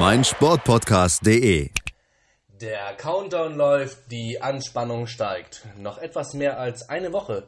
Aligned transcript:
meinsportpodcast.de. 0.00 1.70
Der 2.58 2.94
Countdown 2.96 3.54
läuft, 3.54 4.10
die 4.10 4.40
Anspannung 4.40 5.06
steigt. 5.06 5.66
Noch 5.76 5.98
etwas 5.98 6.32
mehr 6.32 6.58
als 6.58 6.88
eine 6.88 7.12
Woche, 7.12 7.46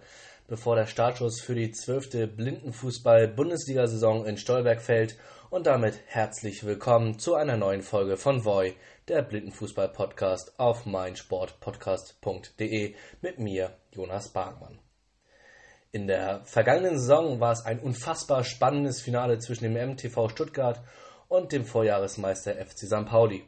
bevor 0.49 0.77
der 0.77 0.85
Startschuss 0.85 1.41
für 1.41 1.55
die 1.55 1.73
zwölfte 1.73 2.27
Blindenfußball-Bundesliga-Saison 2.27 4.27
in 4.27 4.37
Stolberg 4.37 4.83
fällt. 4.83 5.17
Und 5.49 5.67
damit 5.67 5.99
herzlich 6.05 6.65
willkommen 6.65 7.19
zu 7.19 7.37
einer 7.37 7.57
neuen 7.57 7.81
Folge 7.81 8.19
von 8.19 8.45
Voi, 8.45 8.75
der 9.09 9.23
Blindenfußball-Podcast 9.23 10.61
auf 10.61 10.85
meinsportpodcast.de 10.85 12.95
mit 13.23 13.39
mir, 13.39 13.79
Jonas 13.93 14.29
Bargmann. 14.29 14.79
In 15.91 16.07
der 16.07 16.45
vergangenen 16.45 16.99
Saison 16.99 17.41
war 17.41 17.53
es 17.53 17.65
ein 17.65 17.79
unfassbar 17.79 18.45
spannendes 18.45 19.01
Finale 19.01 19.39
zwischen 19.39 19.65
dem 19.65 19.93
MTV 19.93 20.29
Stuttgart 20.29 20.83
und 21.33 21.51
dem 21.51 21.65
Vorjahresmeister 21.65 22.55
FC 22.55 22.81
St. 22.81 23.07
Pauli. 23.07 23.43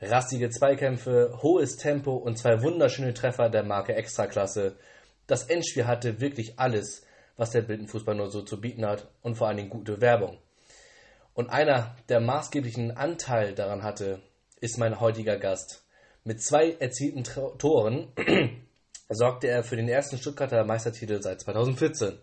Rassige 0.00 0.48
Zweikämpfe, 0.48 1.38
hohes 1.42 1.76
Tempo 1.76 2.16
und 2.16 2.38
zwei 2.38 2.62
wunderschöne 2.62 3.12
Treffer 3.12 3.50
der 3.50 3.62
Marke 3.62 3.94
Extraklasse. 3.94 4.78
Das 5.26 5.44
Endspiel 5.44 5.86
hatte 5.86 6.22
wirklich 6.22 6.58
alles, 6.58 7.04
was 7.36 7.50
der 7.50 7.60
Blindenfußball 7.60 8.14
nur 8.14 8.30
so 8.30 8.40
zu 8.40 8.58
bieten 8.58 8.86
hat 8.86 9.06
und 9.20 9.34
vor 9.34 9.48
allen 9.48 9.58
Dingen 9.58 9.68
gute 9.68 10.00
Werbung. 10.00 10.38
Und 11.34 11.50
einer, 11.50 11.94
der 12.08 12.20
maßgeblichen 12.20 12.96
Anteil 12.96 13.54
daran 13.54 13.82
hatte, 13.82 14.22
ist 14.62 14.78
mein 14.78 14.98
heutiger 14.98 15.36
Gast. 15.36 15.84
Mit 16.24 16.42
zwei 16.42 16.72
erzielten 16.72 17.24
Toren 17.24 18.14
sorgte 19.10 19.48
er 19.48 19.62
für 19.62 19.76
den 19.76 19.90
ersten 19.90 20.16
Stuttgarter 20.16 20.64
Meistertitel 20.64 21.20
seit 21.20 21.42
2014. 21.42 22.18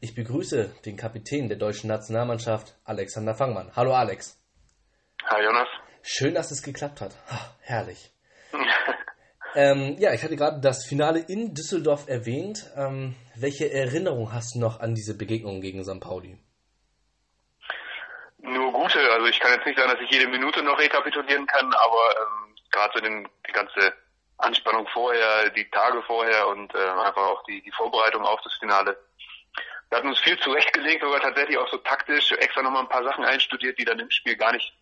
Ich 0.00 0.14
begrüße 0.14 0.74
den 0.84 0.96
Kapitän 0.96 1.48
der 1.48 1.56
deutschen 1.56 1.88
Nationalmannschaft, 1.88 2.74
Alexander 2.84 3.34
Fangmann. 3.34 3.72
Hallo 3.74 3.94
Alex. 3.94 4.38
Hi 5.24 5.42
Jonas. 5.42 5.68
Schön, 6.02 6.34
dass 6.34 6.50
es 6.50 6.62
geklappt 6.62 7.00
hat. 7.00 7.14
Ha, 7.30 7.56
herrlich. 7.62 8.12
ähm, 9.54 9.96
ja, 9.98 10.12
ich 10.12 10.22
hatte 10.22 10.36
gerade 10.36 10.60
das 10.60 10.84
Finale 10.84 11.20
in 11.20 11.54
Düsseldorf 11.54 12.08
erwähnt. 12.08 12.70
Ähm, 12.76 13.16
welche 13.36 13.72
Erinnerung 13.72 14.34
hast 14.34 14.54
du 14.54 14.60
noch 14.60 14.80
an 14.80 14.94
diese 14.94 15.16
Begegnung 15.16 15.62
gegen 15.62 15.82
St. 15.82 15.98
Pauli? 16.00 16.38
Nur 18.38 18.72
gute. 18.72 19.00
Also 19.12 19.26
ich 19.26 19.40
kann 19.40 19.52
jetzt 19.52 19.64
nicht 19.64 19.78
sagen, 19.78 19.90
dass 19.90 20.02
ich 20.02 20.10
jede 20.10 20.28
Minute 20.28 20.62
noch 20.62 20.78
rekapitulieren 20.78 21.46
kann, 21.46 21.72
aber 21.72 22.20
ähm, 22.20 22.54
gerade 22.70 22.92
so 22.94 23.00
den, 23.00 23.26
die 23.48 23.52
ganze 23.52 23.94
Anspannung 24.36 24.86
vorher, 24.92 25.48
die 25.50 25.68
Tage 25.70 26.02
vorher 26.02 26.48
und 26.48 26.74
äh, 26.74 26.78
einfach 26.78 27.16
auch 27.28 27.42
die, 27.44 27.62
die 27.62 27.72
Vorbereitung 27.72 28.26
auf 28.26 28.40
das 28.42 28.52
Finale 28.60 28.98
wir 29.88 29.98
hatten 29.98 30.08
uns 30.08 30.18
viel 30.18 30.38
zurechtgelegt, 30.40 31.02
sogar 31.02 31.20
tatsächlich 31.20 31.58
auch 31.58 31.68
so 31.70 31.78
taktisch 31.78 32.32
extra 32.32 32.62
nochmal 32.62 32.82
ein 32.82 32.88
paar 32.88 33.04
Sachen 33.04 33.24
einstudiert, 33.24 33.78
die 33.78 33.84
dann 33.84 33.98
im 33.98 34.10
Spiel 34.10 34.36
gar 34.36 34.52
nicht, 34.52 34.72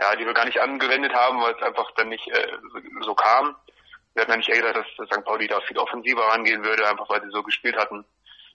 ja, 0.00 0.16
die 0.16 0.26
wir 0.26 0.34
gar 0.34 0.46
nicht 0.46 0.60
angewendet 0.60 1.14
haben, 1.14 1.40
weil 1.40 1.54
es 1.54 1.62
einfach 1.62 1.90
dann 1.92 2.08
nicht 2.08 2.26
äh, 2.28 2.48
so 3.02 3.14
kam. 3.14 3.56
Wir 4.14 4.22
hatten 4.22 4.32
eigentlich 4.32 4.48
eher 4.48 4.62
gedacht, 4.62 4.90
dass 4.98 5.06
St. 5.06 5.24
Pauli 5.24 5.46
da 5.46 5.60
viel 5.60 5.78
offensiver 5.78 6.26
rangehen 6.26 6.64
würde, 6.64 6.88
einfach 6.88 7.08
weil 7.08 7.22
sie 7.22 7.30
so 7.30 7.42
gespielt 7.42 7.76
hatten. 7.76 8.04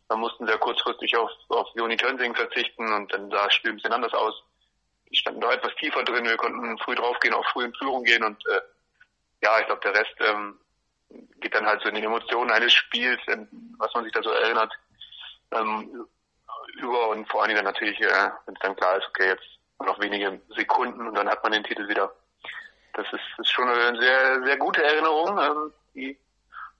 Dann 0.09 0.19
mussten 0.19 0.45
sehr 0.45 0.57
kurzfristig 0.57 1.15
auf, 1.17 1.31
auf 1.49 1.67
Joni 1.75 1.97
Tönsing 1.97 2.35
verzichten 2.35 2.93
und 2.93 3.11
dann 3.13 3.29
sah 3.31 3.45
das 3.45 3.53
Spiel 3.53 3.71
ein 3.71 3.75
bisschen 3.77 3.93
anders 3.93 4.13
aus. 4.13 4.43
Die 5.09 5.15
standen 5.15 5.41
da 5.41 5.51
etwas 5.53 5.73
tiefer 5.75 6.03
drin, 6.03 6.25
wir 6.25 6.37
konnten 6.37 6.77
früh 6.79 6.95
draufgehen, 6.95 7.33
auch 7.33 7.47
früh 7.53 7.63
in 7.63 7.73
Führung 7.73 8.03
gehen 8.03 8.23
und 8.23 8.45
äh, 8.47 8.61
ja, 9.41 9.59
ich 9.59 9.67
glaube, 9.67 9.81
der 9.81 9.95
Rest 9.95 10.15
ähm, 10.19 10.59
geht 11.39 11.55
dann 11.55 11.65
halt 11.65 11.81
so 11.81 11.89
in 11.89 11.95
die 11.95 12.03
Emotionen 12.03 12.51
eines 12.51 12.73
Spiels, 12.73 13.21
was 13.77 13.93
man 13.93 14.03
sich 14.03 14.13
da 14.13 14.21
so 14.21 14.31
erinnert 14.31 14.73
ähm, 15.51 16.07
über 16.79 17.09
und 17.09 17.29
vor 17.29 17.41
allen 17.41 17.49
Dingen 17.49 17.63
dann 17.63 17.73
natürlich, 17.73 17.99
äh, 18.01 18.29
wenn 18.45 18.55
es 18.55 18.61
dann 18.61 18.75
klar 18.75 18.97
ist, 18.97 19.07
okay, 19.09 19.27
jetzt 19.29 19.57
noch 19.79 19.99
wenige 19.99 20.41
Sekunden 20.55 21.07
und 21.07 21.15
dann 21.15 21.29
hat 21.29 21.43
man 21.43 21.51
den 21.51 21.63
Titel 21.63 21.87
wieder. 21.87 22.11
Das 22.93 23.05
ist, 23.13 23.39
ist 23.39 23.51
schon 23.51 23.67
eine 23.67 23.99
sehr, 23.99 24.43
sehr 24.43 24.57
gute 24.57 24.83
Erinnerung. 24.83 25.37
Ähm, 25.37 25.73
die 25.93 26.17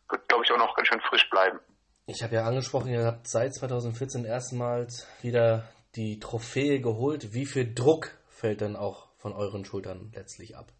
wird, 0.09 0.27
glaube 0.27 0.43
ich, 0.43 0.51
auch 0.51 0.57
noch 0.57 0.75
ganz 0.75 0.87
schön 0.87 1.01
frisch 1.01 1.29
bleiben. 1.29 1.59
Ich 2.07 2.23
habe 2.23 2.35
ja 2.35 2.45
angesprochen, 2.45 2.89
ihr 2.89 3.05
habt 3.05 3.27
seit 3.27 3.53
2014 3.53 4.25
erstmals 4.25 5.07
wieder 5.21 5.67
die 5.95 6.19
Trophäe 6.19 6.79
geholt. 6.79 7.33
Wie 7.33 7.45
viel 7.45 7.73
Druck 7.73 8.11
fällt 8.29 8.61
denn 8.61 8.75
auch 8.75 9.09
von 9.17 9.33
euren 9.33 9.65
Schultern 9.65 10.11
letztlich 10.15 10.55
ab? 10.55 10.71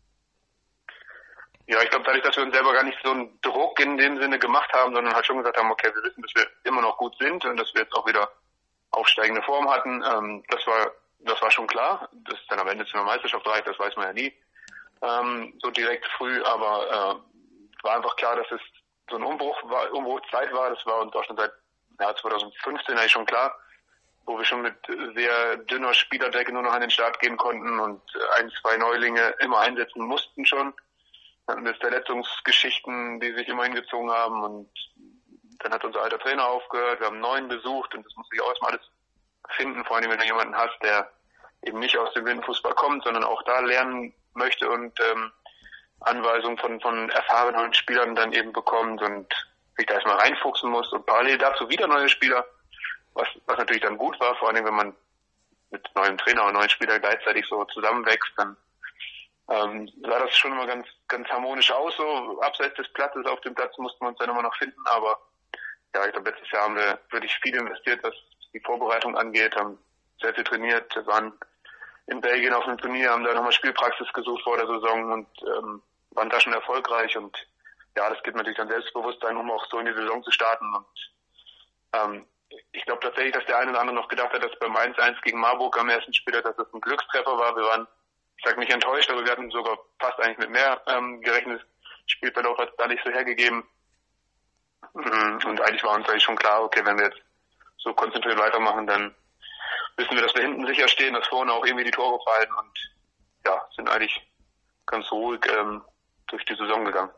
Ja, 1.67 1.81
ich 1.83 1.89
glaube, 1.89 2.05
dadurch, 2.05 2.23
dass 2.23 2.35
wir 2.35 2.43
uns 2.43 2.53
selber 2.53 2.73
gar 2.73 2.83
nicht 2.83 2.97
so 3.03 3.11
einen 3.11 3.39
Druck 3.41 3.79
in 3.79 3.97
dem 3.97 4.19
Sinne 4.21 4.39
gemacht 4.39 4.71
haben, 4.73 4.95
sondern 4.95 5.13
halt 5.13 5.25
schon 5.25 5.37
gesagt 5.37 5.57
haben, 5.57 5.69
okay, 5.69 5.91
wir 5.93 6.03
wissen, 6.03 6.21
dass 6.21 6.33
wir 6.35 6.47
immer 6.63 6.81
noch 6.81 6.97
gut 6.97 7.15
sind 7.19 7.43
und 7.45 7.57
dass 7.57 7.73
wir 7.73 7.81
jetzt 7.81 7.93
auch 7.93 8.07
wieder 8.07 8.31
aufsteigende 8.91 9.41
Form 9.43 9.69
hatten, 9.69 10.03
ähm, 10.03 10.43
das 10.49 10.65
war 10.65 10.91
das 11.19 11.41
war 11.41 11.51
schon 11.51 11.67
klar. 11.67 12.09
Dass 12.13 12.39
dann 12.47 12.59
am 12.59 12.67
Ende 12.67 12.85
zu 12.85 12.93
einer 12.93 13.03
Meisterschaft 13.03 13.45
reicht, 13.47 13.67
das 13.67 13.77
weiß 13.79 13.95
man 13.95 14.07
ja 14.07 14.13
nie 14.13 14.33
ähm, 15.01 15.53
so 15.61 15.69
direkt 15.71 16.05
früh, 16.17 16.41
aber 16.43 16.87
äh, 16.87 17.83
war 17.83 17.95
einfach 17.95 18.15
klar, 18.15 18.35
dass 18.35 18.51
es 18.51 18.61
so 19.09 19.17
ein 19.17 19.23
Umbruch 19.23 19.57
war, 19.69 19.91
Umbruchzeit 19.93 20.51
war. 20.53 20.69
Das 20.69 20.85
war 20.85 21.01
uns 21.01 21.15
auch 21.15 21.23
schon 21.23 21.37
seit 21.37 21.51
ja, 21.99 22.15
2015 22.15 22.97
eigentlich 22.97 23.11
schon 23.11 23.25
klar, 23.25 23.57
wo 24.25 24.37
wir 24.37 24.45
schon 24.45 24.61
mit 24.61 24.75
sehr 25.15 25.57
dünner 25.57 25.93
Spielerdecke 25.93 26.51
nur 26.51 26.63
noch 26.63 26.73
an 26.73 26.81
den 26.81 26.89
Start 26.89 27.19
gehen 27.19 27.37
konnten 27.37 27.79
und 27.79 28.01
ein, 28.37 28.51
zwei 28.61 28.77
Neulinge 28.77 29.35
immer 29.39 29.59
einsetzen 29.59 30.03
mussten 30.03 30.45
schon 30.45 30.73
hatten 31.47 31.65
wir 31.65 31.75
Verletzungsgeschichten, 31.75 33.19
die 33.19 33.33
sich 33.33 33.47
immer 33.47 33.63
hingezogen 33.63 34.11
haben 34.11 34.43
und 34.43 34.69
dann 35.59 35.73
hat 35.73 35.83
unser 35.83 36.01
alter 36.01 36.19
Trainer 36.19 36.47
aufgehört, 36.47 36.99
wir 36.99 37.07
haben 37.07 37.15
einen 37.15 37.21
neuen 37.21 37.47
besucht 37.47 37.95
und 37.95 38.05
das 38.05 38.15
muss 38.15 38.27
sich 38.29 38.41
auch 38.41 38.49
erstmal 38.49 38.71
alles 38.71 38.85
finden, 39.55 39.85
vor 39.85 39.97
allem 39.97 40.11
wenn 40.11 40.19
du 40.19 40.25
jemanden 40.25 40.55
hast, 40.55 40.77
der 40.83 41.09
eben 41.63 41.79
nicht 41.79 41.97
aus 41.97 42.13
dem 42.13 42.25
Windfußball 42.25 42.75
kommt, 42.75 43.03
sondern 43.03 43.23
auch 43.23 43.41
da 43.43 43.59
lernen 43.59 44.13
möchte 44.33 44.69
und 44.69 44.99
ähm, 44.99 45.31
Anweisungen 46.01 46.57
von, 46.57 46.79
von 46.79 47.09
erfahrenen 47.09 47.73
Spielern 47.73 48.15
dann 48.15 48.33
eben 48.33 48.53
bekommt 48.53 49.01
und 49.01 49.33
sich 49.77 49.85
da 49.85 49.95
erstmal 49.95 50.17
reinfuchsen 50.17 50.69
muss 50.69 50.91
und 50.93 51.05
parallel 51.05 51.37
dazu 51.37 51.69
wieder 51.69 51.87
neue 51.87 52.09
Spieler, 52.09 52.45
was, 53.13 53.27
was 53.45 53.57
natürlich 53.57 53.81
dann 53.81 53.97
gut 53.97 54.19
war, 54.19 54.35
vor 54.35 54.49
allem 54.49 54.65
wenn 54.65 54.75
man 54.75 54.95
mit 55.71 55.89
neuem 55.95 56.17
Trainer 56.17 56.45
und 56.45 56.53
neuen 56.53 56.69
Spielern 56.69 57.01
gleichzeitig 57.01 57.45
so 57.47 57.65
zusammenwächst, 57.65 58.31
dann 58.37 58.55
ähm, 59.49 59.89
sah 60.01 60.19
das 60.19 60.35
schon 60.35 60.51
immer 60.51 60.67
ganz, 60.67 60.87
ganz 61.07 61.27
harmonisch 61.29 61.71
aus. 61.71 61.95
So 61.95 62.41
abseits 62.41 62.75
des 62.75 62.91
Platzes 62.93 63.25
auf 63.25 63.41
dem 63.41 63.55
Platz 63.55 63.77
mussten 63.77 64.03
wir 64.03 64.09
uns 64.09 64.17
dann 64.17 64.29
immer 64.29 64.41
noch 64.41 64.55
finden, 64.55 64.81
aber 64.85 65.19
ja, 65.95 66.05
ich 66.05 66.11
glaube, 66.11 66.29
letztes 66.29 66.51
Jahr 66.51 66.63
haben 66.63 66.75
wir 66.75 66.99
wirklich 67.11 67.33
viel 67.41 67.55
investiert, 67.55 68.03
was 68.03 68.13
die 68.53 68.59
Vorbereitung 68.59 69.17
angeht, 69.17 69.55
haben 69.55 69.77
sehr 70.21 70.33
viel 70.33 70.43
trainiert, 70.43 70.93
waren 71.05 71.33
in 72.07 72.21
Belgien 72.21 72.53
auf 72.53 72.65
einem 72.65 72.77
Turnier, 72.77 73.11
haben 73.11 73.23
da 73.23 73.33
nochmal 73.33 73.51
Spielpraxis 73.51 74.11
gesucht 74.13 74.43
vor 74.43 74.57
der 74.57 74.67
Saison 74.67 75.11
und 75.11 75.27
ähm, 75.43 75.81
waren 76.11 76.29
da 76.29 76.39
schon 76.39 76.53
erfolgreich 76.53 77.17
und 77.17 77.37
ja, 77.95 78.09
das 78.09 78.21
gibt 78.23 78.37
natürlich 78.37 78.57
dann 78.57 78.69
Selbstbewusstsein, 78.69 79.37
um 79.37 79.49
auch 79.51 79.65
so 79.69 79.79
in 79.79 79.85
die 79.85 79.93
Saison 79.93 80.23
zu 80.23 80.31
starten 80.31 80.73
und 80.73 81.11
ähm, 81.93 82.25
ich 82.71 82.85
glaube 82.85 83.01
tatsächlich, 83.01 83.33
dass 83.33 83.45
der 83.45 83.57
eine 83.57 83.71
oder 83.71 83.81
andere 83.81 83.95
noch 83.95 84.07
gedacht 84.07 84.31
hat, 84.31 84.43
dass 84.43 84.57
beim 84.59 84.75
1-1 84.75 85.21
gegen 85.21 85.39
Marburg 85.39 85.77
am 85.79 85.89
ersten 85.89 86.13
Spiel, 86.13 86.41
dass 86.41 86.55
das 86.55 86.73
ein 86.73 86.81
Glückstreffer 86.81 87.37
war. 87.37 87.55
Wir 87.55 87.63
waren 87.63 87.87
ich 88.37 88.45
sage 88.45 88.59
nicht 88.59 88.71
enttäuscht, 88.71 89.09
aber 89.09 89.23
wir 89.23 89.31
hatten 89.31 89.49
sogar 89.49 89.77
fast 89.99 90.19
eigentlich 90.19 90.37
mit 90.37 90.51
mehr 90.51 90.81
ähm, 90.87 91.21
gerechnet. 91.21 91.65
Spielverlauf 92.05 92.57
hat 92.57 92.69
es 92.69 92.75
da 92.77 92.87
nicht 92.87 93.03
so 93.03 93.11
hergegeben. 93.11 93.63
Mhm. 94.93 95.39
Und 95.45 95.61
eigentlich 95.61 95.83
war 95.83 95.95
uns 95.95 96.07
eigentlich 96.07 96.23
schon 96.23 96.35
klar, 96.35 96.63
okay, 96.63 96.81
wenn 96.85 96.97
wir 96.97 97.05
jetzt 97.05 97.21
so 97.77 97.93
konzentriert 97.93 98.37
weitermachen, 98.37 98.87
dann 98.87 99.15
wissen 99.97 100.15
wir, 100.15 100.21
dass 100.21 100.35
wir 100.35 100.43
hinten 100.43 100.65
sicher 100.67 100.87
stehen, 100.87 101.13
dass 101.13 101.27
vorne 101.27 101.51
auch 101.51 101.65
irgendwie 101.65 101.85
die 101.85 101.91
Tore 101.91 102.19
fallen 102.23 102.51
und 102.59 102.95
ja, 103.45 103.67
sind 103.75 103.89
eigentlich 103.89 104.21
ganz 104.85 105.11
ruhig 105.11 105.41
ähm, 105.57 105.83
durch 106.27 106.45
die 106.45 106.55
Saison 106.55 106.85
gegangen. 106.85 107.11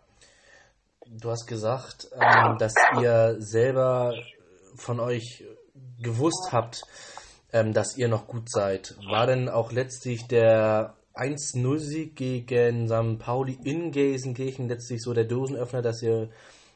Du 1.05 1.29
hast 1.29 1.47
gesagt, 1.47 2.07
ähm, 2.13 2.57
dass 2.57 2.73
ihr 2.99 3.35
selber 3.39 4.13
von 4.75 4.99
euch 4.99 5.43
gewusst 6.01 6.49
habt, 6.51 6.83
ähm, 7.51 7.73
dass 7.73 7.97
ihr 7.97 8.07
noch 8.07 8.27
gut 8.27 8.49
seid. 8.49 8.95
War 9.09 9.25
denn 9.25 9.49
auch 9.49 9.71
letztlich 9.71 10.27
der 10.27 10.95
1-0-Sieg 11.19 12.15
gegen 12.15 12.87
St. 12.87 13.19
Pauli 13.19 13.57
in 13.63 13.91
Gelsenkirchen 13.91 14.67
letztlich 14.67 15.01
so 15.01 15.13
der 15.13 15.25
Dosenöffner, 15.25 15.81
dass 15.81 16.01
ihr 16.01 16.29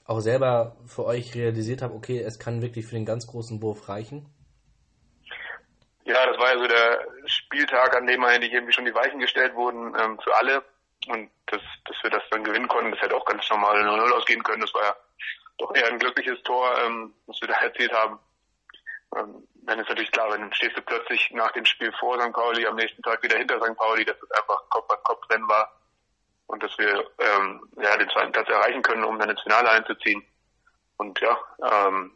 auch 0.05 0.19
selber 0.19 0.75
für 0.85 1.05
euch 1.05 1.33
realisiert 1.33 1.81
habt, 1.81 1.95
okay, 1.95 2.19
es 2.19 2.39
kann 2.39 2.61
wirklich 2.61 2.85
für 2.85 2.95
den 2.95 3.05
ganz 3.05 3.25
großen 3.27 3.61
Wurf 3.61 3.87
reichen? 3.87 4.25
Ja, 6.05 6.25
das 6.25 6.37
war 6.37 6.53
ja 6.53 6.59
so 6.59 6.67
der 6.67 7.07
Spieltag, 7.25 7.95
an 7.95 8.05
dem 8.05 8.23
eigentlich 8.23 8.51
irgendwie 8.51 8.73
schon 8.73 8.85
die 8.85 8.93
Weichen 8.93 9.19
gestellt 9.19 9.55
wurden 9.55 9.95
ähm, 9.97 10.19
für 10.21 10.35
alle. 10.35 10.63
und 11.07 11.29
dass, 11.47 11.61
dass 11.85 11.95
wir 12.03 12.09
das 12.09 12.23
dann 12.31 12.43
gewinnen 12.43 12.67
konnten. 12.67 12.91
Das 12.91 13.01
hätte 13.01 13.15
auch 13.15 13.25
ganz 13.25 13.49
normal 13.49 13.81
0-0 13.81 14.11
ausgehen 14.11 14.43
können. 14.43 14.61
Das 14.61 14.73
war 14.73 14.83
ja 14.83 14.95
doch 15.57 15.75
eher 15.75 15.87
ein 15.87 15.99
glückliches 15.99 16.41
Tor, 16.43 16.69
ähm, 16.85 17.13
was 17.27 17.39
wir 17.41 17.47
da 17.47 17.55
erzählt 17.55 17.93
haben. 17.93 18.19
Ähm, 19.15 19.47
dann 19.65 19.79
ist 19.79 19.89
natürlich 19.89 20.11
klar, 20.11 20.31
wenn 20.31 20.51
stehst 20.53 20.77
du 20.77 20.81
plötzlich 20.81 21.31
nach 21.31 21.51
dem 21.51 21.65
Spiel 21.65 21.91
vor 21.99 22.19
St. 22.19 22.33
Pauli, 22.33 22.65
am 22.65 22.75
nächsten 22.75 23.01
Tag 23.01 23.21
wieder 23.23 23.37
hinter 23.37 23.61
St. 23.61 23.75
Pauli, 23.77 24.05
dass 24.05 24.17
es 24.21 24.31
einfach 24.31 24.69
Kopf 24.69 24.89
an 24.89 25.03
Kopf 25.03 25.29
rennen 25.29 25.47
war 25.47 25.71
und 26.47 26.61
dass 26.63 26.77
wir 26.77 27.09
ähm, 27.19 27.61
ja, 27.77 27.97
den 27.97 28.09
zweiten 28.09 28.31
Platz 28.31 28.49
erreichen 28.49 28.81
können, 28.81 29.03
um 29.03 29.17
dann 29.19 29.29
ins 29.29 29.41
Finale 29.41 29.69
einzuziehen. 29.71 30.25
Und 30.97 31.19
ja, 31.19 31.37
ähm, 31.63 32.11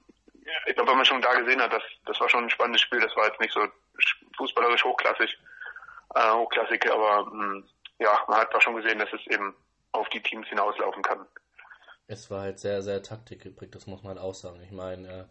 ich 0.66 0.76
glaube, 0.76 0.92
wenn 0.92 0.98
man 0.98 1.06
schon 1.06 1.22
da 1.22 1.34
gesehen 1.34 1.62
hat, 1.62 1.74
das, 1.74 1.84
das 2.06 2.20
war 2.20 2.30
schon 2.30 2.46
ein 2.46 2.50
spannendes 2.50 2.82
Spiel. 2.82 3.00
Das 3.00 3.16
war 3.16 3.26
jetzt 3.26 3.40
nicht 3.40 3.54
so 3.54 3.66
fußballerisch 4.38 4.84
hochklassig, 4.84 5.38
äh, 6.16 6.32
hochklassig, 6.32 6.90
aber 6.92 7.26
mh, 7.26 7.32
hm, 7.32 7.70
ja, 8.00 8.24
man 8.28 8.40
hat 8.40 8.54
da 8.54 8.62
schon 8.62 8.76
gesehen, 8.76 9.00
dass 9.00 9.12
es 9.12 9.26
eben 9.28 9.56
auf 9.92 10.08
die 10.10 10.22
Teams 10.22 10.48
hinauslaufen 10.48 11.02
kann. 11.02 11.26
Es 12.10 12.32
war 12.32 12.42
halt 12.42 12.60
sehr, 12.60 12.82
sehr 12.84 13.04
taktikgeprägt, 13.04 13.76
das 13.76 13.86
muss 13.86 14.02
man 14.02 14.16
halt 14.16 14.22
auch 14.22 14.34
sagen. 14.34 14.62
Ich 14.64 14.72
meine, 14.72 15.08
äh, 15.08 15.24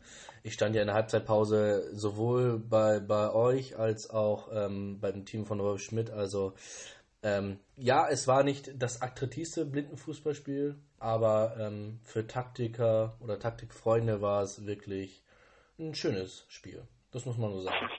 ich 0.43 0.52
stand 0.52 0.75
ja 0.75 0.82
in 0.82 0.88
der 0.88 0.94
Halbzeitpause 0.94 1.88
sowohl 1.94 2.58
bei, 2.58 3.00
bei 3.00 3.32
euch 3.32 3.78
als 3.78 4.11
auch 4.11 4.49
ähm, 4.52 5.00
beim 5.00 5.25
Team 5.25 5.46
von 5.46 5.58
Rolf 5.58 5.81
Schmidt. 5.81 6.11
Also 6.11 6.55
ähm, 7.23 7.58
ja, 7.76 8.06
es 8.08 8.28
war 8.28 8.43
nicht 8.43 8.70
das 8.76 9.00
attraktivste 9.00 9.64
Blindenfußballspiel, 9.64 10.76
aber 10.99 11.56
ähm, 11.58 11.99
für 12.05 12.26
Taktiker 12.26 13.17
oder 13.20 13.38
Taktikfreunde 13.38 14.20
war 14.20 14.43
es 14.43 14.67
wirklich 14.67 15.23
ein 15.78 15.94
schönes 15.94 16.44
Spiel. 16.49 16.82
Das 17.11 17.25
muss 17.25 17.38
man 17.38 17.52
so 17.52 17.62
sagen. 17.62 17.90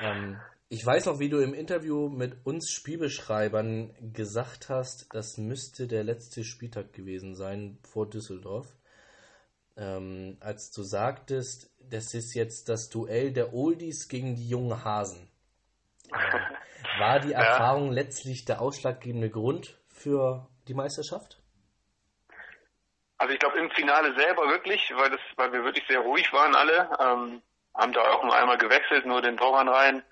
Ähm, 0.00 0.40
ich 0.72 0.86
weiß 0.86 1.04
noch, 1.04 1.18
wie 1.18 1.28
du 1.28 1.38
im 1.42 1.52
Interview 1.52 2.08
mit 2.08 2.46
uns 2.46 2.70
Spielbeschreibern 2.70 3.94
gesagt 4.14 4.70
hast, 4.70 5.06
das 5.12 5.36
müsste 5.36 5.86
der 5.86 6.02
letzte 6.02 6.44
Spieltag 6.44 6.94
gewesen 6.94 7.34
sein 7.34 7.78
vor 7.82 8.08
Düsseldorf. 8.08 8.68
Ähm, 9.76 10.38
als 10.40 10.70
du 10.70 10.82
sagtest, 10.82 11.70
das 11.78 12.14
ist 12.14 12.34
jetzt 12.34 12.70
das 12.70 12.88
Duell 12.88 13.34
der 13.34 13.52
Oldies 13.52 14.08
gegen 14.08 14.34
die 14.34 14.48
jungen 14.48 14.82
Hasen. 14.82 15.30
Äh, 16.10 16.16
war 16.98 17.20
die 17.20 17.34
Erfahrung 17.34 17.88
ja. 17.88 17.92
letztlich 17.92 18.46
der 18.46 18.62
ausschlaggebende 18.62 19.28
Grund 19.28 19.78
für 19.88 20.48
die 20.68 20.74
Meisterschaft? 20.74 21.38
Also 23.18 23.34
ich 23.34 23.40
glaube 23.40 23.58
im 23.58 23.70
Finale 23.72 24.14
selber 24.14 24.48
wirklich, 24.48 24.90
weil 24.96 25.10
das, 25.10 25.20
weil 25.36 25.52
wir 25.52 25.64
wirklich 25.64 25.86
sehr 25.86 26.00
ruhig 26.00 26.32
waren 26.32 26.54
alle, 26.54 26.88
ähm, 26.98 27.42
haben 27.74 27.92
da 27.92 28.00
auch 28.14 28.24
nur 28.24 28.34
einmal 28.34 28.56
gewechselt, 28.56 29.04
nur 29.04 29.20
den 29.20 29.36
Torwart 29.36 29.68
rein 29.68 30.02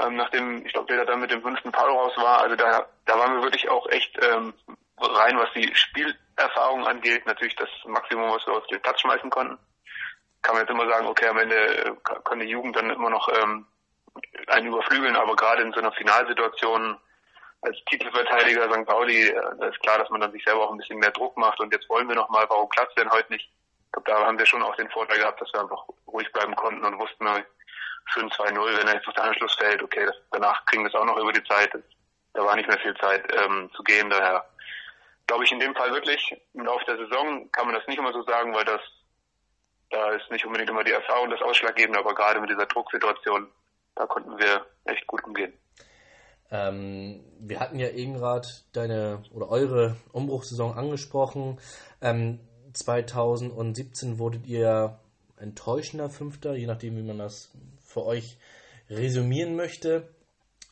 ähm, 0.00 0.16
nachdem, 0.16 0.64
ich 0.66 0.72
glaube, 0.72 0.92
der 0.92 1.04
dann 1.04 1.20
mit 1.20 1.30
dem 1.30 1.42
fünften 1.42 1.72
Foul 1.72 1.90
raus 1.90 2.12
war. 2.16 2.40
Also 2.42 2.56
da, 2.56 2.86
da 3.06 3.18
waren 3.18 3.36
wir 3.36 3.42
wirklich 3.42 3.68
auch 3.68 3.88
echt 3.88 4.18
ähm, 4.22 4.52
rein, 4.98 5.38
was 5.38 5.52
die 5.54 5.70
Spielerfahrung 5.74 6.86
angeht. 6.86 7.26
Natürlich 7.26 7.56
das 7.56 7.68
Maximum, 7.86 8.30
was 8.30 8.46
wir 8.46 8.54
aus 8.54 8.66
dem 8.68 8.80
Platz 8.80 9.00
schmeißen 9.00 9.30
konnten. 9.30 9.58
Kann 10.42 10.54
man 10.54 10.62
jetzt 10.62 10.70
immer 10.70 10.88
sagen, 10.88 11.06
okay, 11.06 11.28
am 11.28 11.38
Ende 11.38 11.56
äh, 11.56 11.92
kann 12.24 12.40
die 12.40 12.48
Jugend 12.48 12.76
dann 12.76 12.90
immer 12.90 13.10
noch 13.10 13.28
ähm, 13.28 13.66
einen 14.48 14.66
überflügeln, 14.66 15.16
aber 15.16 15.36
gerade 15.36 15.62
in 15.62 15.72
so 15.72 15.80
einer 15.80 15.92
Finalsituation 15.92 16.98
als 17.62 17.78
Titelverteidiger 17.88 18.70
St. 18.70 18.86
Pauli, 18.86 19.28
äh, 19.28 19.40
da 19.58 19.66
ist 19.68 19.80
klar, 19.80 19.98
dass 19.98 20.10
man 20.10 20.20
dann 20.20 20.32
sich 20.32 20.44
selber 20.44 20.64
auch 20.64 20.70
ein 20.70 20.76
bisschen 20.76 20.98
mehr 20.98 21.10
Druck 21.12 21.36
macht 21.36 21.60
und 21.60 21.72
jetzt 21.72 21.88
wollen 21.88 22.08
wir 22.08 22.14
nochmal, 22.14 22.44
warum 22.48 22.68
klappt 22.68 22.98
denn 22.98 23.10
heute 23.10 23.32
nicht? 23.32 23.48
Ich 23.86 23.92
glaube, 23.92 24.10
da 24.10 24.26
haben 24.26 24.38
wir 24.38 24.46
schon 24.46 24.62
auch 24.62 24.76
den 24.76 24.90
Vorteil 24.90 25.18
gehabt, 25.18 25.40
dass 25.40 25.52
wir 25.52 25.60
einfach 25.60 25.84
ruhig 26.06 26.30
bleiben 26.32 26.54
konnten 26.56 26.84
und 26.84 26.98
wussten, 26.98 27.26
für 28.12 28.20
ein 28.20 28.28
2-0, 28.28 28.78
wenn 28.78 28.88
er 28.88 28.96
auf 28.96 29.14
den 29.14 29.24
Anschluss 29.24 29.54
fällt, 29.54 29.82
okay, 29.82 30.06
das, 30.06 30.16
danach 30.30 30.64
kriegen 30.66 30.84
wir 30.84 30.88
es 30.88 30.94
auch 30.94 31.04
noch 31.04 31.16
über 31.16 31.32
die 31.32 31.44
Zeit. 31.44 31.70
Da 32.32 32.44
war 32.44 32.56
nicht 32.56 32.68
mehr 32.68 32.78
viel 32.78 32.94
Zeit 32.96 33.24
ähm, 33.32 33.70
zu 33.74 33.82
gehen, 33.82 34.10
daher 34.10 34.44
glaube 35.26 35.44
ich 35.44 35.52
in 35.52 35.60
dem 35.60 35.74
Fall 35.74 35.90
wirklich, 35.92 36.36
im 36.52 36.64
Laufe 36.64 36.84
der 36.84 36.98
Saison 36.98 37.50
kann 37.50 37.66
man 37.66 37.74
das 37.74 37.86
nicht 37.86 37.98
immer 37.98 38.12
so 38.12 38.22
sagen, 38.24 38.54
weil 38.54 38.64
das 38.64 38.80
da 39.90 40.10
ist 40.10 40.30
nicht 40.30 40.44
unbedingt 40.44 40.70
immer 40.70 40.82
die 40.82 40.92
Erfahrung 40.92 41.30
das 41.30 41.40
Ausschlaggebende, 41.40 41.98
aber 41.98 42.14
gerade 42.14 42.40
mit 42.40 42.50
dieser 42.50 42.66
Drucksituation, 42.66 43.48
da 43.94 44.06
konnten 44.06 44.36
wir 44.38 44.66
echt 44.84 45.06
gut 45.06 45.22
umgehen. 45.24 45.52
Ähm, 46.50 47.24
wir 47.38 47.60
hatten 47.60 47.78
ja 47.78 47.88
eben 47.88 48.14
gerade 48.14 48.48
deine 48.72 49.22
oder 49.32 49.48
eure 49.48 49.96
Umbruchssaison 50.12 50.76
angesprochen. 50.76 51.60
Ähm, 52.00 52.40
2017 52.72 54.18
wurdet 54.18 54.46
ihr 54.46 54.98
enttäuschender 55.38 56.10
Fünfter, 56.10 56.54
je 56.54 56.66
nachdem, 56.66 56.96
wie 56.96 57.02
man 57.02 57.18
das 57.18 57.52
für 57.94 58.04
euch 58.04 58.38
resümieren 58.90 59.56
möchte. 59.56 60.08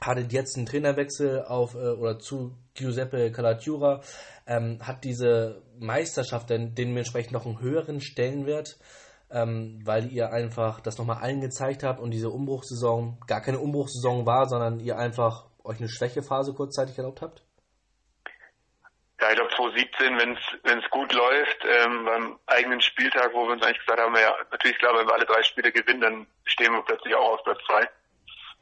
Hattet 0.01 0.33
jetzt 0.33 0.57
einen 0.57 0.67
Trainerwechsel 0.67 1.45
auf 1.45 1.75
äh, 1.75 1.93
oder 1.93 2.19
zu 2.19 2.57
Giuseppe 2.75 3.31
Calatura, 3.31 4.03
ähm, 4.47 4.79
hat 4.81 5.05
diese 5.05 5.63
Meisterschaft 5.79 6.51
denn 6.51 6.75
dementsprechend 6.75 7.33
noch 7.33 7.47
einen 7.47 7.61
höheren 7.61 8.01
Stellenwert, 8.01 8.79
ähm, 9.31 9.81
weil 9.85 10.11
ihr 10.13 10.33
einfach 10.33 10.81
das 10.81 10.99
nochmal 10.99 11.23
allen 11.23 11.41
gezeigt 11.41 11.85
habt 11.85 12.01
und 12.01 12.11
diese 12.11 12.31
Umbruchssaison 12.31 13.19
gar 13.27 13.41
keine 13.41 13.61
Umbruchssaison 13.61 14.27
war, 14.27 14.49
sondern 14.49 14.81
ihr 14.81 14.99
einfach 14.99 15.47
euch 15.65 15.79
eine 15.79 15.89
Schwächephase 15.89 16.53
kurzzeitig 16.53 16.99
erlaubt 16.99 17.23
habt? 17.23 17.45
Ja, 19.23 19.31
ich 19.31 19.37
glaube 19.37 19.55
2017, 19.55 20.19
wenn 20.19 20.79
es 20.79 20.91
gut 20.91 21.13
läuft, 21.13 21.65
ähm, 21.65 22.05
beim 22.05 22.39
eigenen 22.47 22.81
Spieltag, 22.81 23.33
wo 23.33 23.47
wir 23.47 23.53
uns 23.53 23.63
eigentlich 23.63 23.79
gesagt 23.79 24.01
haben, 24.01 24.17
ja, 24.17 24.35
natürlich 24.51 24.77
klar, 24.79 24.99
wenn 24.99 25.07
wir 25.07 25.15
alle 25.15 25.27
drei 25.27 25.45
Spiele 25.45 25.71
gewinnen, 25.71 26.01
dann 26.01 26.27
stehen 26.45 26.73
wir 26.73 26.83
plötzlich 26.83 27.15
auch 27.15 27.35
auf 27.35 27.45
Platz 27.45 27.61
zwei. 27.65 27.89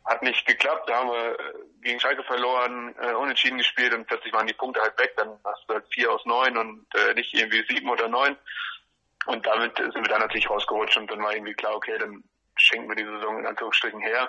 Hat 0.05 0.23
nicht 0.23 0.47
geklappt, 0.47 0.87
da 0.87 0.97
haben 0.97 1.13
wir 1.13 1.31
äh, 1.31 1.53
gegen 1.81 1.99
Schalke 1.99 2.23
verloren, 2.25 2.95
äh, 3.01 3.15
unentschieden 3.15 3.57
gespielt 3.57 3.95
und 3.95 4.07
plötzlich 4.07 4.35
waren 4.35 4.47
die 4.47 4.53
Punkte 4.53 4.83
halt 4.83 5.01
weg, 5.01 5.15
dann 5.17 5.31
hast 5.45 5.65
du 5.67 5.73
halt 5.73 5.87
vier 5.95 6.13
aus 6.13 6.27
neun 6.27 6.59
und 6.59 6.87
äh, 6.95 7.15
nicht 7.15 7.33
irgendwie 7.33 7.65
sieben 7.67 7.89
oder 7.89 8.09
neun. 8.09 8.37
Und 9.25 9.47
damit 9.47 9.79
sind 9.79 9.95
wir 9.95 10.03
dann 10.03 10.21
natürlich 10.21 10.51
rausgerutscht 10.51 10.99
und 10.99 11.11
dann 11.11 11.23
war 11.23 11.33
irgendwie 11.33 11.55
klar, 11.55 11.75
okay, 11.75 11.97
dann 11.97 12.23
schenken 12.57 12.91
wir 12.91 12.97
die 12.97 13.05
Saison 13.05 13.39
in 13.39 13.47
Anführungsstrichen 13.47 14.01
her. 14.01 14.29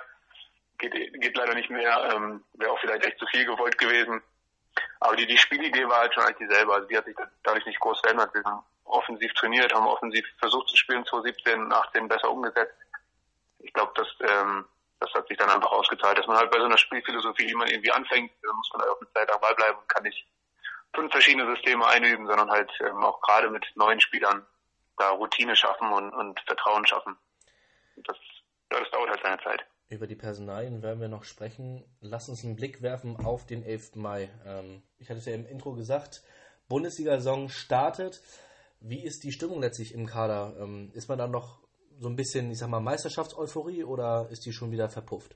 Geht, 0.78 0.94
geht 0.94 1.36
leider 1.36 1.56
nicht 1.56 1.70
mehr, 1.70 2.10
ähm, 2.16 2.42
wäre 2.54 2.72
auch 2.72 2.80
vielleicht 2.80 3.06
echt 3.06 3.20
zu 3.20 3.26
viel 3.28 3.44
gewollt 3.44 3.78
gewesen. 3.78 4.22
Aber 5.00 5.16
die, 5.16 5.26
die 5.26 5.38
Spielidee 5.38 5.88
war 5.88 6.00
halt 6.00 6.14
schon 6.14 6.24
eigentlich 6.24 6.50
dieselbe. 6.50 6.74
Also 6.74 6.88
die 6.88 6.98
hat 6.98 7.06
sich 7.06 7.16
dadurch 7.44 7.66
nicht 7.66 7.80
groß 7.80 8.00
verändert. 8.02 8.34
Wir 8.34 8.44
haben 8.44 8.64
offensiv 8.86 9.34
trainiert, 9.34 9.74
haben 9.74 9.88
offensiv 9.88 10.26
versucht 10.40 10.70
zu 10.70 10.78
spielen, 10.78 11.06
2017, 11.06 11.72
18 11.72 12.08
besser 12.08 12.30
umgesetzt. 12.30 12.76
Ich 13.60 13.74
glaube, 13.74 13.92
das, 13.96 14.08
ähm, 14.30 14.66
das 15.00 15.14
hat 15.14 15.28
sich 15.28 15.38
dann 15.38 15.50
einfach 15.50 15.72
ausgezahlt, 15.72 16.18
dass 16.18 16.28
man 16.28 16.38
halt 16.38 16.52
bei 16.52 16.60
so 16.60 16.66
einer 16.66 16.78
Spielphilosophie, 16.78 17.48
die 17.48 17.56
man 17.56 17.68
irgendwie 17.68 17.92
anfängt, 17.92 18.32
da 18.44 18.54
muss 18.54 18.70
man 18.74 18.82
halt 18.82 18.92
auch 18.92 19.02
eine 19.02 19.14
Zeit 19.14 19.30
lang 19.30 19.56
bleiben 19.56 19.78
und 19.78 19.90
kann 19.90 20.04
nicht 20.04 20.26
fünf 20.94 21.12
verschiedene 21.12 21.48
Systeme 21.56 21.88
einüben, 21.88 22.28
sondern 22.28 22.52
halt 22.52 22.72
ähm, 22.82 23.04
auch 23.04 23.22
gerade 23.22 23.50
mit 23.50 23.66
neuen 23.76 24.02
Spielern 24.02 24.46
da 24.98 25.10
Routine 25.10 25.56
schaffen 25.56 25.92
und, 25.92 26.14
und 26.14 26.40
Vertrauen 26.42 26.86
schaffen. 26.86 27.18
Das, 27.96 28.18
das 28.70 28.90
dauert 28.92 29.10
halt 29.10 29.22
seine 29.24 29.40
Zeit. 29.42 29.66
Über 29.92 30.08
die 30.08 30.16
Personalien 30.16 30.82
werden 30.82 31.02
wir 31.02 31.10
noch 31.10 31.26
sprechen. 31.26 31.84
Lass 32.00 32.30
uns 32.30 32.46
einen 32.46 32.56
Blick 32.56 32.82
werfen 32.82 33.18
auf 33.18 33.46
den 33.46 33.62
11. 33.62 33.96
Mai. 33.96 34.30
Ähm, 34.46 34.82
ich 35.00 35.10
hatte 35.10 35.20
es 35.20 35.26
ja 35.26 35.34
im 35.34 35.46
Intro 35.46 35.74
gesagt, 35.74 36.24
Bundesliga-Saison 36.70 37.50
startet. 37.50 38.22
Wie 38.80 39.04
ist 39.04 39.26
die 39.26 39.34
Stimmung 39.34 39.60
letztlich 39.60 39.94
im 39.94 40.06
Kader? 40.06 40.56
Ähm, 40.62 40.92
ist 40.94 41.10
man 41.10 41.18
da 41.18 41.28
noch 41.28 41.60
so 42.00 42.08
ein 42.08 42.16
bisschen, 42.16 42.50
ich 42.52 42.60
sag 42.60 42.70
mal, 42.70 42.80
Meisterschaftseuphorie 42.80 43.84
oder 43.84 44.30
ist 44.32 44.46
die 44.46 44.54
schon 44.54 44.72
wieder 44.72 44.88
verpufft? 44.88 45.36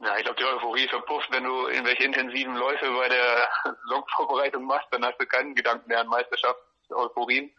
Ja, 0.00 0.18
ich 0.18 0.24
glaube, 0.24 0.38
die 0.38 0.44
Euphorie 0.44 0.86
verpufft, 0.88 1.32
wenn 1.32 1.44
du 1.44 1.66
irgendwelche 1.68 2.04
intensiven 2.04 2.56
Läufe 2.56 2.92
bei 2.92 3.08
der 3.08 3.48
Saisonvorbereitung 3.88 4.66
machst, 4.66 4.88
dann 4.90 5.02
hast 5.06 5.18
du 5.18 5.24
keinen 5.24 5.54
Gedanken 5.54 5.88
mehr 5.88 6.00
an 6.00 6.08
Meisterschaftseuphorien. 6.08 7.50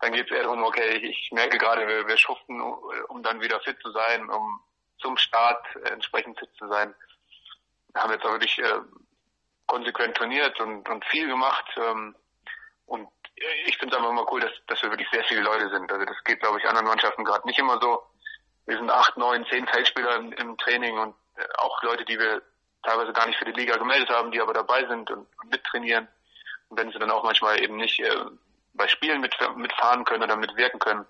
Dann 0.00 0.12
geht 0.12 0.30
es 0.30 0.34
eher 0.34 0.44
darum, 0.44 0.62
okay, 0.62 0.96
ich, 0.96 1.02
ich 1.02 1.30
merke 1.32 1.58
gerade, 1.58 1.86
wir, 1.86 2.08
wir 2.08 2.16
schuften, 2.16 2.58
um 3.08 3.22
dann 3.22 3.42
wieder 3.42 3.60
fit 3.60 3.76
zu 3.82 3.90
sein, 3.90 4.30
um 4.30 4.62
zum 5.00 5.16
Start 5.16 5.64
äh, 5.76 5.90
entsprechend 5.90 6.38
fit 6.38 6.50
zu 6.58 6.68
sein. 6.68 6.94
Wir 7.92 8.02
haben 8.02 8.12
jetzt 8.12 8.24
auch 8.24 8.32
wirklich 8.32 8.58
äh, 8.58 8.80
konsequent 9.66 10.16
trainiert 10.16 10.58
und, 10.60 10.88
und 10.88 11.04
viel 11.06 11.28
gemacht. 11.28 11.66
Ähm, 11.76 12.14
und 12.86 13.08
ich 13.66 13.76
finde 13.78 13.94
es 13.94 14.00
einfach 14.00 14.12
mal 14.12 14.26
cool, 14.30 14.40
dass, 14.40 14.52
dass 14.66 14.82
wir 14.82 14.90
wirklich 14.90 15.08
sehr 15.10 15.24
viele 15.24 15.42
Leute 15.42 15.68
sind. 15.70 15.90
Also 15.92 16.04
das 16.04 16.24
geht, 16.24 16.40
glaube 16.40 16.58
ich, 16.58 16.66
anderen 16.66 16.86
Mannschaften 16.86 17.24
gerade 17.24 17.46
nicht 17.46 17.58
immer 17.58 17.80
so. 17.80 18.02
Wir 18.66 18.76
sind 18.76 18.90
acht, 18.90 19.16
neun, 19.16 19.46
zehn 19.46 19.66
Feldspieler 19.66 20.16
im, 20.16 20.32
im 20.32 20.58
Training 20.58 20.98
und 20.98 21.14
äh, 21.36 21.46
auch 21.58 21.82
Leute, 21.82 22.04
die 22.04 22.18
wir 22.18 22.42
teilweise 22.82 23.12
gar 23.12 23.26
nicht 23.26 23.38
für 23.38 23.44
die 23.44 23.58
Liga 23.58 23.76
gemeldet 23.76 24.10
haben, 24.10 24.30
die 24.30 24.40
aber 24.40 24.52
dabei 24.52 24.86
sind 24.86 25.10
und, 25.10 25.26
und 25.42 25.50
mittrainieren. 25.50 26.08
Und 26.68 26.78
wenn 26.78 26.90
sie 26.90 26.98
dann 26.98 27.10
auch 27.10 27.24
manchmal 27.24 27.62
eben 27.62 27.76
nicht 27.76 28.00
äh, 28.00 28.24
bei 28.74 28.88
Spielen 28.88 29.20
mit, 29.20 29.34
mitfahren 29.56 30.04
können 30.04 30.22
oder 30.22 30.36
mitwirken 30.36 30.80
können, 30.80 31.06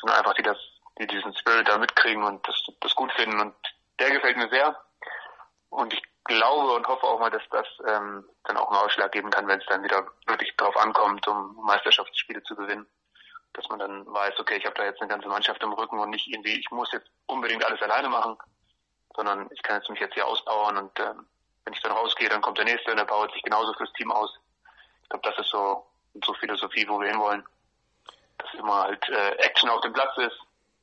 sondern 0.00 0.18
einfach 0.18 0.34
die 0.34 0.42
das 0.42 0.58
die 0.98 1.06
diesen 1.06 1.34
Spirit 1.34 1.68
da 1.68 1.78
mitkriegen 1.78 2.22
und 2.24 2.46
das, 2.46 2.62
das 2.80 2.94
gut 2.94 3.12
finden. 3.12 3.40
Und 3.40 3.54
der 3.98 4.10
gefällt 4.10 4.36
mir 4.36 4.48
sehr. 4.48 4.78
Und 5.70 5.92
ich 5.92 6.02
glaube 6.24 6.74
und 6.74 6.86
hoffe 6.86 7.04
auch 7.04 7.20
mal, 7.20 7.30
dass 7.30 7.42
das 7.50 7.66
ähm, 7.86 8.28
dann 8.44 8.56
auch 8.56 8.68
einen 8.68 8.80
Ausschlag 8.80 9.12
geben 9.12 9.30
kann, 9.30 9.46
wenn 9.48 9.60
es 9.60 9.66
dann 9.66 9.82
wieder 9.82 10.06
wirklich 10.26 10.54
drauf 10.56 10.76
ankommt, 10.76 11.26
um 11.28 11.56
Meisterschaftsspiele 11.64 12.42
zu 12.42 12.56
gewinnen. 12.56 12.86
Dass 13.54 13.68
man 13.68 13.78
dann 13.78 14.06
weiß, 14.06 14.38
okay, 14.38 14.56
ich 14.56 14.66
habe 14.66 14.76
da 14.76 14.84
jetzt 14.84 15.00
eine 15.00 15.08
ganze 15.08 15.28
Mannschaft 15.28 15.62
im 15.62 15.72
Rücken 15.72 15.98
und 15.98 16.10
nicht 16.10 16.26
irgendwie, 16.28 16.58
ich 16.58 16.70
muss 16.70 16.92
jetzt 16.92 17.10
unbedingt 17.26 17.64
alles 17.64 17.80
alleine 17.82 18.08
machen, 18.08 18.36
sondern 19.16 19.48
ich 19.50 19.62
kann 19.62 19.76
jetzt 19.76 19.88
mich 19.90 20.00
jetzt 20.00 20.14
hier 20.14 20.26
ausbauen 20.26 20.76
und 20.76 21.00
ähm, 21.00 21.26
wenn 21.64 21.72
ich 21.74 21.82
dann 21.82 21.92
rausgehe, 21.92 22.28
dann 22.28 22.40
kommt 22.40 22.58
der 22.58 22.64
nächste 22.64 22.90
und 22.90 22.98
der 22.98 23.04
baut 23.04 23.32
sich 23.32 23.42
genauso 23.42 23.72
fürs 23.74 23.92
Team 23.94 24.10
aus. 24.10 24.38
Ich 25.02 25.08
glaube, 25.08 25.28
das 25.28 25.38
ist 25.38 25.50
so 25.50 25.86
so 26.24 26.34
Philosophie, 26.34 26.86
wo 26.88 27.00
wir 27.00 27.08
hinwollen. 27.08 27.44
Dass 28.38 28.54
immer 28.54 28.84
halt 28.84 29.08
äh, 29.08 29.30
Action 29.38 29.68
auf 29.68 29.80
dem 29.80 29.92
Platz 29.92 30.16
ist 30.18 30.38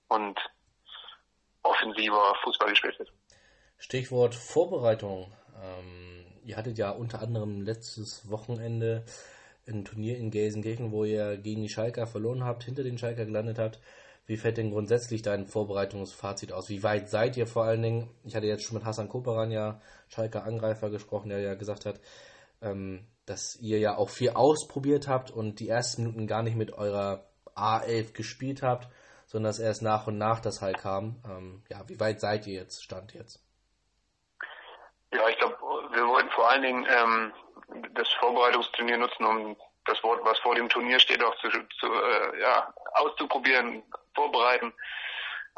und 0.09 0.39
offensiver 1.63 2.35
Fußball 2.43 2.69
gespielt 2.69 3.00
wird. 3.00 3.12
Stichwort 3.77 4.35
Vorbereitung. 4.35 5.31
Ähm, 5.62 6.25
ihr 6.43 6.57
hattet 6.57 6.77
ja 6.77 6.91
unter 6.91 7.21
anderem 7.21 7.62
letztes 7.62 8.29
Wochenende 8.29 9.05
ein 9.67 9.83
Turnier 9.83 10.17
in 10.17 10.31
Gelsenkirchen, 10.31 10.91
wo 10.91 11.05
ihr 11.05 11.38
gegen 11.38 11.62
die 11.62 11.69
Schalker 11.69 12.07
verloren 12.07 12.43
habt, 12.43 12.63
hinter 12.63 12.83
den 12.83 12.97
Schalker 12.97 13.25
gelandet 13.25 13.57
habt. 13.57 13.79
Wie 14.27 14.38
fällt 14.38 14.57
denn 14.57 14.71
grundsätzlich 14.71 15.21
dein 15.21 15.45
Vorbereitungsfazit 15.45 16.51
aus? 16.51 16.69
Wie 16.69 16.83
weit 16.83 17.09
seid 17.09 17.38
ihr 17.38 17.45
vor 17.45 17.65
allen 17.65 17.81
Dingen? 17.81 18.09
Ich 18.24 18.35
hatte 18.35 18.47
jetzt 18.47 18.63
schon 18.63 18.77
mit 18.77 18.85
Hassan 18.85 19.09
Koperan 19.09 19.51
ja, 19.51 19.81
Schalker 20.07 20.45
Angreifer, 20.45 20.89
gesprochen, 20.89 21.29
der 21.29 21.41
ja 21.41 21.53
gesagt 21.53 21.85
hat, 21.85 22.00
ähm, 22.62 23.05
dass 23.25 23.55
ihr 23.57 23.79
ja 23.79 23.97
auch 23.97 24.09
viel 24.09 24.31
ausprobiert 24.31 25.07
habt 25.07 25.31
und 25.31 25.59
die 25.59 25.69
ersten 25.69 26.03
Minuten 26.03 26.27
gar 26.27 26.43
nicht 26.43 26.55
mit 26.55 26.74
eurer 26.74 27.27
A11 27.55 28.13
gespielt 28.13 28.62
habt, 28.62 28.88
sondern 29.36 29.50
dass 29.50 29.60
erst 29.60 29.82
nach 29.82 30.08
und 30.08 30.18
nach 30.18 30.39
das 30.39 30.62
halt 30.62 30.77
kam. 30.77 31.22
Ähm, 31.25 31.62
ja, 31.68 31.80
wie 31.89 32.00
weit 32.00 32.22
seid 32.22 32.48
ihr 32.48 32.54
jetzt, 32.54 32.82
Stand 32.82 33.13
jetzt? 33.13 33.44
Ja, 35.12 35.27
ich 35.27 35.38
glaube, 35.38 35.58
wir 35.92 36.08
wollten 36.08 36.30
vor 36.30 36.50
allen 36.50 36.62
Dingen 36.62 36.88
ähm, 36.89 37.34
das 37.96 38.08
Vorbereitungsturnier 38.13 38.98
nutzen, 38.98 39.25
um 39.25 39.58
das 39.84 40.01
Wort, 40.04 40.22
was 40.24 40.39
vor 40.39 40.56
dem 40.56 40.70
Turnier 40.70 41.01
steht, 41.01 41.22
auch 41.22 41.36
zu, 41.42 41.50
zu 41.50 41.86
äh, 41.86 42.39
ja, 42.39 42.74
auszuprobieren, 42.94 43.84
vorbereiten. 44.13 44.74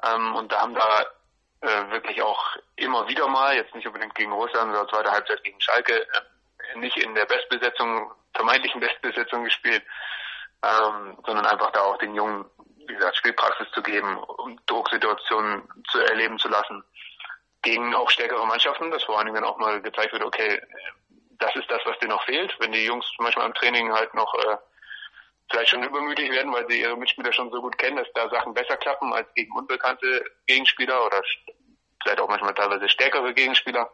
Ähm, 0.04 0.34
und 0.34 0.52
da 0.52 0.62
haben 0.62 0.74
da 0.74 1.06
äh, 1.62 1.92
wirklich 1.92 2.20
auch 2.24 2.58
immer 2.78 3.08
wieder 3.08 3.28
mal, 3.28 3.56
jetzt 3.56 3.76
nicht 3.76 3.86
unbedingt 3.86 4.16
gegen 4.16 4.32
Russland, 4.32 4.74
sondern 4.74 4.90
zweite 4.90 5.12
Halbzeit 5.12 5.44
gegen 5.44 5.62
Schalke, 5.62 6.02
äh, 6.02 6.80
nicht 6.80 6.98
in 6.98 7.14
der 7.14 7.26
Bestbesetzung, 7.26 8.12
vermeintlichen 8.34 8.82
Bestbesetzung 8.82 9.44
gespielt, 9.44 9.84
ähm, 10.64 11.20
sondern 11.28 11.46
einfach 11.46 11.70
da 11.74 11.82
auch 11.82 12.00
den 12.00 12.16
Jungen, 12.16 12.44
wie 12.88 12.96
gesagt, 12.96 13.18
Spielpraxis 13.18 13.70
zu 13.72 13.82
geben, 13.82 14.18
um 14.18 14.60
Drucksituationen 14.66 15.68
zu 15.92 16.00
erleben 16.00 16.40
zu 16.40 16.48
lassen 16.48 16.84
gegen 17.62 17.94
auch 17.96 18.10
stärkere 18.10 18.46
Mannschaften, 18.46 18.92
dass 18.92 19.04
vor 19.04 19.18
allen 19.18 19.28
Dingen 19.28 19.42
dann 19.42 19.50
auch 19.50 19.58
mal 19.58 19.82
gezeigt 19.82 20.14
wird, 20.14 20.24
okay, 20.24 20.62
das 21.40 21.56
ist 21.56 21.70
das, 21.70 21.82
was 21.86 22.00
dir 22.00 22.08
noch 22.08 22.24
fehlt. 22.24 22.56
Wenn 22.60 22.72
die 22.72 22.86
Jungs 22.86 23.06
manchmal 23.20 23.48
im 23.48 23.54
Training 23.54 23.92
halt 23.94 24.14
noch 24.14 24.34
äh, 24.36 24.58
vielleicht 25.50 25.70
schon 25.70 25.84
übermütig 25.84 26.32
werden, 26.32 26.54
weil 26.54 26.68
sie 26.70 26.82
ihre 26.82 26.98
Mitspieler 26.98 27.32
schon 27.34 27.52
so 27.52 27.62
gut 27.62 27.78
kennen, 27.78 27.98
dass 27.98 28.08
da 28.14 28.30
Sachen 28.30 28.54
besser 28.54 28.78
klappen 28.78 29.14
als 29.14 29.28
gegen 29.34 29.52
unbekannte 29.56 30.24
Gegenspieler 30.46 31.06
oder 31.06 31.22
vielleicht 32.02 32.20
auch 32.20 32.30
manchmal 32.30 32.54
teilweise 32.54 32.88
stärkere 32.90 33.34
Gegenspieler. 33.34 33.90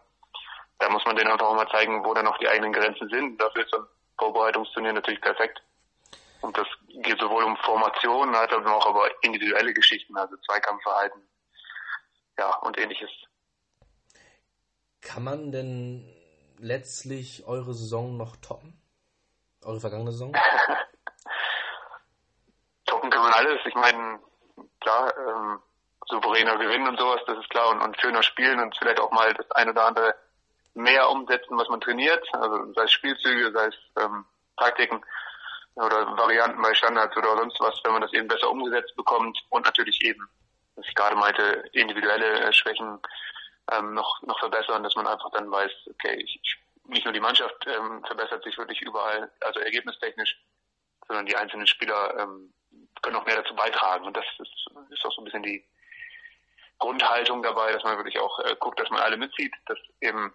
Da 0.80 0.90
muss 0.90 1.06
man 1.06 1.16
denen 1.16 1.32
einfach 1.32 1.48
auch 1.48 1.56
mal 1.56 1.70
zeigen, 1.70 2.04
wo 2.04 2.14
da 2.14 2.24
noch 2.24 2.38
die 2.40 2.48
eigenen 2.48 2.74
Grenzen 2.74 3.10
sind. 3.10 3.40
Dafür 3.40 3.64
ist 3.64 3.72
so 3.72 3.78
ein 3.80 3.88
Vorbereitungsturnier 4.18 4.94
natürlich 4.94 5.22
perfekt. 5.22 5.62
Und 6.44 6.58
das 6.58 6.68
geht 6.90 7.20
sowohl 7.20 7.46
um 7.46 7.56
Formationen, 7.58 8.36
als 8.36 8.52
auch 8.52 8.86
aber 8.86 9.10
individuelle 9.24 9.74
Geschichten, 9.74 10.18
also 10.18 10.36
Zweikampfverhalten, 10.46 11.22
ja, 12.38 12.54
und 12.58 12.78
ähnliches. 12.78 13.10
Kann 15.02 15.24
man 15.24 15.54
denn 15.54 16.06
letztlich 16.58 17.48
eure 17.48 17.74
Saison 17.74 18.18
noch 18.18 18.36
toppen? 18.36 18.78
Eure 19.64 19.80
vergangene 19.80 20.12
Saison? 20.12 20.34
toppen 22.86 23.10
kann 23.10 23.24
man 23.24 23.34
alles. 23.34 23.62
Ich 23.66 23.76
meine, 23.76 24.20
klar, 24.82 25.18
ähm, 25.18 25.62
souveräner 26.08 26.58
gewinnen 26.58 26.90
und 26.90 27.00
sowas, 27.00 27.22
das 27.26 27.38
ist 27.38 27.50
klar, 27.50 27.70
und, 27.70 27.82
und 27.82 28.00
schöner 28.02 28.22
spielen 28.22 28.60
und 28.60 28.78
vielleicht 28.78 29.00
auch 29.00 29.12
mal 29.12 29.34
das 29.34 29.50
eine 29.52 29.72
oder 29.72 29.88
andere 29.88 30.14
mehr 30.74 31.10
umsetzen, 31.10 31.58
was 31.58 31.70
man 31.70 31.80
trainiert, 31.80 32.28
also 32.34 32.74
sei 32.74 32.84
es 32.84 32.92
Spielzüge, 32.92 33.54
sei 33.54 33.68
es 33.68 33.76
ähm, 34.04 34.26
Taktiken 34.58 35.02
oder 35.76 36.06
Varianten 36.18 36.62
bei 36.62 36.74
Standards 36.74 37.16
oder 37.18 37.38
sonst 37.38 37.60
was, 37.60 37.80
wenn 37.84 37.94
man 37.94 38.02
das 38.02 38.14
eben 38.14 38.28
besser 38.28 38.50
umgesetzt 38.50 38.96
bekommt 38.96 39.40
und 39.50 39.66
natürlich 39.66 40.04
eben, 40.04 40.28
was 40.76 40.86
ich 40.88 40.96
gerade 40.96 41.16
meinte, 41.16 41.64
individuelle 41.74 42.52
Schwächen 42.54 43.00
ähm, 43.72 43.94
noch, 43.94 44.22
noch 44.24 44.40
verbessern, 44.40 44.84
dass 44.84 44.96
man 44.96 45.08
einfach 45.08 45.32
dann 45.32 45.50
weiß, 45.50 45.72
okay, 45.92 46.16
ich, 46.16 46.58
nicht 46.86 47.06
nur 47.06 47.14
die 47.14 47.20
Mannschaft 47.20 47.56
ähm, 47.66 48.04
verbessert 48.06 48.44
sich 48.44 48.58
wirklich 48.58 48.82
überall, 48.82 49.32
also 49.42 49.60
ergebnistechnisch, 49.60 50.38
sondern 51.08 51.26
die 51.26 51.36
einzelnen 51.36 51.68
Spieler 51.68 52.20
ähm, 52.20 52.54
können 53.02 53.16
noch 53.16 53.26
mehr 53.26 53.42
dazu 53.42 53.56
beitragen. 53.56 54.06
Und 54.06 54.16
das 54.16 54.26
ist, 54.40 54.68
ist 54.90 55.06
auch 55.06 55.14
so 55.14 55.22
ein 55.22 55.26
bisschen 55.26 55.44
die 55.44 55.64
Grundhaltung 56.80 57.42
dabei, 57.42 57.72
dass 57.72 57.84
man 57.84 57.98
wirklich 57.98 58.20
auch 58.20 58.40
äh, 58.40 58.56
guckt, 58.60 58.80
dass 58.80 58.90
man 58.90 59.02
alle 59.02 59.18
mitzieht, 59.18 59.54
dass 59.68 59.78
eben 60.02 60.34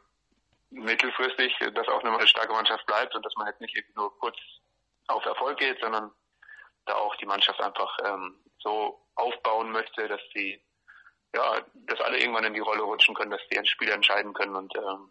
mittelfristig 0.71 1.54
das 1.75 1.88
auch 1.88 2.02
eine 2.02 2.26
starke 2.26 2.52
Mannschaft 2.52 2.87
bleibt 2.87 3.14
und 3.14 3.25
dass 3.25 3.35
man 3.37 3.47
jetzt 3.47 3.61
nicht 3.61 3.75
nur 3.95 4.16
kurz 4.18 4.37
auf 5.08 5.24
Erfolg 5.24 5.58
geht, 5.58 5.80
sondern 5.80 6.10
da 6.86 6.94
auch 6.94 7.14
die 7.16 7.26
Mannschaft 7.26 7.60
einfach 7.60 7.96
ähm, 8.04 8.38
so 8.58 9.00
aufbauen 9.14 9.72
möchte, 9.72 10.08
dass 10.08 10.20
sie 10.34 10.62
ja, 11.34 11.60
dass 11.86 12.00
alle 12.00 12.18
irgendwann 12.18 12.44
in 12.44 12.54
die 12.54 12.60
Rolle 12.60 12.82
rutschen 12.82 13.14
können, 13.14 13.30
dass 13.30 13.40
die 13.50 13.66
Spieler 13.66 13.94
entscheiden 13.94 14.32
können. 14.32 14.56
Und 14.56 14.74
ähm, 14.76 15.10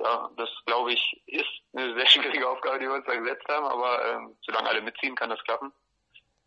ja, 0.00 0.30
das 0.36 0.48
glaube 0.66 0.92
ich 0.92 1.22
ist 1.26 1.48
eine 1.72 1.94
sehr 1.94 2.06
schwierige 2.06 2.48
Aufgabe, 2.48 2.78
die 2.78 2.86
wir 2.86 2.94
uns 2.94 3.06
da 3.06 3.14
gesetzt 3.14 3.46
haben, 3.48 3.66
aber 3.66 4.04
ähm, 4.12 4.36
solange 4.42 4.68
alle 4.68 4.82
mitziehen, 4.82 5.14
kann 5.14 5.30
das 5.30 5.42
klappen. 5.44 5.72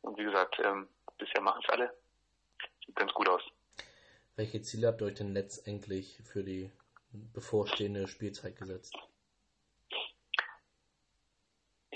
Und 0.01 0.17
wie 0.17 0.23
gesagt, 0.23 0.59
ähm, 0.63 0.89
bisher 1.17 1.41
machen 1.41 1.61
es 1.63 1.69
alle. 1.69 1.93
Sieht 2.85 2.95
ganz 2.95 3.13
gut 3.13 3.29
aus. 3.29 3.41
Welche 4.35 4.61
Ziele 4.61 4.87
habt 4.87 5.01
ihr 5.01 5.07
euch 5.07 5.15
denn 5.15 5.33
letztendlich 5.33 6.19
für 6.23 6.43
die 6.43 6.71
bevorstehende 7.33 8.07
Spielzeit 8.07 8.57
gesetzt? 8.57 8.97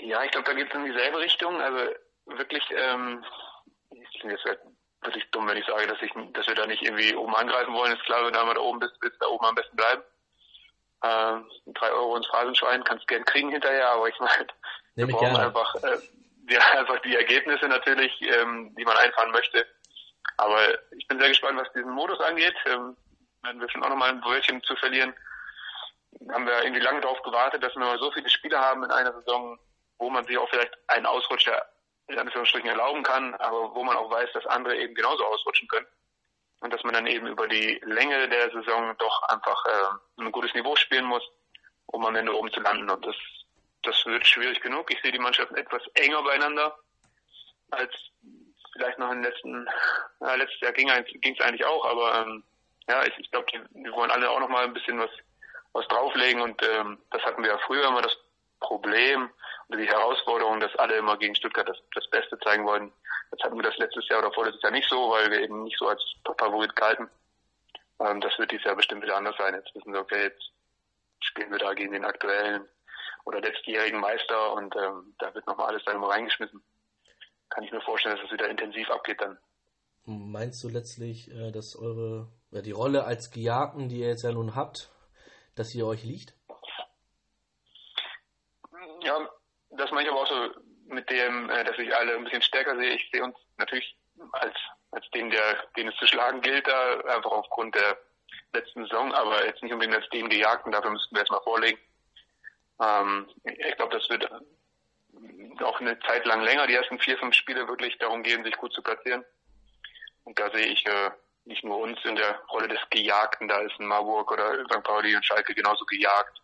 Ja, 0.02 0.22
ich 0.24 0.30
glaube, 0.30 0.46
da 0.46 0.54
geht 0.54 0.68
es 0.68 0.74
in 0.74 0.84
dieselbe 0.84 1.18
Richtung. 1.18 1.60
Also 1.60 1.92
wirklich, 2.26 2.64
ähm, 2.70 3.24
ich 3.90 4.20
bin 4.20 4.30
jetzt 4.30 4.44
wirklich 5.02 5.30
dumm, 5.30 5.48
wenn 5.48 5.56
ich 5.56 5.66
sage, 5.66 5.86
dass 5.86 6.00
ich, 6.02 6.12
dass 6.32 6.46
wir 6.46 6.54
da 6.54 6.66
nicht 6.66 6.82
irgendwie 6.82 7.14
oben 7.14 7.34
angreifen 7.34 7.74
wollen. 7.74 7.92
Ist 7.92 8.04
klar, 8.04 8.24
wenn 8.24 8.32
du 8.32 8.40
einmal 8.40 8.54
da 8.54 8.60
oben 8.60 8.80
bist, 8.80 8.94
willst 9.00 9.20
du 9.20 9.26
da 9.26 9.30
oben 9.30 9.46
am 9.46 9.54
besten 9.54 9.76
bleiben. 9.76 10.02
Ähm, 11.04 11.48
drei 11.66 11.90
Euro 11.92 12.16
ins 12.16 12.26
Phrasenschwein 12.26 12.82
kannst 12.82 13.04
du 13.04 13.14
gern 13.14 13.24
kriegen 13.24 13.50
hinterher, 13.50 13.90
aber 13.90 14.08
ich 14.08 14.18
meine, 14.18 14.48
wir 14.96 15.06
brauchen 15.06 15.30
gerne. 15.32 15.46
einfach, 15.46 15.74
äh, 15.76 15.98
ja, 16.50 16.60
einfach 16.78 16.98
die 17.02 17.16
Ergebnisse 17.16 17.68
natürlich, 17.68 18.12
ähm, 18.22 18.74
die 18.76 18.84
man 18.84 18.96
einfahren 18.96 19.30
möchte. 19.30 19.66
Aber 20.36 20.58
ich 20.96 21.06
bin 21.06 21.18
sehr 21.18 21.28
gespannt, 21.28 21.58
was 21.58 21.72
diesen 21.72 21.90
Modus 21.90 22.20
angeht. 22.20 22.54
Ähm, 22.66 22.96
werden 23.42 23.60
wir 23.60 23.70
schon 23.70 23.84
auch 23.84 23.88
nochmal 23.88 24.10
ein 24.10 24.20
Brötchen 24.20 24.62
zu 24.62 24.74
verlieren. 24.76 25.14
Haben 26.32 26.46
wir 26.46 26.62
irgendwie 26.64 26.82
lange 26.82 27.00
darauf 27.00 27.22
gewartet, 27.22 27.62
dass 27.62 27.74
wir 27.74 27.80
mal 27.80 27.98
so 27.98 28.10
viele 28.10 28.28
Spiele 28.28 28.58
haben 28.58 28.82
in 28.82 28.90
einer 28.90 29.12
Saison, 29.12 29.58
wo 29.98 30.10
man 30.10 30.24
sich 30.26 30.38
auch 30.38 30.48
vielleicht 30.50 30.72
einen 30.88 31.06
Ausrutscher 31.06 31.64
in 32.08 32.18
Anführungsstrichen 32.18 32.68
erlauben 32.68 33.02
kann, 33.02 33.34
aber 33.34 33.74
wo 33.74 33.84
man 33.84 33.96
auch 33.96 34.10
weiß, 34.10 34.32
dass 34.32 34.46
andere 34.46 34.76
eben 34.76 34.94
genauso 34.94 35.24
ausrutschen 35.24 35.68
können. 35.68 35.86
Und 36.60 36.72
dass 36.72 36.82
man 36.82 36.94
dann 36.94 37.06
eben 37.06 37.26
über 37.26 37.46
die 37.46 37.80
Länge 37.84 38.28
der 38.28 38.50
Saison 38.50 38.94
doch 38.98 39.22
einfach 39.24 39.64
äh, 39.66 40.22
ein 40.22 40.32
gutes 40.32 40.54
Niveau 40.54 40.74
spielen 40.74 41.04
muss, 41.04 41.22
um 41.86 42.04
am 42.04 42.16
Ende 42.16 42.36
oben 42.36 42.50
zu 42.50 42.60
landen. 42.60 42.90
Und 42.90 43.06
das, 43.06 43.14
das 43.82 44.04
wird 44.06 44.26
schwierig 44.26 44.60
genug. 44.60 44.90
Ich 44.90 45.00
sehe 45.02 45.12
die 45.12 45.20
Mannschaften 45.20 45.56
etwas 45.56 45.82
enger 45.94 46.22
beieinander 46.22 46.76
als 47.70 47.92
vielleicht 48.72 48.98
noch 48.98 49.10
im 49.10 49.22
letzten, 49.22 49.68
ja, 50.20 50.34
letztes 50.34 50.60
Jahr 50.60 50.72
ging 50.72 50.88
es 50.88 51.40
eigentlich 51.40 51.64
auch, 51.64 51.84
aber 51.84 52.22
ähm, 52.22 52.44
ja, 52.88 53.04
ich, 53.04 53.18
ich 53.18 53.30
glaube, 53.30 53.46
die 53.50 53.92
wollen 53.92 54.10
alle 54.10 54.30
auch 54.30 54.40
noch 54.40 54.48
mal 54.48 54.64
ein 54.64 54.72
bisschen 54.72 54.98
was, 54.98 55.10
was 55.72 55.86
drauflegen 55.88 56.40
und 56.40 56.62
ähm, 56.62 56.98
das 57.10 57.22
hatten 57.22 57.42
wir 57.42 57.50
ja 57.50 57.58
früher 57.66 57.86
immer 57.86 58.02
das 58.02 58.16
Problem, 58.60 59.30
die 59.76 59.86
Herausforderung, 59.86 60.60
dass 60.60 60.74
alle 60.76 60.96
immer 60.96 61.16
gegen 61.18 61.34
Stuttgart 61.34 61.68
das, 61.68 61.76
das 61.94 62.08
Beste 62.10 62.38
zeigen 62.38 62.64
wollen. 62.64 62.90
Jetzt 63.30 63.44
hatten 63.44 63.56
wir 63.56 63.62
das 63.62 63.76
letztes 63.76 64.08
Jahr 64.08 64.20
oder 64.20 64.32
vorletztes 64.32 64.62
Jahr 64.62 64.72
nicht 64.72 64.88
so, 64.88 65.10
weil 65.10 65.30
wir 65.30 65.40
eben 65.42 65.64
nicht 65.64 65.78
so 65.78 65.88
als 65.88 66.02
Top-Favorit 66.24 66.74
galten. 66.74 67.08
Ähm, 68.00 68.20
das 68.20 68.38
wird 68.38 68.50
dieses 68.50 68.64
Jahr 68.64 68.76
bestimmt 68.76 69.02
wieder 69.02 69.16
anders 69.16 69.36
sein. 69.36 69.54
Jetzt 69.54 69.74
wissen 69.74 69.92
wir, 69.92 70.00
okay, 70.00 70.24
jetzt 70.24 70.50
spielen 71.20 71.50
wir 71.50 71.58
da 71.58 71.74
gegen 71.74 71.92
den 71.92 72.04
aktuellen 72.04 72.66
oder 73.24 73.40
letztjährigen 73.40 74.00
Meister 74.00 74.54
und 74.54 74.74
ähm, 74.76 75.14
da 75.18 75.34
wird 75.34 75.46
nochmal 75.46 75.68
alles 75.68 75.84
dann 75.84 75.96
immer 75.96 76.08
reingeschmissen. 76.08 76.62
Kann 77.50 77.64
ich 77.64 77.72
mir 77.72 77.80
vorstellen, 77.82 78.16
dass 78.16 78.24
es 78.24 78.32
wieder 78.32 78.48
intensiv 78.48 78.88
abgeht 78.90 79.20
dann. 79.20 79.38
Meinst 80.04 80.64
du 80.64 80.68
letztlich, 80.68 81.30
äh, 81.30 81.50
dass 81.52 81.76
eure, 81.76 82.28
ja, 82.50 82.62
die 82.62 82.72
Rolle 82.72 83.04
als 83.04 83.30
Gejagten, 83.30 83.90
die 83.90 84.00
ihr 84.00 84.08
jetzt 84.08 84.24
ja 84.24 84.32
nun 84.32 84.54
habt, 84.54 84.90
dass 85.54 85.68
sie 85.68 85.82
euch 85.82 86.04
liegt? 86.04 86.34
Ja, 89.02 89.28
das 89.78 89.90
meine 89.90 90.04
ich 90.04 90.10
aber 90.10 90.22
auch 90.22 90.26
so 90.26 90.50
mit 90.86 91.08
dem, 91.10 91.50
äh, 91.50 91.64
dass 91.64 91.78
ich 91.78 91.94
alle 91.94 92.16
ein 92.16 92.24
bisschen 92.24 92.42
stärker 92.42 92.76
sehe. 92.76 92.94
Ich 92.94 93.08
sehe 93.12 93.22
uns 93.22 93.36
natürlich 93.56 93.96
als, 94.32 94.56
als 94.90 95.08
den, 95.10 95.30
der, 95.30 95.64
den 95.76 95.88
es 95.88 95.96
zu 95.96 96.06
schlagen 96.06 96.40
gilt, 96.40 96.66
da 96.66 97.00
einfach 97.00 97.30
aufgrund 97.30 97.74
der 97.74 97.98
letzten 98.52 98.84
Saison, 98.84 99.12
aber 99.14 99.46
jetzt 99.46 99.62
nicht 99.62 99.72
unbedingt 99.72 99.96
als 99.96 100.08
den 100.10 100.28
Gejagten, 100.28 100.72
dafür 100.72 100.90
müssten 100.90 101.14
wir 101.14 101.20
erstmal 101.20 101.42
vorlegen. 101.42 101.78
Ähm, 102.80 103.28
ich 103.44 103.76
glaube, 103.76 103.96
das 103.96 104.08
wird 104.08 104.30
auch 105.62 105.80
eine 105.80 105.98
Zeit 106.00 106.24
lang 106.26 106.42
länger, 106.42 106.66
die 106.66 106.74
ersten 106.74 106.98
vier, 106.98 107.18
fünf 107.18 107.34
Spiele 107.34 107.66
wirklich 107.68 107.98
darum 107.98 108.22
gehen, 108.22 108.44
sich 108.44 108.56
gut 108.56 108.72
zu 108.72 108.82
platzieren. 108.82 109.24
Und 110.24 110.38
da 110.38 110.50
sehe 110.50 110.66
ich 110.66 110.86
äh, 110.86 111.10
nicht 111.44 111.64
nur 111.64 111.78
uns 111.78 111.98
in 112.04 112.16
der 112.16 112.40
Rolle 112.50 112.68
des 112.68 112.80
Gejagten, 112.90 113.48
da 113.48 113.58
ist 113.60 113.78
ein 113.80 113.86
Marburg 113.86 114.30
oder 114.30 114.64
St. 114.66 114.82
Pauli 114.84 115.16
und 115.16 115.24
Schalke 115.24 115.54
genauso 115.54 115.84
gejagt 115.86 116.40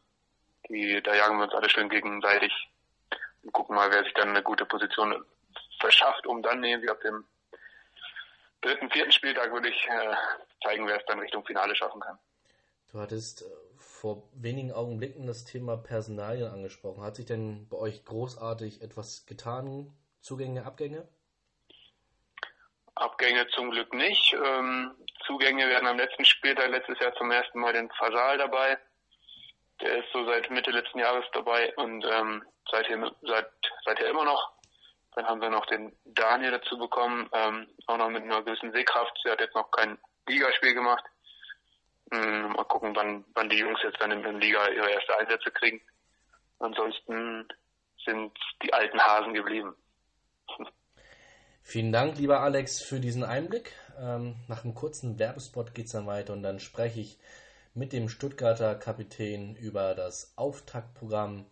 Die, 0.69 1.03
da 1.03 1.15
jagen 1.15 1.37
wir 1.39 1.45
uns 1.45 1.55
alle 1.55 1.69
schön 1.69 1.89
gegenseitig 1.89 2.53
und 3.45 3.53
gucken 3.53 3.77
mal, 3.77 3.91
wer 3.91 4.05
sich 4.05 4.15
dann 4.15 4.31
eine 4.31 4.43
gute 4.43 4.67
Position 4.67 5.25
verschafft, 5.81 6.27
um 6.27 6.43
dann 6.43 6.65
irgendwie 6.65 6.91
ab 6.91 7.01
dem 7.03 7.25
dritten, 8.61 8.91
vierten 8.91 9.13
Spieltag 9.13 9.53
würde 9.53 9.69
ich 9.69 9.87
äh, 9.87 10.15
zeigen, 10.63 10.87
wer 10.87 10.97
es 10.97 11.05
dann 11.07 11.21
Richtung 11.21 11.45
Finale 11.45 11.77
schaffen 11.77 12.01
kann. 12.01 12.19
Du 12.91 12.99
hattest 13.01 13.43
äh, 13.43 13.45
vor 13.79 14.29
wenigen 14.35 14.73
Augenblicken 14.73 15.27
das 15.27 15.45
Thema 15.45 15.77
Personalien 15.77 16.51
angesprochen. 16.51 17.03
Hat 17.03 17.17
sich 17.17 17.27
denn 17.27 17.69
bei 17.69 17.77
euch 17.77 18.05
großartig 18.05 18.83
etwas 18.83 19.27
getan? 19.27 19.93
Zugänge, 20.21 20.65
Abgänge? 20.65 21.07
Abgänge 22.95 23.47
zum 23.49 23.71
Glück 23.71 23.93
nicht. 23.93 24.35
Ähm, 24.35 24.95
Zugänge 25.27 25.67
werden 25.69 25.89
am 25.89 25.99
letzten 25.99 26.25
Spieltag 26.25 26.71
letztes 26.71 26.99
Jahr 27.01 27.15
zum 27.15 27.31
ersten 27.31 27.59
Mal 27.59 27.73
den 27.73 27.91
Fasal 27.91 28.39
dabei. 28.39 28.79
Der 29.85 29.99
ist 29.99 30.11
so 30.13 30.25
seit 30.25 30.51
Mitte 30.51 30.71
letzten 30.71 30.99
Jahres 30.99 31.27
dabei 31.35 31.75
und 31.77 32.05
ähm, 32.05 32.43
seither, 32.71 33.13
seit, 33.23 33.51
seither 33.85 34.09
immer 34.09 34.25
noch. 34.25 34.53
Dann 35.15 35.27
haben 35.27 35.41
wir 35.43 35.51
noch 35.51 35.67
den 35.67 35.95
Daniel 36.07 36.53
dazu 36.53 36.79
bekommen, 36.79 37.29
ähm, 37.33 37.69
auch 37.87 37.99
noch 37.99 38.09
mit 38.09 38.23
einer 38.23 38.43
gewissen 38.43 38.73
Sehkraft. 38.73 39.13
Sie 39.23 39.31
hat 39.31 39.41
jetzt 39.41 39.55
noch 39.55 39.71
kein 39.71 39.99
Ligaspiel 40.27 40.75
gemacht. 40.75 41.05
Ähm, 42.13 42.53
mal 42.53 42.65
gucken, 42.65 42.97
wann, 42.97 43.25
wann 43.35 43.51
die 43.51 43.59
Jungs 43.59 43.79
jetzt 43.83 44.01
dann 44.01 44.11
in 44.11 44.23
der 44.23 44.33
Liga 44.33 44.69
ihre 44.69 44.91
erste 44.91 45.19
Einsätze 45.19 45.51
kriegen. 45.51 45.83
Ansonsten 46.59 47.47
sind 48.05 48.33
die 48.63 48.73
alten 48.73 48.99
Hasen 48.99 49.35
geblieben. 49.35 49.75
Vielen 51.63 51.93
Dank, 51.93 52.19
lieber 52.19 52.41
Alex, 52.41 52.83
für 52.83 53.01
diesen 53.01 53.25
Einblick. 53.25 53.73
Ähm, 53.99 54.37
nach 54.49 54.65
einem 54.65 54.75
kurzen 54.75 55.19
Werbespot 55.19 55.75
geht 55.75 55.87
es 55.87 55.93
dann 55.93 56.07
weiter 56.07 56.33
und 56.33 56.43
dann 56.43 56.59
spreche 56.59 57.01
ich 57.01 57.19
mit 57.75 57.93
dem 57.93 58.09
Stuttgarter 58.09 58.77
Kapitän 58.77 59.57
über 59.57 59.95
das 59.95 60.33
Auftaktprogramm, 60.37 61.47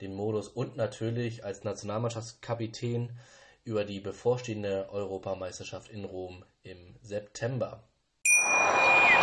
den 0.00 0.14
Modus 0.14 0.48
und 0.48 0.76
natürlich 0.76 1.44
als 1.44 1.62
Nationalmannschaftskapitän 1.64 3.16
über 3.64 3.84
die 3.84 4.00
bevorstehende 4.00 4.88
Europameisterschaft 4.90 5.90
in 5.90 6.04
Rom 6.04 6.44
im 6.62 6.96
September. 7.00 7.87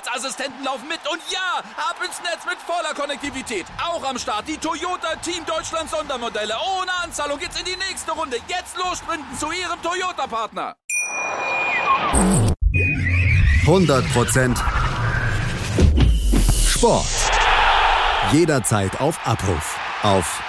Sicherheitsassistenten 0.00 0.64
laufen 0.64 0.88
mit. 0.88 1.00
Und 1.10 1.20
ja, 1.30 1.58
ab 1.76 1.96
ins 2.04 2.20
Netz 2.22 2.44
mit 2.46 2.58
voller 2.58 2.94
Konnektivität. 2.94 3.66
Auch 3.82 4.02
am 4.04 4.18
Start 4.18 4.48
die 4.48 4.56
Toyota 4.56 5.16
Team 5.16 5.44
Deutschland 5.46 5.90
Sondermodelle. 5.90 6.54
Ohne 6.78 6.92
Anzahlung 7.02 7.38
geht's 7.38 7.58
in 7.58 7.64
die 7.64 7.76
nächste 7.76 8.12
Runde. 8.12 8.38
Jetzt 8.48 8.76
los 8.76 8.98
sprinten 8.98 9.38
zu 9.38 9.50
ihrem 9.52 9.80
Toyota-Partner. 9.82 10.76
100% 13.66 14.56
Sport. 16.68 17.06
Jederzeit 18.32 19.00
auf 19.00 19.18
Abruf. 19.26 19.78
Auf 20.02 20.40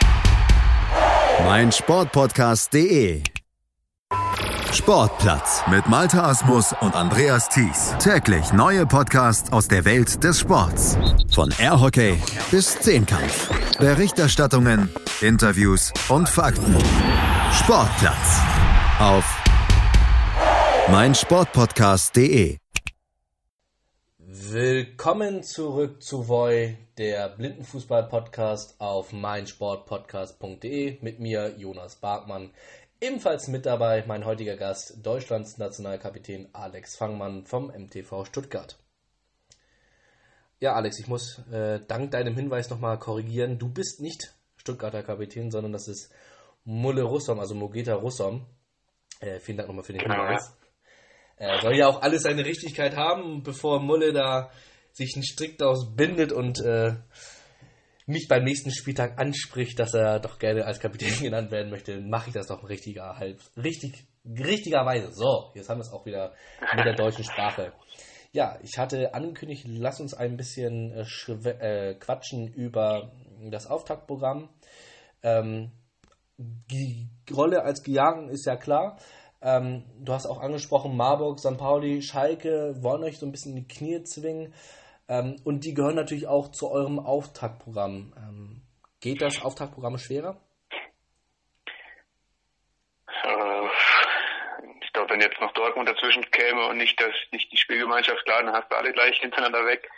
meinsportpodcast.de. 1.43 3.23
Sportplatz 4.73 5.63
mit 5.69 5.87
Malta 5.89 6.29
Asmus 6.29 6.73
und 6.79 6.95
Andreas 6.95 7.49
Thies. 7.49 7.93
Täglich 7.99 8.53
neue 8.53 8.85
Podcasts 8.85 9.51
aus 9.51 9.67
der 9.67 9.83
Welt 9.83 10.23
des 10.23 10.39
Sports. 10.39 10.97
Von 11.33 11.53
Airhockey 11.59 12.17
bis 12.51 12.79
Zehnkampf. 12.79 13.49
Berichterstattungen, 13.79 14.89
Interviews 15.19 15.91
und 16.07 16.29
Fakten. 16.29 16.77
Sportplatz 17.51 18.39
auf 18.99 19.25
meinsportpodcast.de. 20.89 22.57
Willkommen 24.53 25.43
zurück 25.43 26.01
zu 26.01 26.27
Voi, 26.27 26.77
der 26.97 27.29
Blindenfußball-Podcast 27.29 28.75
auf 28.79 29.11
meinsportpodcast.de 29.11 30.97
mit 31.01 31.19
mir, 31.19 31.53
Jonas 31.57 31.95
Barkmann. 31.95 32.51
Ebenfalls 33.03 33.47
mit 33.47 33.65
dabei 33.65 34.03
mein 34.05 34.25
heutiger 34.25 34.55
Gast, 34.55 34.99
Deutschlands 35.03 35.57
Nationalkapitän 35.57 36.49
Alex 36.53 36.95
Fangmann 36.95 37.47
vom 37.47 37.71
MTV 37.71 38.25
Stuttgart. 38.25 38.77
Ja, 40.59 40.75
Alex, 40.75 40.99
ich 40.99 41.07
muss 41.07 41.39
äh, 41.51 41.79
dank 41.87 42.11
deinem 42.11 42.35
Hinweis 42.35 42.69
nochmal 42.69 42.99
korrigieren. 42.99 43.57
Du 43.57 43.69
bist 43.69 44.01
nicht 44.01 44.35
Stuttgarter 44.55 45.01
Kapitän, 45.01 45.49
sondern 45.49 45.71
das 45.71 45.87
ist 45.87 46.13
Mulle 46.63 47.01
Russom, 47.01 47.39
also 47.39 47.55
Mogeta 47.55 47.95
Russom. 47.95 48.45
Äh, 49.19 49.39
vielen 49.39 49.57
Dank 49.57 49.69
nochmal 49.69 49.83
für 49.83 49.93
den 49.93 50.01
Hinweis. 50.01 50.55
Äh, 51.37 51.59
soll 51.59 51.75
ja 51.75 51.87
auch 51.87 52.03
alles 52.03 52.21
seine 52.21 52.45
Richtigkeit 52.45 52.95
haben, 52.95 53.41
bevor 53.41 53.79
Mulle 53.79 54.13
da 54.13 54.51
sich 54.91 55.15
einen 55.15 55.23
Strick 55.23 55.57
daraus 55.57 55.95
bindet 55.95 56.31
und 56.31 56.61
äh, 56.61 56.93
mich 58.05 58.27
beim 58.27 58.43
nächsten 58.43 58.71
Spieltag 58.71 59.19
anspricht, 59.19 59.79
dass 59.79 59.93
er 59.93 60.19
doch 60.19 60.39
gerne 60.39 60.65
als 60.65 60.79
Kapitän 60.79 61.13
genannt 61.21 61.51
werden 61.51 61.69
möchte, 61.71 61.99
mache 62.01 62.29
ich 62.29 62.33
das 62.33 62.47
doch 62.47 62.67
richtiger, 62.67 63.17
halb, 63.17 63.39
richtig, 63.57 64.07
richtigerweise. 64.25 65.11
So, 65.11 65.51
jetzt 65.55 65.69
haben 65.69 65.79
wir 65.79 65.85
es 65.85 65.91
auch 65.91 66.05
wieder 66.05 66.33
mit 66.75 66.85
der 66.85 66.95
deutschen 66.95 67.23
Sprache. 67.23 67.73
Ja, 68.33 68.57
ich 68.63 68.77
hatte 68.77 69.13
angekündigt, 69.13 69.65
lass 69.67 69.99
uns 69.99 70.13
ein 70.13 70.37
bisschen 70.37 70.91
äh, 70.93 71.49
äh, 71.49 71.95
quatschen 71.95 72.47
über 72.47 73.11
das 73.49 73.67
Auftaktprogramm. 73.67 74.49
Ähm, 75.21 75.71
die 76.37 77.09
Rolle 77.31 77.63
als 77.63 77.83
Gejagen 77.83 78.29
ist 78.29 78.45
ja 78.45 78.55
klar. 78.55 78.97
Ähm, 79.41 79.83
du 79.99 80.13
hast 80.13 80.27
auch 80.27 80.39
angesprochen, 80.39 80.95
Marburg, 80.95 81.39
St. 81.39 81.57
Pauli, 81.57 82.01
Schalke 82.01 82.75
wollen 82.81 83.03
euch 83.03 83.19
so 83.19 83.25
ein 83.25 83.31
bisschen 83.31 83.57
in 83.57 83.63
die 83.63 83.67
Knie 83.67 84.03
zwingen. 84.03 84.53
Ähm, 85.07 85.35
und 85.43 85.65
die 85.65 85.73
gehören 85.73 85.95
natürlich 85.95 86.27
auch 86.27 86.51
zu 86.51 86.69
eurem 86.69 86.99
Auftaktprogramm. 86.99 88.13
Ähm, 88.17 88.61
geht 88.99 89.21
das 89.21 89.41
Auftaktprogramm 89.41 89.97
schwerer? 89.97 90.39
Äh, 93.23 93.67
ich 94.81 94.93
glaube, 94.93 95.11
wenn 95.11 95.21
jetzt 95.21 95.39
noch 95.41 95.53
Dortmund 95.53 95.89
dazwischen 95.89 96.29
käme 96.31 96.67
und 96.67 96.77
nicht, 96.77 96.99
das, 96.99 97.13
nicht 97.31 97.51
die 97.51 97.57
Spielgemeinschaft, 97.57 98.23
klar, 98.25 98.43
dann 98.43 98.53
hast 98.53 98.71
du 98.71 98.77
alle 98.77 98.93
gleich 98.93 99.17
hintereinander 99.19 99.65
weg. 99.65 99.89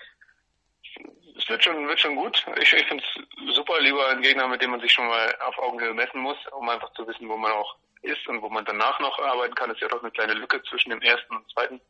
Es 1.38 1.50
wird 1.50 1.64
schon, 1.64 1.88
wird 1.88 2.00
schon 2.00 2.16
gut. 2.16 2.46
Ich, 2.62 2.72
ich 2.74 2.86
finde 2.88 3.04
es 3.04 3.56
super, 3.56 3.80
lieber 3.82 4.08
ein 4.08 4.22
Gegner, 4.22 4.48
mit 4.48 4.62
dem 4.62 4.72
man 4.72 4.80
sich 4.80 4.92
schon 4.92 5.08
mal 5.08 5.36
auf 5.48 5.58
Augenhöhe 5.58 5.94
messen 5.94 6.22
muss, 6.22 6.38
um 6.52 6.70
einfach 6.70 6.94
zu 6.94 7.08
wissen, 7.08 7.28
wo 7.28 7.38
man 7.38 7.52
auch 7.52 7.76
ist 8.04 8.28
und 8.28 8.42
wo 8.42 8.50
man 8.50 8.66
danach 8.66 9.00
noch 9.00 9.18
arbeiten 9.20 9.56
kann. 9.56 9.70
Es 9.72 9.78
ist 9.78 9.82
ja 9.82 9.88
doch 9.88 10.02
eine 10.02 10.12
kleine 10.12 10.34
Lücke 10.34 10.62
zwischen 10.64 10.92
dem 10.92 11.02
ersten 11.02 11.36
und 11.36 11.50
zweiten 11.52 11.82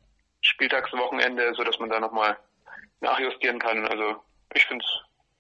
Spieltagswochenende, 0.42 1.54
so 1.56 1.64
dass 1.64 1.80
man 1.80 1.90
da 1.90 2.00
nochmal 2.00 2.38
nachjustieren 3.04 3.60
kann. 3.60 3.86
Also 3.86 4.24
ich 4.54 4.66
finde 4.66 4.84
es 4.84 4.92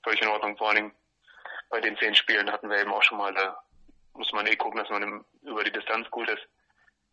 völlig 0.04 0.21
in 0.21 0.28
Ordnung. 0.28 0.56
Vor 0.58 0.67
allen 0.67 0.76
Dingen 0.78 0.91
bei 1.69 1.82
den 1.82 1.97
zehn 1.97 2.13
Spielen 2.13 2.52
hatten 2.52 2.69
wir 2.69 2.80
eben 2.80 2.93
auch 2.93 3.04
schon 3.04 3.17
mal, 3.17 3.34
da 3.34 3.63
muss 4.13 4.32
man 4.34 4.45
eh 4.45 4.56
gucken, 4.56 4.80
dass 4.80 4.89
man 4.89 5.02
im, 5.02 5.26
über 5.41 5.63
die 5.63 5.71
Distanz 5.71 6.10
gut 6.12 6.30
ist. 6.30 6.43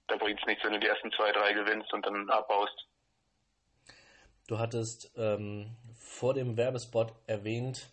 Da 0.08 0.16
bringt 0.16 0.40
es 0.40 0.46
nichts, 0.46 0.64
wenn 0.64 0.72
du 0.72 0.80
die 0.80 0.88
ersten 0.88 1.10
zwei, 1.12 1.32
drei 1.32 1.52
gewinnst 1.52 1.92
und 1.94 2.04
dann 2.04 2.28
abbaust. 2.28 2.86
Du 4.48 4.58
hattest 4.58 5.12
ähm, 5.16 5.76
vor 5.96 6.34
dem 6.34 6.56
Werbespot 6.56 7.12
erwähnt, 7.28 7.88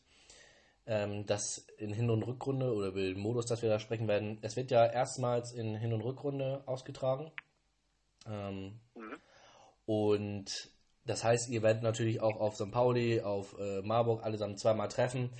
ähm, 0.88 1.26
dass 1.28 1.60
in 1.78 1.94
Hin- 1.94 2.10
und 2.10 2.24
Rückrunde 2.24 2.74
oder 2.74 2.88
über 2.88 3.02
den 3.02 3.20
Modus, 3.20 3.46
dass 3.46 3.62
wir 3.62 3.70
da 3.70 3.80
sprechen 3.80 4.08
werden, 4.08 4.40
es 4.42 4.56
wird 4.56 4.72
ja 4.72 4.86
erstmals 4.86 5.54
in 5.54 5.76
Hin- 5.76 5.94
und 5.94 6.02
Rückrunde 6.02 6.64
ausgetragen. 6.66 7.32
Ähm, 8.26 8.80
mhm. 8.96 9.20
Und 9.86 10.72
das 11.08 11.24
heißt, 11.24 11.50
ihr 11.50 11.64
werdet 11.64 11.84
natürlich 11.84 12.22
auch 12.22 12.40
auf 12.40 12.56
St. 12.56 12.72
Pauli, 12.72 13.22
auf 13.22 13.58
äh, 13.58 13.82
Marburg 13.82 14.24
allesamt 14.24 14.60
zweimal 14.60 14.90
treffen, 14.90 15.32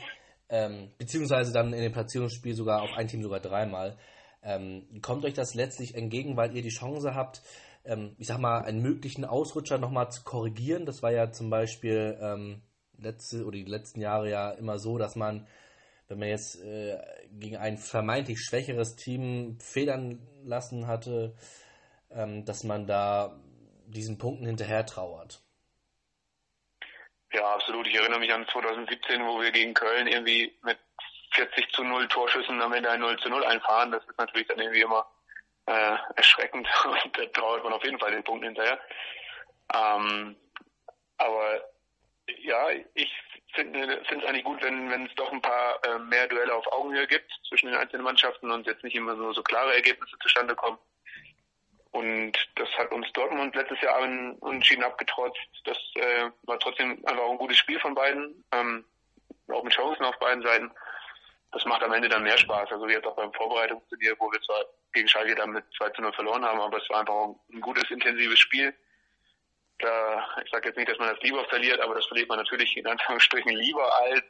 ähm, 0.50 0.92
beziehungsweise 0.98 1.52
dann 1.52 1.74
in 1.74 1.82
dem 1.82 1.92
Platzierungsspiel 1.92 2.56
sogar 2.56 2.82
auf 2.82 2.92
ein 2.96 3.08
Team 3.08 3.22
sogar 3.22 3.42
dreimal. 3.42 3.98
Ähm, 4.42 4.88
kommt 5.02 5.26
euch 5.26 5.34
das 5.34 5.56
letztlich 5.56 5.96
entgegen, 5.96 6.38
weil 6.38 6.56
ihr 6.56 6.62
die 6.62 6.70
Chance 6.70 7.14
habt, 7.16 7.42
ähm, 7.84 8.16
ich 8.18 8.28
sag 8.28 8.40
mal, 8.40 8.62
einen 8.62 8.82
möglichen 8.82 9.26
Ausrutscher 9.26 9.78
nochmal 9.78 10.10
zu 10.10 10.24
korrigieren? 10.24 10.86
Das 10.86 11.04
war 11.04 11.12
ja 11.12 11.32
zum 11.32 11.50
Beispiel 11.50 12.18
ähm, 12.22 12.62
letzte 12.98 13.46
oder 13.46 13.58
die 13.58 13.66
letzten 13.66 14.00
Jahre 14.00 14.30
ja 14.30 14.52
immer 14.52 14.80
so, 14.80 14.98
dass 14.98 15.18
man, 15.18 15.48
wenn 16.08 16.20
man 16.20 16.30
jetzt 16.30 16.62
äh, 16.64 16.98
gegen 17.32 17.58
ein 17.58 17.78
vermeintlich 17.78 18.40
schwächeres 18.40 18.96
Team 18.96 19.58
federn 19.60 20.26
lassen 20.44 20.88
hatte, 20.88 21.36
ähm, 22.10 22.46
dass 22.46 22.64
man 22.64 22.88
da 22.88 23.38
diesen 23.88 24.18
Punkten 24.18 24.46
hinterher 24.46 24.86
trauert. 24.86 25.44
Ja, 27.34 27.54
absolut. 27.54 27.88
Ich 27.88 27.96
erinnere 27.96 28.20
mich 28.20 28.34
an 28.34 28.48
2017, 28.48 29.26
wo 29.26 29.42
wir 29.42 29.52
gegen 29.52 29.74
Köln 29.74 30.08
irgendwie 30.08 30.58
mit 30.64 30.78
40 31.32 31.72
zu 31.72 31.84
0 31.84 32.08
Torschüssen 32.08 32.62
am 32.62 32.74
Ende 32.74 32.90
ein 32.90 33.02
0 33.02 33.18
zu 33.20 33.30
0 33.30 33.44
einfahren. 33.44 33.92
Das 33.92 34.04
ist 34.06 34.18
natürlich 34.18 34.48
dann 34.48 34.60
irgendwie 34.60 34.82
immer 34.82 35.06
äh, 35.66 35.98
erschreckend 36.16 36.68
und 36.86 37.18
da 37.18 37.26
trauert 37.28 37.64
man 37.64 37.74
auf 37.74 37.84
jeden 37.84 38.00
Fall 38.00 38.12
den 38.12 38.24
Punkt 38.24 38.46
hinterher. 38.46 38.80
Ähm, 39.74 40.36
aber 41.18 41.62
ja, 42.40 42.70
ich 42.94 43.12
finde 43.54 44.02
es 44.02 44.24
eigentlich 44.26 44.44
gut, 44.44 44.62
wenn 44.62 44.90
wenn 44.90 45.06
es 45.06 45.16
doch 45.16 45.32
ein 45.32 45.42
paar 45.42 45.84
äh, 45.86 46.00
mehr 46.00 46.28
Duelle 46.28 46.54
auf 46.54 46.72
Augenhöhe 46.72 47.08
gibt 47.08 47.32
zwischen 47.48 47.68
den 47.68 47.78
einzelnen 47.78 48.04
Mannschaften 48.04 48.52
und 48.52 48.68
jetzt 48.68 48.84
nicht 48.84 48.96
immer 48.96 49.16
nur 49.16 49.34
so 49.34 49.44
klare 49.44 49.74
Ergebnisse 49.74 50.18
zustande 50.20 50.56
kommen. 50.56 50.78
Und 51.92 52.34
das 52.56 52.70
hat 52.78 52.92
uns 52.92 53.12
Dortmund 53.14 53.56
letztes 53.56 53.82
Jahr 53.82 54.02
unentschieden 54.02 54.84
abgetrotzt. 54.84 55.40
Das 55.64 55.78
äh, 55.96 56.30
war 56.44 56.60
trotzdem 56.60 57.04
einfach 57.06 57.30
ein 57.30 57.38
gutes 57.38 57.58
Spiel 57.58 57.80
von 57.80 57.96
beiden, 57.96 58.44
ähm, 58.52 58.86
auch 59.48 59.64
mit 59.64 59.74
Chancen 59.74 60.04
auf 60.04 60.18
beiden 60.20 60.44
Seiten. 60.44 60.72
Das 61.52 61.64
macht 61.66 61.84
am 61.84 61.94
Ende 61.94 62.10
dann 62.10 62.24
mehr 62.24 62.38
Spaß. 62.38 62.72
Also 62.72 62.88
jetzt 62.88 63.06
auch 63.06 63.16
beim 63.16 63.32
Vorbereitungsturnier, 63.34 64.16
wo 64.20 64.32
wir 64.32 64.42
zwar 64.42 64.66
gegen 64.94 65.08
Schalke 65.08 65.36
dann 65.36 65.52
mit 65.52 65.64
2 65.78 65.90
zu 65.92 66.02
0 66.02 66.14
verloren 66.14 66.46
haben, 66.46 66.60
aber 66.60 66.78
es 66.78 66.90
war 66.90 67.00
einfach 67.00 67.36
ein 67.52 67.62
gutes, 67.62 67.90
intensives 67.90 68.40
Spiel. 68.40 68.74
Da, 69.80 70.28
ich 70.44 70.52
sage 70.52 70.70
jetzt 70.70 70.78
nicht, 70.78 70.90
dass 70.90 70.98
man 70.98 71.10
das 71.10 71.22
lieber 71.22 71.46
verliert, 71.46 71.80
aber 71.82 71.96
das 71.96 72.06
verliert 72.08 72.30
man 72.30 72.40
natürlich 72.40 72.76
in 72.76 72.88
Anführungsstrichen 72.88 73.56
lieber 73.56 73.90
als 74.02 74.24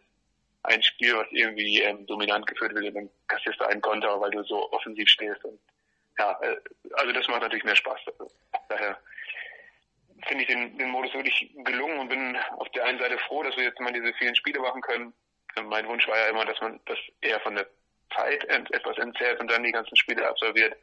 ein 0.64 0.84
Spiel, 0.84 1.16
was 1.16 1.28
irgendwie 1.32 1.82
ähm, 1.82 2.06
dominant 2.06 2.46
geführt 2.46 2.74
wird 2.76 2.86
und 2.86 2.94
dann 2.94 3.10
kassierst 3.28 3.60
du 3.60 3.66
einen 3.66 3.82
Konter, 3.82 4.20
weil 4.20 4.32
du 4.32 4.44
so 4.44 4.72
offensiv 4.72 5.08
stehst. 5.08 5.44
Und 5.46 5.60
ja, 6.20 6.40
äh, 6.42 6.58
also 6.94 7.12
das 7.12 7.28
macht 7.28 7.42
natürlich 7.42 7.64
mehr 7.64 7.76
Spaß. 7.76 8.00
Daher 8.70 8.98
finde 10.28 10.44
ich 10.44 10.48
den, 10.48 10.78
den 10.78 10.90
Modus 10.90 11.14
wirklich 11.14 11.54
gelungen 11.64 12.00
und 12.00 12.10
bin 12.10 12.38
auf 12.58 12.70
der 12.70 12.86
einen 12.86 13.00
Seite 13.00 13.18
froh, 13.20 13.44
dass 13.44 13.56
wir 13.56 13.66
jetzt 13.66 13.80
mal 13.80 13.94
diese 13.94 14.14
vielen 14.14 14.36
Spiele 14.36 14.60
machen 14.60 14.82
können. 14.82 15.14
Mein 15.64 15.88
Wunsch 15.88 16.08
war 16.08 16.18
ja 16.18 16.28
immer, 16.28 16.46
dass 16.46 16.60
man 16.62 16.80
das 16.86 16.98
eher 17.22 17.40
von 17.40 17.56
der 17.56 17.68
Zeit 18.16 18.44
etwas 18.46 18.98
entzerrt 18.98 19.40
und 19.40 19.50
dann 19.50 19.64
die 19.64 19.72
ganzen 19.72 19.96
Spiele 19.96 20.28
absolviert. 20.28 20.78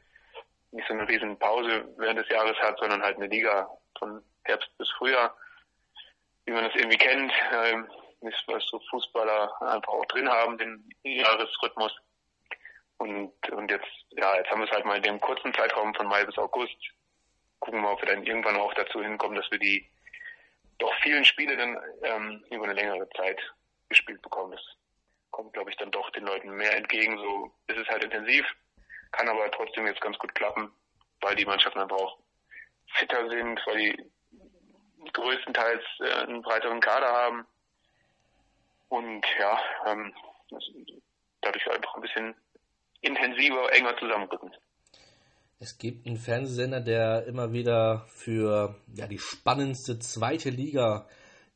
Nicht 0.72 0.88
so 0.88 0.94
eine 0.94 1.08
riesen 1.08 1.38
Pause 1.38 1.88
während 1.98 2.18
des 2.18 2.28
Jahres 2.28 2.58
hat, 2.58 2.78
sondern 2.78 3.02
halt 3.02 3.16
eine 3.16 3.28
Liga 3.28 3.68
von 3.98 4.22
Herbst 4.44 4.76
bis 4.78 4.90
Frühjahr, 4.98 5.36
wie 6.46 6.52
man 6.52 6.64
das 6.64 6.74
irgendwie 6.74 6.98
kennt. 6.98 7.32
Ähm, 7.52 7.88
was 8.46 8.64
so 8.70 8.80
Fußballer 8.90 9.52
einfach 9.60 9.92
auch 9.92 10.06
drin 10.06 10.28
haben, 10.28 10.56
den 10.58 10.88
Jahresrhythmus. 11.02 11.94
Und, 12.98 13.32
und 13.50 13.70
jetzt, 13.70 13.88
ja, 14.10 14.36
jetzt 14.36 14.50
haben 14.50 14.60
wir 14.60 14.66
es 14.66 14.72
halt 14.72 14.84
mal 14.84 14.96
in 14.96 15.02
dem 15.02 15.20
kurzen 15.20 15.52
Zeitraum 15.54 15.94
von 15.94 16.06
Mai 16.06 16.24
bis 16.24 16.38
August. 16.38 16.76
Gucken 17.60 17.82
wir, 17.82 17.90
ob 17.90 18.00
wir 18.00 18.08
dann 18.08 18.24
irgendwann 18.24 18.56
auch 18.56 18.72
dazu 18.74 19.02
hinkommen, 19.02 19.36
dass 19.36 19.50
wir 19.50 19.58
die 19.58 19.88
doch 20.78 20.92
vielen 21.02 21.24
Spiele 21.24 21.56
dann 21.56 21.78
ähm, 22.02 22.44
über 22.50 22.64
eine 22.64 22.74
längere 22.74 23.08
Zeit 23.10 23.40
gespielt 23.88 24.22
bekommen. 24.22 24.52
Das 24.52 24.62
kommt, 25.30 25.52
glaube 25.52 25.70
ich, 25.70 25.76
dann 25.76 25.90
doch 25.90 26.10
den 26.10 26.24
Leuten 26.24 26.50
mehr 26.50 26.76
entgegen. 26.76 27.18
So 27.18 27.52
ist 27.66 27.78
es 27.78 27.88
halt 27.88 28.04
intensiv, 28.04 28.44
kann 29.12 29.28
aber 29.28 29.50
trotzdem 29.50 29.86
jetzt 29.86 30.00
ganz 30.00 30.18
gut 30.18 30.34
klappen, 30.34 30.70
weil 31.20 31.34
die 31.36 31.46
Mannschaften 31.46 31.80
einfach 31.80 31.96
auch 31.96 32.18
fitter 32.94 33.28
sind, 33.28 33.60
weil 33.66 33.78
die 33.78 34.10
größtenteils 35.12 35.82
äh, 36.00 36.12
einen 36.22 36.42
breiteren 36.42 36.80
Kader 36.80 37.12
haben 37.12 37.46
und 38.88 39.24
ja, 39.38 39.60
ähm, 39.86 40.14
dadurch 41.40 41.70
einfach 41.70 41.94
ein 41.94 42.02
bisschen 42.02 42.34
intensiver, 43.04 43.72
enger 43.72 43.96
zusammenrücken. 43.98 44.50
Es 45.60 45.78
gibt 45.78 46.06
einen 46.06 46.16
Fernsehsender, 46.16 46.80
der 46.80 47.26
immer 47.26 47.52
wieder 47.52 48.06
für 48.08 48.76
ja, 48.94 49.06
die 49.06 49.18
spannendste 49.18 49.98
zweite 49.98 50.50
Liga 50.50 51.06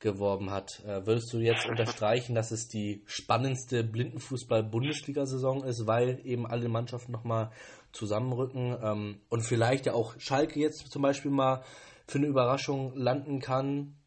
geworben 0.01 0.51
hat. 0.51 0.83
Äh, 0.87 1.07
würdest 1.07 1.33
du 1.33 1.39
jetzt 1.39 1.67
unterstreichen, 1.67 2.35
dass 2.35 2.51
es 2.51 2.69
die 2.69 3.03
spannendste 3.07 3.83
Blindenfußball-Bundesliga-Saison 3.83 5.65
ist, 5.65 5.87
weil 5.87 6.21
eben 6.25 6.47
alle 6.47 6.69
Mannschaften 6.69 7.13
nochmal 7.13 7.51
zusammenrücken 7.93 8.79
ähm, 8.83 9.21
und 9.29 9.43
vielleicht 9.43 9.87
ja 9.87 9.95
auch 9.95 10.15
Schalke 10.19 10.61
jetzt 10.61 10.91
zum 10.91 11.03
Beispiel 11.03 11.31
mal 11.31 11.65
für 12.07 12.19
eine 12.19 12.29
Überraschung 12.29 12.97
landen 12.97 13.41
kann? 13.41 13.98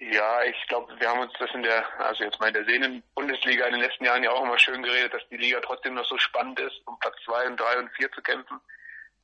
Ja, 0.00 0.42
ich 0.44 0.66
glaube, 0.68 0.94
wir 1.00 1.08
haben 1.08 1.20
uns 1.20 1.32
das 1.40 1.50
in 1.52 1.62
der, 1.64 1.84
also 2.00 2.22
jetzt 2.22 2.38
mal 2.38 2.46
in 2.48 2.54
der 2.54 2.64
Sehnen-Bundesliga 2.64 3.66
in 3.66 3.72
den 3.72 3.80
letzten 3.82 4.04
Jahren 4.04 4.22
ja 4.22 4.30
auch 4.30 4.44
immer 4.44 4.58
schön 4.58 4.82
geredet, 4.82 5.12
dass 5.12 5.28
die 5.28 5.36
Liga 5.36 5.60
trotzdem 5.60 5.94
noch 5.94 6.04
so 6.04 6.16
spannend 6.18 6.60
ist, 6.60 6.80
um 6.86 6.98
Platz 7.00 7.16
zwei 7.24 7.46
und 7.48 7.58
drei 7.58 7.78
und 7.78 7.90
vier 7.90 8.10
zu 8.12 8.22
kämpfen, 8.22 8.60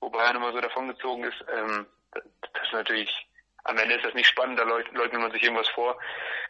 wo 0.00 0.10
Bayern 0.10 0.34
immer 0.34 0.52
so 0.52 0.60
davongezogen 0.60 1.24
ist. 1.24 1.44
Ähm, 1.48 1.86
das 2.10 2.62
ist 2.64 2.72
natürlich, 2.72 3.28
am 3.62 3.78
Ende 3.78 3.94
ist 3.94 4.04
das 4.04 4.14
nicht 4.14 4.26
spannend, 4.26 4.58
da 4.58 4.64
leugnet 4.64 5.20
man 5.20 5.30
sich 5.30 5.44
irgendwas 5.44 5.68
vor. 5.68 5.96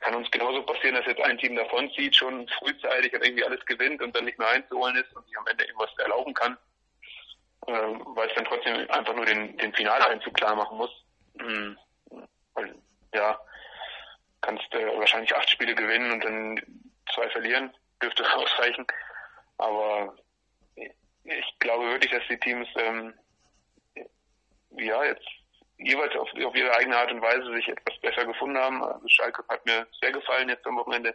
Kann 0.00 0.14
uns 0.14 0.30
genauso 0.30 0.62
passieren, 0.62 0.94
dass 0.94 1.06
jetzt 1.06 1.20
ein 1.20 1.36
Team 1.36 1.54
davonzieht, 1.56 2.16
schon 2.16 2.48
frühzeitig 2.48 3.12
und 3.12 3.24
irgendwie 3.24 3.44
alles 3.44 3.64
gewinnt 3.66 4.00
und 4.00 4.16
dann 4.16 4.24
nicht 4.24 4.38
mehr 4.38 4.48
einzuholen 4.48 4.96
ist 4.96 5.14
und 5.14 5.26
sich 5.26 5.36
am 5.36 5.46
Ende 5.48 5.64
irgendwas 5.64 5.90
erlauben 5.98 6.32
kann, 6.32 6.56
ähm, 7.66 8.02
weil 8.06 8.28
es 8.28 8.34
dann 8.34 8.46
trotzdem 8.46 8.90
einfach 8.90 9.14
nur 9.14 9.26
den, 9.26 9.54
den 9.58 9.74
Finaleinzug 9.74 10.32
klar 10.32 10.54
machen 10.54 10.78
muss. 10.78 11.04
Mhm. 11.34 11.78
Und, 12.54 12.82
ja, 13.12 13.38
kannst 14.44 14.72
äh, 14.74 14.98
wahrscheinlich 14.98 15.34
acht 15.34 15.48
Spiele 15.50 15.74
gewinnen 15.74 16.12
und 16.12 16.24
dann 16.24 16.60
zwei 17.14 17.28
verlieren, 17.30 17.72
dürfte 18.02 18.24
ausreichen. 18.34 18.86
Aber 19.58 20.14
ich 21.24 21.58
glaube 21.58 21.86
wirklich, 21.90 22.10
dass 22.10 22.22
die 22.28 22.38
Teams 22.38 22.68
ähm, 22.76 23.14
ja 24.76 25.04
jetzt 25.04 25.26
jeweils 25.78 26.14
auf, 26.16 26.28
auf 26.44 26.54
ihre 26.54 26.74
eigene 26.76 26.96
Art 26.96 27.10
und 27.10 27.22
Weise 27.22 27.52
sich 27.54 27.68
etwas 27.68 27.98
besser 28.00 28.24
gefunden 28.26 28.58
haben. 28.58 28.82
Also 28.82 29.08
Schalke 29.08 29.44
hat 29.48 29.64
mir 29.64 29.86
sehr 30.00 30.12
gefallen 30.12 30.48
jetzt 30.48 30.66
am 30.66 30.76
Wochenende. 30.76 31.14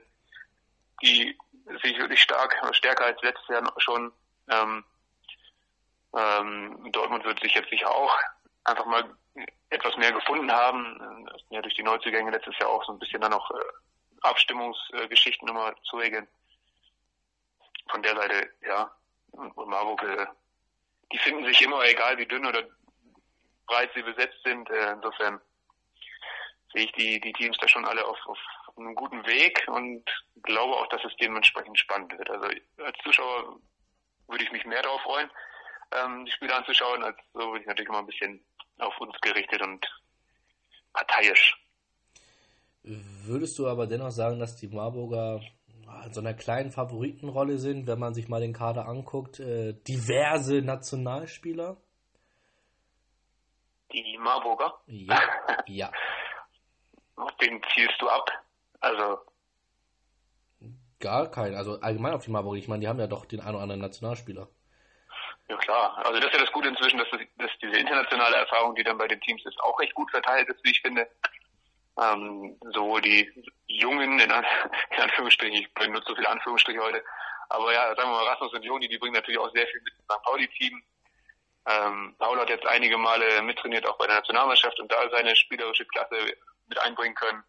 Die 1.04 1.38
sich 1.82 1.98
wirklich 1.98 2.22
stark, 2.22 2.56
stärker 2.74 3.06
als 3.06 3.22
letztes 3.22 3.48
Jahr 3.48 3.74
schon. 3.78 4.12
Ähm, 4.52 4.84
ähm, 6.18 6.92
Dortmund 6.92 7.24
wird 7.24 7.40
sich 7.40 7.54
jetzt 7.54 7.70
sicher 7.70 7.94
auch 7.94 8.18
einfach 8.64 8.86
mal 8.86 9.16
etwas 9.70 9.96
mehr 9.98 10.12
gefunden 10.12 10.52
haben. 10.52 11.30
Ja 11.50 11.62
durch 11.62 11.76
die 11.76 11.84
Neuzugänge 11.84 12.32
letztes 12.32 12.58
Jahr 12.60 12.70
auch 12.70 12.84
so 12.86 12.94
ein 12.94 13.00
bisschen 13.00 13.22
dann 13.22 13.32
noch 13.32 13.50
äh, 13.52 13.64
Abstimmungsgeschichten 14.22 15.48
immer 15.48 15.76
zu 15.84 15.98
regeln. 15.98 16.28
Von 17.90 18.04
der 18.04 18.16
Seite, 18.16 18.52
ja, 18.62 18.92
und, 19.32 19.52
und 19.58 19.70
Marburg, 19.70 20.04
äh, 20.04 20.28
die 21.12 21.18
finden 21.20 21.46
sich 21.46 21.62
immer, 21.62 21.84
egal 21.86 22.18
wie 22.18 22.26
dünn 22.26 22.46
oder 22.46 22.64
breit 23.66 23.92
sie 23.96 24.04
besetzt 24.04 24.42
sind. 24.44 24.70
Äh, 24.70 24.94
insofern 24.94 25.40
sehe 26.74 26.86
ich 26.86 26.92
die, 26.94 27.20
die 27.20 27.34
Teams 27.34 27.58
da 27.60 27.68
schon 27.68 27.86
alle 27.86 28.06
auf, 28.06 28.18
auf 28.28 28.38
einem 28.78 28.96
guten 28.96 29.26
Weg 29.26 29.66
und 29.68 30.04
glaube 30.44 30.76
auch, 30.76 30.88
dass 30.88 31.04
es 31.04 31.16
dementsprechend 31.18 31.78
spannend 31.80 32.18
wird. 32.18 32.30
Also 32.30 32.48
als 32.78 32.98
Zuschauer 33.04 33.60
würde 34.28 34.44
ich 34.44 34.52
mich 34.52 34.66
mehr 34.66 34.82
darauf 34.82 35.02
freuen, 35.02 35.30
ähm, 35.92 36.26
die 36.26 36.32
Spiele 36.32 36.56
anzuschauen, 36.56 37.04
als 37.04 37.18
so 37.34 37.40
würde 37.40 37.62
ich 37.62 37.68
natürlich 37.68 37.90
immer 37.90 38.00
ein 38.00 38.06
bisschen 38.06 38.44
auf 38.80 39.00
uns 39.00 39.16
gerichtet 39.22 39.62
und 39.62 39.86
parteiisch. 40.94 41.56
Würdest 42.84 43.60
du 43.60 43.68
aber 43.68 43.88
dennoch 43.88 44.12
sagen, 44.12 44.40
dass 44.40 44.56
die 44.56 44.68
Marburger 44.68 45.42
in 46.06 46.14
so 46.14 46.22
einer 46.22 46.34
kleinen 46.34 46.72
Favoritenrolle 46.72 47.58
sind, 47.58 47.88
wenn 47.88 48.00
man 48.00 48.14
sich 48.14 48.30
mal 48.30 48.42
den 48.42 48.54
Kader 48.54 48.88
anguckt? 48.88 49.40
Äh, 49.40 49.74
diverse 49.88 50.62
Nationalspieler? 50.62 51.78
Die 53.92 54.18
Marburger? 54.20 54.80
Ja. 54.88 55.20
ja. 55.66 55.92
auf 57.16 57.32
wen 57.40 57.62
zielst 57.74 58.00
du 58.00 58.08
ab? 58.08 58.30
Also. 58.80 59.18
Gar 61.00 61.32
keinen. 61.32 61.56
Also 61.56 61.80
allgemein 61.80 62.14
auf 62.14 62.24
die 62.24 62.32
Marburger. 62.32 62.58
Ich 62.58 62.68
meine, 62.68 62.82
die 62.82 62.88
haben 62.88 63.00
ja 63.00 63.08
doch 63.08 63.26
den 63.26 63.40
einen 63.40 63.56
oder 63.56 63.64
anderen 63.64 63.82
Nationalspieler. 63.82 64.48
Ja 65.50 65.58
klar, 65.58 65.98
also 66.06 66.20
das 66.20 66.26
ist 66.28 66.34
ja 66.34 66.42
das 66.42 66.52
Gute 66.52 66.68
inzwischen, 66.68 67.00
dass, 67.00 67.10
das, 67.10 67.22
dass 67.38 67.52
diese 67.60 67.76
internationale 67.76 68.36
Erfahrung, 68.36 68.76
die 68.76 68.84
dann 68.84 69.00
bei 69.00 69.08
den 69.08 69.20
Teams 69.22 69.44
ist, 69.46 69.60
auch 69.62 69.80
recht 69.80 69.96
gut 69.96 70.12
verteilt 70.12 70.48
ist, 70.48 70.64
wie 70.64 70.70
ich 70.70 70.82
finde. 70.82 71.10
Ähm, 72.00 72.56
sowohl 72.72 73.02
die 73.02 73.28
Jungen, 73.68 74.20
in, 74.20 74.32
An 74.32 74.46
in 74.92 75.02
Anführungsstrichen, 75.02 75.58
ich 75.58 75.74
benutze 75.74 76.10
so 76.10 76.16
viele 76.16 76.30
Anführungsstriche 76.30 76.80
heute, 76.80 77.04
aber 77.50 77.74
ja, 77.74 77.96
sagen 77.96 78.12
wir 78.12 78.18
mal, 78.18 78.28
Rasmus 78.28 78.54
und 78.54 78.64
Joni, 78.64 78.88
die 78.88 79.00
bringen 79.00 79.16
natürlich 79.16 79.40
auch 79.40 79.52
sehr 79.52 79.66
viel 79.68 79.82
mit 79.82 79.94
dem 79.94 80.04
St. 80.04 80.24
Pauli-Team. 80.24 80.84
Ähm, 81.66 82.16
Paul 82.20 82.40
hat 82.40 82.50
jetzt 82.50 82.68
einige 82.68 82.98
Male 82.98 83.42
mittrainiert, 83.42 83.88
auch 83.88 83.98
bei 83.98 84.06
der 84.06 84.18
Nationalmannschaft 84.18 84.80
und 84.80 84.92
da 84.92 85.10
seine 85.10 85.36
spielerische 85.36 85.86
Klasse 85.86 86.16
mit 86.68 86.80
einbringen 86.80 87.16
können. 87.16 87.44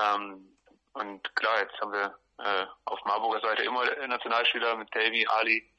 Ähm, 0.00 0.56
und 0.94 1.36
klar, 1.36 1.60
jetzt 1.60 1.78
haben 1.80 1.92
wir 1.92 2.18
äh, 2.38 2.66
auf 2.86 3.04
Marburger 3.04 3.40
Seite 3.40 3.62
immer 3.62 3.84
Nationalspieler 4.06 4.76
mit 4.76 4.94
Davy, 4.94 5.26
Ali, 5.28 5.70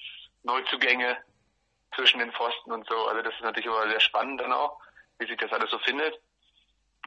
Neuzugänge 0.44 1.18
zwischen 1.96 2.20
den 2.20 2.32
Pfosten 2.32 2.72
und 2.72 2.88
so. 2.88 2.96
Also 3.08 3.22
das 3.22 3.34
ist 3.34 3.42
natürlich 3.42 3.66
immer 3.66 3.90
sehr 3.90 4.00
spannend 4.00 4.42
dann 4.42 4.54
auch, 4.54 4.80
wie 5.18 5.28
sich 5.28 5.38
das 5.38 5.52
alles 5.52 5.70
so 5.70 5.80
findet. 5.80 6.20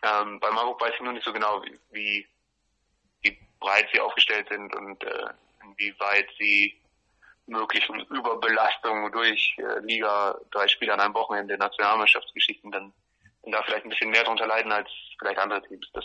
Ähm, 0.02 0.40
bei 0.40 0.50
Marburg 0.50 0.80
weiß 0.80 0.94
ich 0.94 1.00
nur 1.00 1.12
nicht 1.12 1.24
so 1.24 1.32
genau, 1.32 1.62
wie, 1.62 1.78
wie, 1.90 2.28
breit 3.62 3.88
sie 3.92 4.00
aufgestellt 4.00 4.48
sind 4.50 4.74
und 4.74 5.02
äh, 5.04 5.26
inwieweit 5.64 6.28
sie 6.38 6.78
möglichen 7.46 8.00
Überbelastungen 8.06 9.10
durch 9.12 9.56
äh, 9.58 9.78
Liga, 9.80 10.38
drei 10.50 10.68
Spiele 10.68 10.92
an 10.92 11.00
einem 11.00 11.14
Wochenende, 11.14 11.56
Nationalmannschaftsgeschichten 11.56 12.70
dann, 12.70 12.92
dann 13.42 13.52
da 13.52 13.62
vielleicht 13.62 13.84
ein 13.84 13.90
bisschen 13.90 14.10
mehr 14.10 14.24
drunter 14.24 14.46
leiden 14.46 14.72
als 14.72 14.88
vielleicht 15.18 15.38
andere 15.38 15.62
Teams. 15.62 15.88
Das 15.92 16.04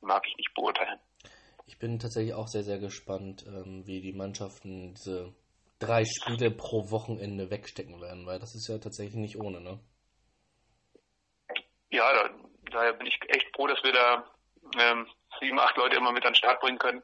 mag 0.00 0.26
ich 0.26 0.36
nicht 0.36 0.52
beurteilen. 0.54 0.98
Ich 1.66 1.78
bin 1.78 1.98
tatsächlich 1.98 2.34
auch 2.34 2.48
sehr, 2.48 2.64
sehr 2.64 2.78
gespannt, 2.78 3.44
ähm, 3.46 3.86
wie 3.86 4.00
die 4.00 4.12
Mannschaften 4.12 4.94
diese 4.94 5.34
drei 5.78 6.04
Spiele 6.04 6.50
pro 6.50 6.90
Wochenende 6.90 7.50
wegstecken 7.50 8.00
werden, 8.00 8.26
weil 8.26 8.38
das 8.38 8.54
ist 8.54 8.68
ja 8.68 8.78
tatsächlich 8.78 9.16
nicht 9.16 9.36
ohne, 9.36 9.60
ne? 9.60 9.78
Ja, 11.90 12.12
da, 12.12 12.30
daher 12.70 12.92
bin 12.94 13.06
ich 13.06 13.18
echt 13.28 13.54
froh, 13.54 13.66
dass 13.66 13.82
wir 13.82 13.92
da 13.92 14.24
ähm, 14.78 15.06
sieben, 15.40 15.58
acht 15.58 15.76
Leute 15.76 15.96
immer 15.96 16.12
mit 16.12 16.24
an 16.24 16.32
den 16.32 16.36
Start 16.36 16.60
bringen 16.60 16.78
können, 16.78 17.02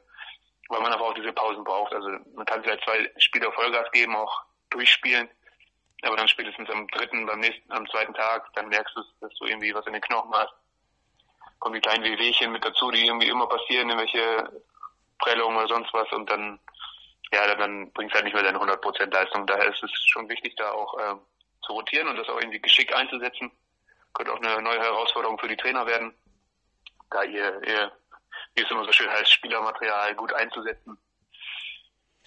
weil 0.69 0.81
man 0.81 0.91
aber 0.91 1.07
auch 1.07 1.13
diese 1.13 1.33
Pausen 1.33 1.63
braucht. 1.63 1.93
Also 1.93 2.09
man 2.35 2.45
kann 2.45 2.63
vielleicht 2.63 2.83
zwei 2.83 3.09
Spiele 3.17 3.51
Vollgas 3.51 3.91
geben, 3.91 4.15
auch 4.15 4.43
durchspielen, 4.69 5.29
aber 6.03 6.17
dann 6.17 6.27
spätestens 6.27 6.69
am 6.69 6.87
dritten, 6.89 7.25
beim 7.25 7.39
nächsten, 7.39 7.71
am 7.71 7.87
zweiten 7.89 8.13
Tag, 8.13 8.51
dann 8.53 8.69
merkst 8.69 8.95
du, 8.95 9.01
dass 9.21 9.33
du 9.39 9.45
irgendwie 9.45 9.73
was 9.73 9.87
in 9.87 9.93
den 9.93 10.01
Knochen 10.01 10.33
hast. 10.33 10.53
Kommen 11.59 11.75
die 11.75 11.81
kleinen 11.81 12.03
Wehwehchen 12.03 12.51
mit 12.51 12.63
dazu, 12.63 12.91
die 12.91 13.05
irgendwie 13.05 13.29
immer 13.29 13.47
passieren, 13.47 13.89
irgendwelche 13.89 14.61
Prellungen 15.19 15.57
oder 15.57 15.67
sonst 15.67 15.93
was 15.93 16.11
und 16.11 16.29
dann, 16.29 16.59
ja, 17.31 17.55
dann, 17.55 17.91
bringt 17.91 18.13
halt 18.13 18.23
nicht 18.23 18.33
mehr 18.33 18.43
deine 18.43 18.59
100% 18.59 19.11
Leistung. 19.11 19.47
Daher 19.47 19.69
ist 19.69 19.83
es 19.83 19.91
schon 20.07 20.29
wichtig, 20.29 20.55
da 20.55 20.71
auch 20.71 20.97
äh, 20.99 21.15
zu 21.65 21.73
rotieren 21.73 22.07
und 22.07 22.17
das 22.17 22.29
auch 22.29 22.39
irgendwie 22.39 22.61
geschickt 22.61 22.93
einzusetzen. 22.93 23.51
Könnte 24.13 24.31
auch 24.31 24.41
eine 24.41 24.61
neue 24.61 24.79
Herausforderung 24.79 25.37
für 25.39 25.47
die 25.47 25.57
Trainer 25.57 25.85
werden, 25.85 26.13
da 27.09 27.23
ihr, 27.23 27.61
ihr 27.67 27.91
wie 28.55 28.63
es 28.63 28.71
immer 28.71 28.85
so 28.85 28.91
schön 28.91 29.09
heißt, 29.09 29.31
Spielermaterial 29.31 30.15
gut 30.15 30.33
einzusetzen. 30.33 30.97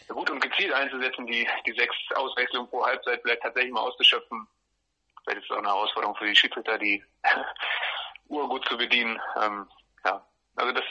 Gut 0.08 0.30
und 0.30 0.40
gezielt 0.40 0.72
einzusetzen, 0.72 1.26
die, 1.26 1.46
die 1.66 1.72
sechs 1.72 1.96
Auswechslungen 2.14 2.68
pro 2.68 2.84
Halbzeit 2.84 3.20
vielleicht 3.22 3.42
tatsächlich 3.42 3.72
mal 3.72 3.80
auszuschöpfen. 3.80 4.46
Vielleicht 5.24 5.42
ist 5.42 5.50
es 5.50 5.50
auch 5.50 5.58
eine 5.58 5.68
Herausforderung 5.68 6.16
für 6.16 6.26
die 6.26 6.37
Schiedsrichter, 6.37 6.78
die 6.78 7.04
Uhr 8.28 8.48
gut 8.48 8.66
zu 8.66 8.76
bedienen. 8.76 9.20
Ähm, 9.42 9.68
ja, 10.04 10.26
also 10.56 10.72
das 10.72 10.84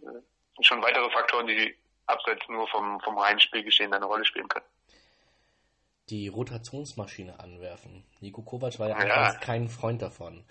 sind 0.00 0.66
schon 0.66 0.82
weitere 0.82 1.10
Faktoren, 1.10 1.46
die 1.46 1.76
abseits 2.08 2.48
nur 2.48 2.66
vom, 2.68 3.00
vom 3.00 3.18
reinen 3.18 3.40
Spielgeschehen 3.40 3.92
eine 3.92 4.06
Rolle 4.06 4.24
spielen 4.24 4.48
können. 4.48 4.66
Die 6.10 6.28
Rotationsmaschine 6.28 7.38
anwerfen. 7.38 8.04
Nico 8.20 8.42
Kovac 8.42 8.78
war 8.78 8.88
ja, 8.88 9.06
ja. 9.06 9.34
kein 9.34 9.68
Freund 9.68 10.00
davon. 10.00 10.44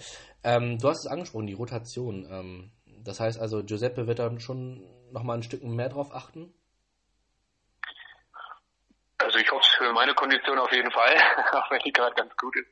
Ähm, 0.44 0.78
du 0.78 0.88
hast 0.88 1.06
es 1.06 1.12
angesprochen, 1.12 1.48
die 1.48 1.54
Rotation. 1.54 2.28
Ähm, 2.30 2.72
das 3.04 3.20
heißt 3.20 3.40
also, 3.40 3.64
Giuseppe 3.64 4.06
wird 4.06 4.20
dann 4.20 4.40
schon 4.40 4.86
nochmal 5.12 5.38
ein 5.38 5.44
Stück 5.44 5.64
mehr 5.64 5.90
drauf 5.90 6.14
achten? 6.14 6.54
Also 9.18 9.40
ich 9.40 9.52
hoffe 9.52 9.64
es 9.64 9.76
für 9.78 9.92
meine 9.94 10.14
Kondition 10.14 10.60
auf 10.60 10.72
jeden 10.72 10.92
Fall, 10.92 11.16
auch 11.54 11.72
wenn 11.72 11.80
die 11.80 11.92
gerade 11.92 12.16
ganz 12.16 12.36
gut 12.38 12.56
ist. 12.56 12.70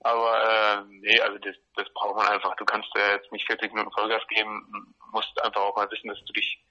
Aber 0.00 0.42
äh, 0.42 0.84
nee, 0.88 1.20
also 1.20 1.38
das, 1.38 1.54
das 1.76 1.92
braucht 1.94 2.16
man 2.16 2.26
einfach. 2.26 2.56
Du 2.56 2.64
kannst 2.64 2.88
äh, 2.96 3.16
jetzt 3.16 3.30
nicht 3.30 3.46
40 3.46 3.72
Minuten 3.72 3.92
Vollgas 3.92 4.26
geben, 4.28 4.94
musst 5.12 5.40
einfach 5.44 5.60
auch 5.60 5.76
mal 5.76 5.90
wissen, 5.90 6.08
dass 6.08 6.18
du 6.24 6.32
dich 6.32 6.64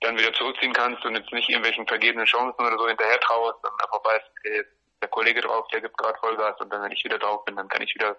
dann 0.00 0.18
wieder 0.18 0.32
zurückziehen 0.34 0.72
kannst 0.72 1.04
und 1.04 1.16
jetzt 1.16 1.32
nicht 1.32 1.48
irgendwelchen 1.48 1.86
vergebenen 1.86 2.26
Chancen 2.26 2.60
oder 2.60 2.78
so 2.78 2.86
hinterher 2.86 3.20
traust, 3.20 3.56
sondern 3.62 3.80
einfach 3.80 4.04
weißt, 4.04 4.30
okay, 4.38 4.64
der 5.00 5.08
Kollege 5.08 5.40
drauf, 5.40 5.66
der 5.68 5.80
gibt 5.80 5.96
gerade 5.96 6.18
Vollgas 6.18 6.60
und 6.60 6.72
dann, 6.72 6.82
wenn 6.82 6.92
ich 6.92 7.04
wieder 7.04 7.18
drauf 7.18 7.44
bin, 7.44 7.56
dann 7.56 7.68
kann 7.68 7.82
ich 7.82 7.94
wieder 7.94 8.16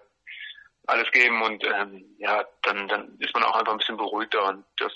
alles 0.86 1.10
geben 1.12 1.42
und 1.42 1.64
ähm, 1.64 2.16
ja, 2.18 2.44
dann, 2.62 2.88
dann 2.88 3.16
ist 3.18 3.34
man 3.34 3.44
auch 3.44 3.56
einfach 3.56 3.72
ein 3.72 3.78
bisschen 3.78 3.96
beruhigter 3.96 4.48
und 4.48 4.64
das 4.78 4.92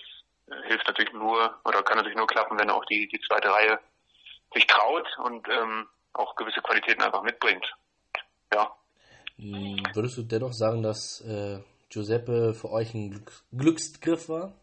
äh, 0.49 0.69
hilft 0.69 0.87
natürlich 0.87 1.13
nur 1.13 1.55
oder 1.65 1.83
kann 1.83 1.99
natürlich 1.99 2.17
nur 2.17 2.27
klappen, 2.27 2.59
wenn 2.59 2.71
auch 2.71 2.85
die, 2.87 3.09
die 3.09 3.21
zweite 3.21 3.53
Reihe 3.53 3.79
sich 4.55 4.67
traut 4.67 5.07
und 5.25 5.47
ähm, 5.49 5.87
auch 6.15 6.35
gewisse 6.37 6.61
Qualitäten 6.61 7.03
einfach 7.03 7.23
mitbringt. 7.23 7.67
Ja. 8.53 8.75
Hm, 9.37 9.83
würdest 9.95 10.17
du 10.19 10.23
dennoch 10.23 10.53
sagen, 10.53 10.83
dass 10.83 11.21
äh, 11.23 11.61
Giuseppe 11.91 12.55
für 12.55 12.71
euch 12.71 12.95
ein 12.95 13.25
Glücksgriff 13.53 14.29
war? 14.29 14.55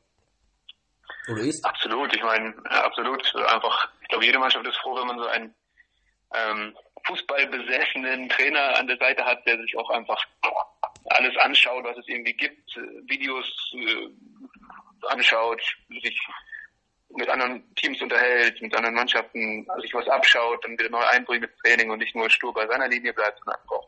Oder 1.27 1.41
ist? 1.41 1.63
Absolut, 1.65 2.15
ich 2.15 2.23
meine, 2.23 2.53
absolut. 2.65 3.36
Einfach, 3.36 3.89
ich 4.01 4.08
glaube, 4.08 4.25
jede 4.25 4.39
Mannschaft 4.39 4.65
ist 4.67 4.77
froh, 4.77 4.95
wenn 4.95 5.08
man 5.08 5.19
so 5.19 5.25
einen 5.25 5.53
ähm, 6.34 6.77
fußballbesessenen 7.05 8.29
Trainer 8.29 8.77
an 8.77 8.88
der 8.88 8.97
Seite 8.97 9.25
hat, 9.25 9.45
der 9.45 9.58
sich 9.58 9.77
auch 9.77 9.89
einfach 9.89 10.23
alles 11.05 11.36
anschaut, 11.38 11.84
was 11.84 11.97
es 11.97 12.08
irgendwie 12.08 12.34
gibt, 12.34 12.77
äh, 12.77 12.82
Videos 13.10 13.45
äh, 13.73 14.10
anschaut, 15.08 15.62
sich 16.01 16.19
mit 17.10 17.29
anderen 17.29 17.63
Teams 17.75 18.01
unterhält, 18.01 18.62
mit 18.62 18.75
anderen 18.75 18.95
Mannschaften 18.95 19.65
sich 19.82 19.93
was 19.93 20.08
abschaut, 20.08 20.63
dann 20.63 20.77
wieder 20.77 20.89
neu 20.89 21.03
einbringt 21.10 21.43
ins 21.43 21.58
Training 21.63 21.89
und 21.89 21.99
nicht 21.99 22.15
nur 22.15 22.29
stur 22.29 22.53
bei 22.53 22.67
seiner 22.67 22.88
Linie 22.88 23.13
bleibt, 23.13 23.39
sondern 23.39 23.60
einfach, 23.62 23.88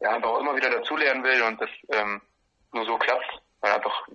ja, 0.00 0.10
einfach 0.10 0.30
auch 0.30 0.40
immer 0.40 0.56
wieder 0.56 0.70
dazulernen 0.70 1.24
will 1.24 1.42
und 1.42 1.60
das 1.60 1.70
ähm, 1.92 2.20
nur 2.72 2.84
so 2.84 2.98
klappt, 2.98 3.42
weil 3.62 3.72
einfach 3.72 4.06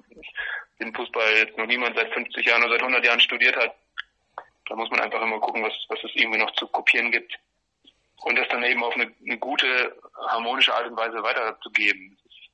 den 0.79 0.93
Fußball 0.93 1.37
jetzt 1.37 1.57
noch 1.57 1.65
niemand 1.65 1.97
seit 1.97 2.13
50 2.13 2.45
Jahren 2.45 2.63
oder 2.63 2.73
seit 2.73 2.81
100 2.81 3.03
Jahren 3.03 3.19
studiert 3.19 3.55
hat. 3.55 3.75
Da 4.67 4.75
muss 4.75 4.89
man 4.91 4.99
einfach 4.99 5.21
immer 5.21 5.39
gucken, 5.39 5.63
was, 5.63 5.73
was 5.89 6.03
es 6.03 6.11
irgendwie 6.13 6.39
noch 6.39 6.51
zu 6.51 6.67
kopieren 6.67 7.11
gibt 7.11 7.33
und 8.23 8.35
das 8.35 8.47
dann 8.49 8.63
eben 8.63 8.83
auf 8.83 8.93
eine, 8.95 9.11
eine 9.25 9.37
gute, 9.37 9.97
harmonische 10.27 10.73
Art 10.73 10.87
und 10.87 10.97
Weise 10.97 11.21
weiterzugeben. 11.23 12.17
Das 12.23 12.33
ist 12.33 12.49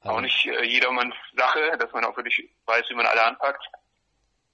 also. 0.00 0.16
auch 0.16 0.20
nicht 0.20 0.46
äh, 0.46 0.64
jedermanns 0.64 1.14
Sache, 1.36 1.76
dass 1.78 1.92
man 1.92 2.04
auch 2.04 2.16
wirklich 2.16 2.48
weiß, 2.66 2.84
wie 2.88 2.94
man 2.94 3.06
alle 3.06 3.24
anpackt. 3.24 3.64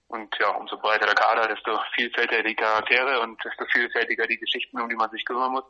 Und 0.08 0.36
ja, 0.38 0.50
umso 0.50 0.78
breiter 0.78 1.06
der 1.06 1.16
Kader, 1.16 1.48
desto 1.48 1.80
vielfältiger 1.94 2.42
die 2.42 2.54
Charaktere 2.54 3.20
und 3.20 3.44
desto 3.44 3.64
vielfältiger 3.66 4.26
die 4.26 4.38
Geschichten, 4.38 4.80
um 4.80 4.88
die 4.88 4.94
man 4.94 5.10
sich 5.10 5.24
kümmern 5.24 5.50
muss. 5.50 5.64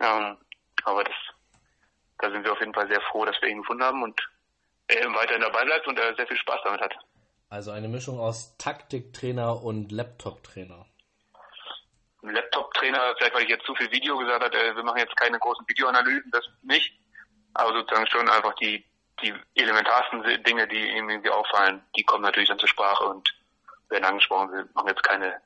Ähm, 0.00 0.36
aber 0.84 1.04
das, 1.04 1.14
da 2.18 2.30
sind 2.30 2.44
wir 2.44 2.52
auf 2.52 2.60
jeden 2.60 2.74
Fall 2.74 2.88
sehr 2.88 3.00
froh, 3.00 3.24
dass 3.24 3.40
wir 3.40 3.48
ihn 3.48 3.62
gefunden 3.62 3.84
haben 3.84 4.02
und 4.02 4.20
weiterhin 4.88 5.42
dabei 5.42 5.64
bleibt 5.64 5.86
und 5.86 5.98
er 5.98 6.14
sehr 6.14 6.26
viel 6.26 6.36
Spaß 6.36 6.60
damit 6.64 6.80
hat. 6.80 6.94
Also 7.48 7.70
eine 7.70 7.88
Mischung 7.88 8.18
aus 8.18 8.56
Taktiktrainer 8.56 9.62
und 9.62 9.92
Laptop-Trainer. 9.92 10.86
Laptop-Trainer, 12.22 13.14
vielleicht 13.16 13.34
weil 13.34 13.42
ich 13.42 13.48
jetzt 13.48 13.66
zu 13.66 13.74
viel 13.74 13.90
Video 13.90 14.16
gesagt 14.16 14.44
habe, 14.44 14.56
äh, 14.56 14.74
wir 14.74 14.82
machen 14.82 14.98
jetzt 14.98 15.16
keine 15.16 15.38
großen 15.38 15.66
Videoanalysen, 15.68 16.30
das 16.30 16.48
nicht. 16.62 16.98
Aber 17.54 17.72
sozusagen 17.74 18.06
schon 18.06 18.28
einfach 18.28 18.54
die, 18.54 18.84
die 19.22 19.34
elementarsten 19.54 20.22
Dinge, 20.44 20.66
die 20.68 20.96
ihm 20.96 21.10
irgendwie 21.10 21.30
auffallen, 21.30 21.82
die 21.96 22.04
kommen 22.04 22.22
natürlich 22.22 22.48
dann 22.48 22.58
zur 22.58 22.68
Sprache 22.68 23.04
und 23.04 23.28
werden 23.90 24.04
angesprochen. 24.04 24.52
Wir 24.52 24.68
machen 24.74 24.88
jetzt 24.88 25.02
keine 25.02 25.40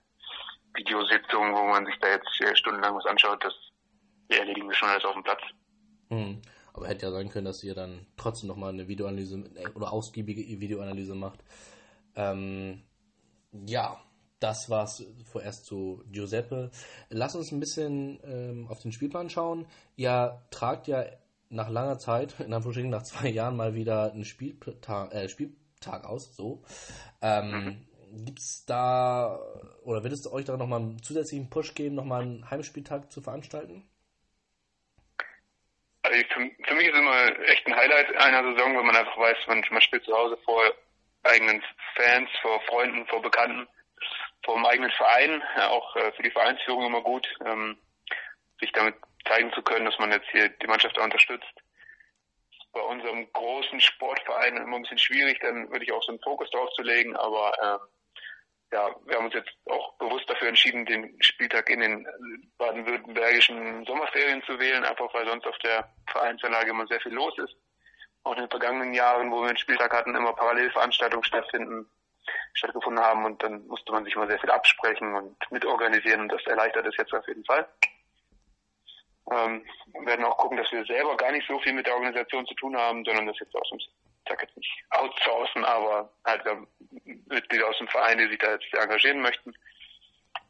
Videositzungen, 0.74 1.54
wo 1.54 1.64
man 1.64 1.86
sich 1.86 1.98
da 2.00 2.08
jetzt 2.08 2.40
äh, 2.40 2.54
stundenlang 2.54 2.94
was 2.96 3.06
anschaut. 3.06 3.42
Das 3.42 3.54
erledigen 4.28 4.68
wir 4.68 4.76
schon 4.76 4.88
alles 4.88 5.04
auf 5.04 5.14
dem 5.14 5.24
Platz. 5.24 5.42
Hm. 6.10 6.42
Aber 6.76 6.88
hätte 6.88 7.06
ja 7.06 7.12
sein 7.12 7.30
können, 7.30 7.46
dass 7.46 7.64
ihr 7.64 7.74
dann 7.74 8.06
trotzdem 8.16 8.48
nochmal 8.48 8.72
eine 8.72 8.86
Videoanalyse 8.86 9.44
äh, 9.54 9.68
oder 9.74 9.92
ausgiebige 9.92 10.42
Videoanalyse 10.60 11.14
macht. 11.14 11.42
Ähm, 12.14 12.82
ja, 13.66 13.98
das 14.40 14.68
war's 14.68 15.02
vorerst 15.24 15.64
zu 15.64 16.04
Giuseppe. 16.12 16.70
Lass 17.08 17.34
uns 17.34 17.50
ein 17.50 17.60
bisschen 17.60 18.20
ähm, 18.24 18.68
auf 18.68 18.80
den 18.80 18.92
Spielplan 18.92 19.30
schauen. 19.30 19.66
Ihr 19.96 20.42
tragt 20.50 20.86
ja 20.86 21.04
nach 21.48 21.70
langer 21.70 21.98
Zeit, 21.98 22.38
in 22.40 22.52
Anführungsstrichen 22.52 22.90
nach 22.90 23.04
zwei 23.04 23.30
Jahren 23.30 23.56
mal 23.56 23.74
wieder 23.74 24.12
einen 24.12 24.26
Spieltag, 24.26 25.14
äh, 25.14 25.28
Spieltag 25.30 26.04
aus. 26.04 26.36
So. 26.36 26.62
Ähm, 27.22 27.50
mhm. 28.10 28.24
Gibt 28.24 28.40
es 28.40 28.64
da, 28.66 29.38
oder 29.82 30.04
wird 30.04 30.12
es 30.12 30.30
euch 30.30 30.44
da 30.44 30.56
nochmal 30.56 30.80
einen 30.80 31.02
zusätzlichen 31.02 31.48
Push 31.48 31.74
geben, 31.74 31.94
nochmal 31.94 32.22
einen 32.22 32.50
Heimspieltag 32.50 33.10
zu 33.10 33.22
veranstalten? 33.22 33.84
Also 36.06 36.22
für, 36.28 36.50
für, 36.68 36.74
mich 36.74 36.86
ist 36.86 36.96
immer 36.96 37.40
echt 37.48 37.66
ein 37.66 37.74
Highlight 37.74 38.16
einer 38.16 38.52
Saison, 38.52 38.78
wenn 38.78 38.86
man 38.86 38.96
einfach 38.96 39.18
weiß, 39.18 39.36
man, 39.48 39.64
man 39.70 39.82
spielt 39.82 40.04
zu 40.04 40.16
Hause 40.16 40.38
vor 40.44 40.62
eigenen 41.24 41.60
Fans, 41.96 42.30
vor 42.40 42.60
Freunden, 42.62 43.06
vor 43.08 43.20
Bekannten 43.22 43.66
vom 44.44 44.64
eigenen 44.64 44.92
Verein, 44.92 45.42
auch 45.68 45.96
äh, 45.96 46.12
für 46.12 46.22
die 46.22 46.30
Vereinsführung 46.30 46.86
immer 46.86 47.02
gut, 47.02 47.26
ähm, 47.44 47.76
sich 48.60 48.70
damit 48.70 48.94
zeigen 49.26 49.52
zu 49.52 49.62
können, 49.62 49.84
dass 49.84 49.98
man 49.98 50.12
jetzt 50.12 50.28
hier 50.30 50.48
die 50.48 50.68
Mannschaft 50.68 50.96
unterstützt. 50.96 51.52
Bei 52.72 52.80
unserem 52.82 53.32
großen 53.32 53.80
Sportverein 53.80 54.56
immer 54.58 54.76
ein 54.76 54.82
bisschen 54.82 54.98
schwierig, 54.98 55.40
dann 55.40 55.68
würde 55.72 55.84
ich 55.84 55.90
auch 55.90 56.02
so 56.04 56.12
einen 56.12 56.20
Fokus 56.20 56.48
drauf 56.50 56.70
zu 56.74 56.82
legen, 56.82 57.16
aber 57.16 57.52
äh, 57.60 57.95
ja, 58.72 58.94
wir 59.04 59.16
haben 59.16 59.26
uns 59.26 59.34
jetzt 59.34 59.50
auch 59.66 59.94
bewusst 59.98 60.28
dafür 60.28 60.48
entschieden, 60.48 60.86
den 60.86 61.16
Spieltag 61.20 61.70
in 61.70 61.80
den 61.80 62.06
baden-württembergischen 62.58 63.84
Sommerferien 63.84 64.42
zu 64.42 64.58
wählen, 64.58 64.84
einfach 64.84 65.12
weil 65.14 65.26
sonst 65.26 65.46
auf 65.46 65.58
der 65.58 65.88
Vereinsanlage 66.10 66.70
immer 66.70 66.86
sehr 66.86 67.00
viel 67.00 67.12
los 67.12 67.36
ist. 67.38 67.54
Auch 68.24 68.32
in 68.32 68.40
den 68.40 68.50
vergangenen 68.50 68.92
Jahren, 68.92 69.30
wo 69.30 69.42
wir 69.42 69.48
den 69.48 69.56
Spieltag 69.56 69.92
hatten, 69.92 70.16
immer 70.16 70.32
Parallelveranstaltungen 70.32 71.24
stattfinden, 71.24 71.88
stattgefunden 72.54 73.04
haben 73.04 73.24
und 73.24 73.40
dann 73.42 73.66
musste 73.68 73.92
man 73.92 74.04
sich 74.04 74.16
mal 74.16 74.28
sehr 74.28 74.40
viel 74.40 74.50
absprechen 74.50 75.14
und 75.14 75.36
mitorganisieren 75.52 76.22
und 76.22 76.32
das 76.32 76.44
erleichtert 76.46 76.86
es 76.86 76.96
jetzt 76.96 77.14
auf 77.14 77.26
jeden 77.28 77.44
Fall. 77.44 77.68
Ähm, 79.30 79.64
wir 79.92 80.06
werden 80.06 80.24
auch 80.24 80.38
gucken, 80.38 80.56
dass 80.56 80.70
wir 80.72 80.84
selber 80.84 81.16
gar 81.16 81.32
nicht 81.32 81.46
so 81.46 81.58
viel 81.60 81.72
mit 81.72 81.86
der 81.86 81.94
Organisation 81.94 82.46
zu 82.46 82.54
tun 82.54 82.76
haben, 82.76 83.04
sondern 83.04 83.26
das 83.26 83.38
jetzt 83.38 83.54
aus 83.54 83.68
dem, 83.70 83.78
ich 84.26 84.30
sag 84.30 84.42
jetzt 84.42 84.56
nicht 84.56 84.84
outsourcen, 84.90 85.64
aber 85.64 86.10
halt 86.24 86.42
Mitglieder 87.04 87.68
aus 87.68 87.78
dem 87.78 87.88
Verein, 87.88 88.18
die 88.18 88.28
sich 88.28 88.38
da 88.38 88.52
jetzt 88.52 88.74
engagieren 88.74 89.20
möchten. 89.20 89.54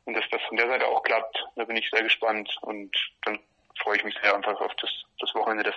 Und 0.05 0.15
dass 0.15 0.25
das 0.31 0.41
von 0.49 0.57
der 0.57 0.69
Seite 0.69 0.87
auch 0.87 1.03
klappt, 1.03 1.45
da 1.57 1.65
bin 1.65 1.77
ich 1.77 1.91
sehr 1.91 2.03
gespannt 2.03 2.51
und 2.63 2.95
dann 3.25 3.39
freue 3.83 3.97
ich 3.97 4.05
mich 4.05 4.17
sehr 4.23 4.35
einfach 4.35 4.59
auf 4.61 4.73
das, 4.81 4.91
das 5.21 5.35
Wochenende, 5.35 5.65
das 5.65 5.75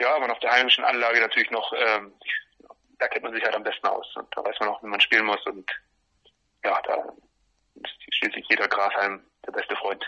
ja, 0.00 0.18
man 0.18 0.30
auf 0.30 0.38
der 0.40 0.52
heimischen 0.52 0.84
Anlage 0.84 1.20
natürlich 1.20 1.50
noch 1.50 1.72
ähm, 1.72 2.14
da 2.98 3.08
kennt 3.08 3.24
man 3.24 3.34
sich 3.34 3.44
halt 3.44 3.54
am 3.54 3.62
besten 3.62 3.86
aus 3.86 4.06
und 4.16 4.26
da 4.34 4.44
weiß 4.44 4.56
man 4.60 4.70
auch, 4.70 4.82
wie 4.82 4.88
man 4.88 5.00
spielen 5.00 5.26
muss 5.26 5.44
und 5.46 5.70
ja, 6.64 6.80
da 6.86 7.12
ist 7.74 8.14
schließlich 8.14 8.46
jeder 8.48 8.68
Grashalm 8.68 9.20
der 9.46 9.52
beste 9.52 9.76
Freund. 9.76 10.04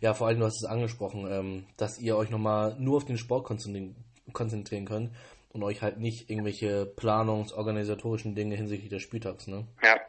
Ja, 0.00 0.14
vor 0.14 0.28
allem, 0.28 0.40
du 0.40 0.46
hast 0.46 0.62
es 0.62 0.68
angesprochen, 0.68 1.30
ähm, 1.30 1.66
dass 1.76 1.98
ihr 1.98 2.16
euch 2.16 2.30
nochmal 2.30 2.76
nur 2.78 2.98
auf 2.98 3.04
den 3.04 3.18
Sport 3.18 3.44
konzentrieren 3.44 4.09
könnt 4.32 5.10
und 5.52 5.62
euch 5.62 5.82
halt 5.82 5.98
nicht 5.98 6.30
irgendwelche 6.30 6.86
planungsorganisatorischen 6.86 8.34
Dinge 8.34 8.54
hinsichtlich 8.56 8.90
des 8.90 9.02
Spieltags, 9.02 9.46
ne? 9.46 9.66
Ja. 9.82 10.00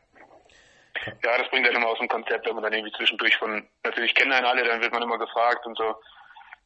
Ja, 1.24 1.38
das 1.38 1.50
bringt 1.50 1.66
halt 1.66 1.76
immer 1.76 1.88
aus 1.88 1.98
dem 1.98 2.08
Konzept, 2.08 2.46
wenn 2.46 2.54
man 2.54 2.64
dann 2.64 2.74
irgendwie 2.74 2.96
zwischendurch 2.96 3.36
von, 3.38 3.68
natürlich 3.84 4.14
kennen 4.14 4.32
einen 4.32 4.46
alle, 4.46 4.64
dann 4.64 4.82
wird 4.82 4.92
man 4.92 5.02
immer 5.02 5.18
gefragt 5.18 5.66
und 5.66 5.76
so. 5.76 5.96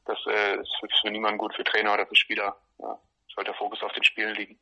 Das 0.05 0.17
äh, 0.27 0.59
ist 0.59 0.99
für 1.01 1.09
niemanden 1.09 1.37
gut, 1.37 1.55
für 1.55 1.63
Trainer 1.63 1.93
oder 1.93 2.05
für 2.05 2.15
Spieler. 2.15 2.55
Ja, 2.79 2.99
sollte 3.33 3.51
der 3.51 3.57
Fokus 3.57 3.81
auf 3.81 3.93
den 3.93 4.03
Spielen 4.03 4.35
liegen. 4.35 4.59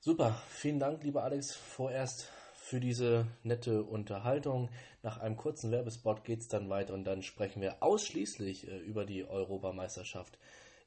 Super, 0.00 0.34
vielen 0.50 0.78
Dank, 0.78 1.02
lieber 1.02 1.24
Alex, 1.24 1.56
vorerst 1.56 2.30
für 2.54 2.78
diese 2.78 3.26
nette 3.42 3.82
Unterhaltung. 3.82 4.70
Nach 5.02 5.18
einem 5.18 5.36
kurzen 5.36 5.70
Werbespot 5.70 6.24
geht 6.24 6.40
es 6.40 6.48
dann 6.48 6.68
weiter 6.68 6.94
und 6.94 7.04
dann 7.04 7.22
sprechen 7.22 7.62
wir 7.62 7.82
ausschließlich 7.82 8.68
äh, 8.68 8.78
über 8.78 9.04
die 9.06 9.24
Europameisterschaft 9.24 10.38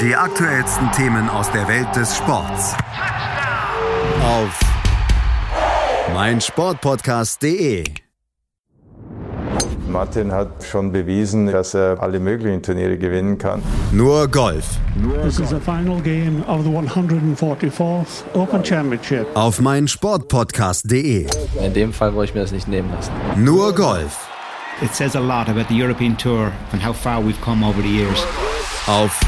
Die 0.00 0.14
aktuellsten 0.14 0.90
Themen 0.92 1.28
aus 1.28 1.50
der 1.50 1.66
Welt 1.68 1.88
des 1.94 2.16
Sports. 2.16 2.74
Auf 4.22 4.60
meinsportpodcast.de. 6.14 7.84
Martin 9.88 10.32
hat 10.32 10.64
schon 10.64 10.92
bewiesen, 10.92 11.46
dass 11.46 11.74
er 11.74 12.02
alle 12.02 12.20
möglichen 12.20 12.62
Turniere 12.62 12.98
gewinnen 12.98 13.38
kann. 13.38 13.62
Nur 13.92 14.28
Golf. 14.28 14.78
This 15.24 15.38
is 15.38 15.48
the 15.48 15.60
final 15.60 16.00
game 16.00 16.44
of 16.46 16.64
the 16.64 16.70
144th 16.70 18.24
Open 18.34 18.64
Championship. 18.64 19.26
Auf 19.34 19.60
meinsportpodcast.de. 19.60 21.26
In 21.64 21.72
dem 21.72 21.92
Fall 21.92 22.14
wollte 22.14 22.30
ich 22.30 22.34
mir 22.34 22.42
das 22.42 22.52
nicht 22.52 22.68
nehmen 22.68 22.90
lassen. 22.92 23.12
Nur 23.36 23.74
Golf. 23.74 24.28
It 24.82 24.94
says 24.94 25.16
a 25.16 25.20
lot 25.20 25.48
about 25.48 25.68
the 25.68 25.74
European 25.74 26.16
Tour 26.16 26.52
and 26.72 26.84
how 26.84 26.94
far 26.94 27.20
we've 27.20 27.40
come 27.40 27.66
over 27.66 27.82
the 27.82 27.88
years. 27.88 28.24
Auf 28.86 29.18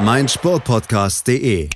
meinsportpodcast.de. 0.00 1.68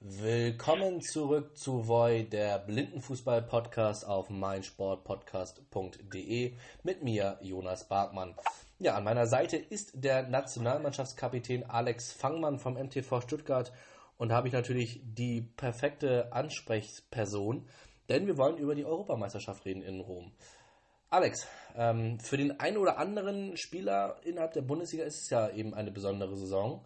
Willkommen 0.00 1.00
zurück 1.00 1.56
zu 1.56 1.86
Voi, 1.86 2.24
der 2.24 2.58
Blindenfußball-Podcast 2.58 4.04
auf 4.04 4.30
meinsportpodcast.de 4.30 6.54
mit 6.82 7.04
mir, 7.04 7.38
Jonas 7.40 7.86
Barkmann. 7.86 8.34
Ja, 8.80 8.96
an 8.96 9.04
meiner 9.04 9.28
Seite 9.28 9.56
ist 9.56 9.92
der 9.94 10.28
Nationalmannschaftskapitän 10.28 11.70
Alex 11.70 12.12
Fangmann 12.12 12.58
vom 12.58 12.74
MTV 12.74 13.20
Stuttgart 13.20 13.72
und 14.16 14.32
habe 14.32 14.48
ich 14.48 14.52
natürlich 14.52 15.00
die 15.04 15.42
perfekte 15.42 16.32
Ansprechperson, 16.32 17.68
denn 18.08 18.26
wir 18.26 18.38
wollen 18.38 18.58
über 18.58 18.74
die 18.74 18.84
Europameisterschaft 18.84 19.64
reden 19.66 19.82
in 19.82 20.00
Rom. 20.00 20.32
Alex, 21.10 21.46
ähm, 21.76 22.18
für 22.18 22.36
den 22.36 22.58
einen 22.58 22.76
oder 22.76 22.98
anderen 22.98 23.56
Spieler 23.56 24.16
innerhalb 24.24 24.52
der 24.52 24.62
Bundesliga 24.62 25.04
ist 25.04 25.22
es 25.22 25.30
ja 25.30 25.48
eben 25.50 25.74
eine 25.74 25.92
besondere 25.92 26.36
Saison. 26.36 26.84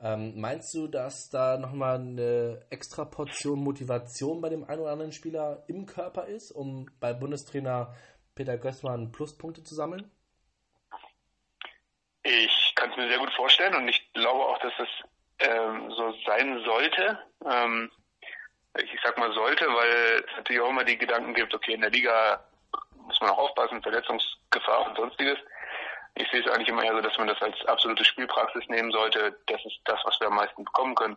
Ähm, 0.00 0.38
meinst 0.40 0.74
du, 0.74 0.88
dass 0.88 1.30
da 1.30 1.56
nochmal 1.56 1.96
eine 1.96 2.66
extra 2.70 3.04
Portion 3.04 3.60
Motivation 3.60 4.40
bei 4.40 4.48
dem 4.48 4.64
einen 4.64 4.82
oder 4.82 4.92
anderen 4.92 5.12
Spieler 5.12 5.64
im 5.68 5.86
Körper 5.86 6.26
ist, 6.26 6.50
um 6.50 6.90
bei 7.00 7.12
Bundestrainer 7.12 7.94
Peter 8.34 8.58
Gößmann 8.58 9.12
Pluspunkte 9.12 9.62
zu 9.62 9.74
sammeln? 9.74 10.10
Ich 12.22 12.72
kann 12.74 12.90
es 12.90 12.96
mir 12.96 13.08
sehr 13.08 13.18
gut 13.18 13.32
vorstellen 13.34 13.74
und 13.74 13.88
ich 13.88 14.12
glaube 14.12 14.44
auch, 14.44 14.58
dass 14.58 14.72
es 14.78 14.88
ähm, 15.38 15.90
so 15.90 16.12
sein 16.26 16.62
sollte. 16.64 17.18
Ähm, 17.44 17.90
ich 18.82 18.98
sag 19.04 19.16
mal 19.18 19.32
sollte, 19.32 19.66
weil 19.66 20.24
es 20.26 20.36
natürlich 20.36 20.62
auch 20.62 20.70
immer 20.70 20.84
die 20.84 20.98
Gedanken 20.98 21.34
gibt, 21.34 21.54
okay, 21.54 21.74
in 21.74 21.80
der 21.80 21.90
Liga 21.90 22.44
muss 22.96 23.20
man 23.20 23.30
auch 23.30 23.38
aufpassen, 23.38 23.82
Verletzungsgefahr 23.82 24.88
und 24.88 24.96
sonstiges. 24.96 25.38
Ich 26.16 26.30
sehe 26.30 26.40
es 26.40 26.50
eigentlich 26.50 26.68
immer 26.68 26.84
eher 26.84 26.94
so, 26.94 27.00
dass 27.00 27.18
man 27.18 27.26
das 27.26 27.40
als 27.42 27.64
absolute 27.66 28.04
Spielpraxis 28.04 28.68
nehmen 28.68 28.92
sollte. 28.92 29.36
Das 29.46 29.64
ist 29.64 29.80
das, 29.84 30.00
was 30.04 30.18
wir 30.20 30.28
am 30.28 30.36
meisten 30.36 30.64
bekommen 30.64 30.94
können. 30.94 31.16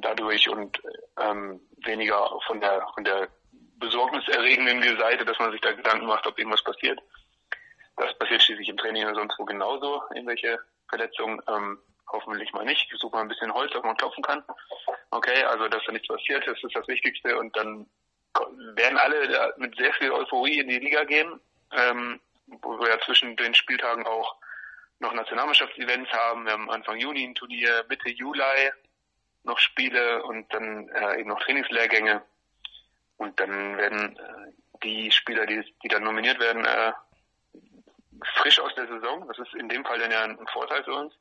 Dadurch 0.00 0.48
und 0.48 0.80
ähm, 1.18 1.60
weniger 1.84 2.38
von 2.46 2.60
der 2.60 2.86
von 2.94 3.04
der 3.04 3.28
besorgniserregenden 3.78 4.98
Seite, 4.98 5.24
dass 5.24 5.38
man 5.38 5.52
sich 5.52 5.60
da 5.60 5.72
Gedanken 5.72 6.06
macht, 6.06 6.26
ob 6.26 6.38
irgendwas 6.38 6.62
passiert. 6.62 7.00
Das 7.96 8.16
passiert 8.18 8.42
schließlich 8.42 8.68
im 8.68 8.76
Training 8.76 9.04
oder 9.04 9.14
sonst 9.14 9.38
wo 9.38 9.44
genauso, 9.44 10.02
irgendwelche 10.14 10.58
Verletzungen. 10.88 11.40
Ähm, 11.48 11.78
hoffentlich 12.10 12.52
mal 12.52 12.64
nicht. 12.64 12.90
Ich 12.92 12.98
suche 12.98 13.16
mal 13.16 13.22
ein 13.22 13.28
bisschen 13.28 13.52
Holz, 13.52 13.74
auf 13.74 13.84
man 13.84 13.96
klopfen 13.96 14.22
kann. 14.22 14.42
Okay, 15.10 15.42
also 15.44 15.68
dass 15.68 15.84
da 15.84 15.92
nichts 15.92 16.08
passiert, 16.08 16.46
das 16.46 16.62
ist 16.62 16.74
das 16.74 16.86
Wichtigste. 16.88 17.38
Und 17.38 17.56
dann 17.56 17.86
werden 18.74 18.98
alle 18.98 19.54
mit 19.56 19.76
sehr 19.76 19.92
viel 19.94 20.10
Euphorie 20.10 20.60
in 20.60 20.68
die 20.68 20.78
Liga 20.78 21.04
gehen. 21.04 21.40
Ähm, 21.72 22.20
wo 22.62 22.78
wir 22.78 22.88
ja 22.88 23.00
zwischen 23.00 23.36
den 23.36 23.54
Spieltagen 23.54 24.06
auch 24.06 24.36
noch 25.00 25.12
Nationalmannschaftsevents 25.12 26.10
haben. 26.12 26.44
Wir 26.44 26.52
haben 26.52 26.70
Anfang 26.70 26.98
Juni 26.98 27.24
ein 27.24 27.34
Turnier, 27.34 27.84
Mitte 27.88 28.10
Juli 28.10 28.72
noch 29.44 29.58
Spiele 29.58 30.22
und 30.24 30.52
dann 30.52 30.88
äh, 30.88 31.20
eben 31.20 31.28
noch 31.28 31.40
Trainingslehrgänge. 31.40 32.22
Und 33.16 33.38
dann 33.40 33.76
werden 33.76 34.18
äh, 34.18 34.52
die 34.82 35.10
Spieler, 35.10 35.46
die, 35.46 35.64
die 35.82 35.88
dann 35.88 36.04
nominiert 36.04 36.38
werden, 36.38 36.64
äh, 36.64 36.92
frisch 38.36 38.60
aus 38.60 38.74
der 38.74 38.88
Saison. 38.88 39.26
Das 39.28 39.38
ist 39.38 39.54
in 39.54 39.68
dem 39.68 39.84
Fall 39.84 39.98
dann 39.98 40.10
ja 40.10 40.22
ein 40.22 40.46
Vorteil 40.52 40.84
für 40.84 40.94
uns, 40.94 41.14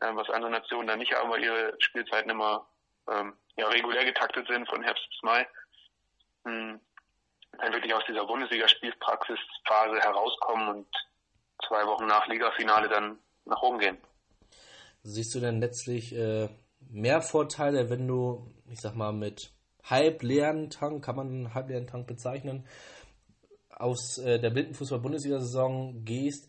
äh, 0.00 0.10
was 0.14 0.28
andere 0.30 0.50
Nationen 0.50 0.88
dann 0.88 0.98
nicht 0.98 1.14
haben, 1.14 1.30
weil 1.30 1.42
ihre 1.42 1.74
Spielzeiten 1.78 2.30
immer 2.30 2.66
ähm, 3.08 3.34
ja, 3.56 3.68
regulär 3.68 4.04
getaktet 4.04 4.46
sind 4.48 4.68
von 4.68 4.82
Herbst 4.82 5.08
bis 5.08 5.22
Mai. 5.22 5.48
Hm 6.44 6.80
dann 7.60 7.72
wirklich 7.72 7.94
aus 7.94 8.02
dieser 8.08 8.26
Bundesliga-Spielpraxisphase 8.26 10.00
herauskommen 10.00 10.68
und 10.68 10.86
zwei 11.66 11.86
Wochen 11.86 12.06
nach 12.06 12.26
Ligafinale 12.26 12.88
dann 12.88 13.18
nach 13.44 13.62
oben 13.62 13.78
gehen. 13.78 13.98
Siehst 15.02 15.34
du 15.34 15.40
denn 15.40 15.60
letztlich 15.60 16.14
äh, 16.14 16.48
mehr 16.90 17.20
Vorteile, 17.20 17.90
wenn 17.90 18.06
du, 18.08 18.50
ich 18.70 18.80
sag 18.80 18.94
mal, 18.94 19.12
mit 19.12 19.52
halbleeren 19.82 20.70
Tank, 20.70 21.04
kann 21.04 21.16
man 21.16 21.28
einen 21.28 21.54
halbleeren 21.54 21.86
Tank 21.86 22.06
bezeichnen, 22.06 22.66
aus 23.68 24.18
äh, 24.18 24.38
der 24.38 24.50
Blindenfußball-Bundesliga-Saison 24.50 26.04
gehst 26.04 26.48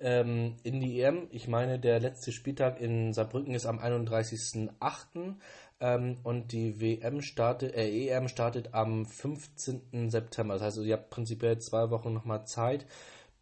ähm, 0.00 0.56
in 0.64 0.80
die 0.80 1.00
EM? 1.00 1.28
Ich 1.30 1.46
meine, 1.48 1.78
der 1.78 2.00
letzte 2.00 2.32
Spieltag 2.32 2.80
in 2.80 3.12
Saarbrücken 3.12 3.54
ist 3.54 3.66
am 3.66 3.78
31.08. 3.78 5.36
Ähm, 5.82 6.20
und 6.22 6.52
die 6.52 6.80
WM 6.80 7.22
startet, 7.22 7.74
äh, 7.74 8.06
EM 8.06 8.28
startet 8.28 8.72
am 8.72 9.04
15. 9.04 10.10
September. 10.10 10.54
Das 10.54 10.62
heißt, 10.62 10.78
ihr 10.78 10.94
habt 10.94 11.10
prinzipiell 11.10 11.58
zwei 11.58 11.90
Wochen 11.90 12.12
nochmal 12.12 12.46
Zeit. 12.46 12.86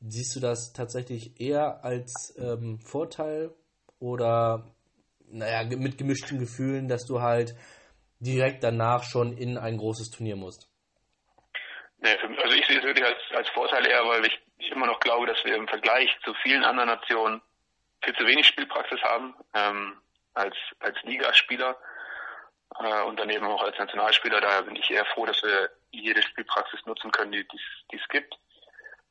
Siehst 0.01 0.35
du 0.35 0.41
das 0.41 0.73
tatsächlich 0.73 1.39
eher 1.39 1.85
als 1.85 2.35
ähm, 2.39 2.81
Vorteil 2.81 3.51
oder 3.99 4.65
naja, 5.29 5.65
mit 5.77 5.99
gemischten 5.99 6.39
Gefühlen, 6.39 6.89
dass 6.89 7.05
du 7.05 7.21
halt 7.21 7.55
direkt 8.21 8.65
danach 8.65 9.05
schon 9.05 9.37
in 9.37 9.59
ein 9.59 9.77
großes 9.77 10.11
Turnier 10.11 10.37
musst? 10.37 10.67
Nee, 11.99 12.17
also 12.43 12.57
ich 12.57 12.67
sehe 12.67 12.79
es 12.79 12.85
wirklich 12.85 13.05
als, 13.05 13.21
als 13.35 13.51
Vorteil 13.51 13.87
eher, 13.87 14.03
weil 14.07 14.25
ich, 14.25 14.41
ich 14.57 14.71
immer 14.71 14.87
noch 14.87 15.01
glaube, 15.01 15.27
dass 15.27 15.45
wir 15.45 15.57
im 15.57 15.69
Vergleich 15.69 16.09
zu 16.25 16.33
vielen 16.43 16.65
anderen 16.65 16.89
Nationen 16.89 17.43
viel 18.03 18.15
zu 18.15 18.25
wenig 18.25 18.47
Spielpraxis 18.47 19.03
haben 19.03 19.35
ähm, 19.55 20.01
als, 20.33 20.57
als 20.79 20.97
Ligaspieler 21.03 21.77
äh, 22.79 23.03
und 23.03 23.19
daneben 23.19 23.47
auch 23.47 23.63
als 23.63 23.79
Nationalspieler. 23.79 24.41
Daher 24.41 24.63
bin 24.63 24.77
ich 24.77 24.91
eher 24.91 25.05
froh, 25.07 25.27
dass 25.27 25.43
wir 25.43 25.71
jede 25.91 26.23
Spielpraxis 26.23 26.85
nutzen 26.87 27.11
können, 27.11 27.33
die 27.33 27.47
es 27.97 28.09
gibt. 28.09 28.35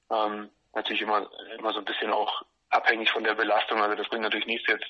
Ähm, 0.09 0.49
natürlich 0.73 1.01
immer, 1.01 1.29
immer 1.57 1.73
so 1.73 1.79
ein 1.79 1.85
bisschen 1.85 2.11
auch 2.11 2.43
abhängig 2.69 3.11
von 3.11 3.23
der 3.23 3.35
Belastung. 3.35 3.81
Also 3.81 3.95
das 3.95 4.07
bringt 4.07 4.23
natürlich 4.23 4.47
nichts 4.47 4.67
jetzt 4.67 4.87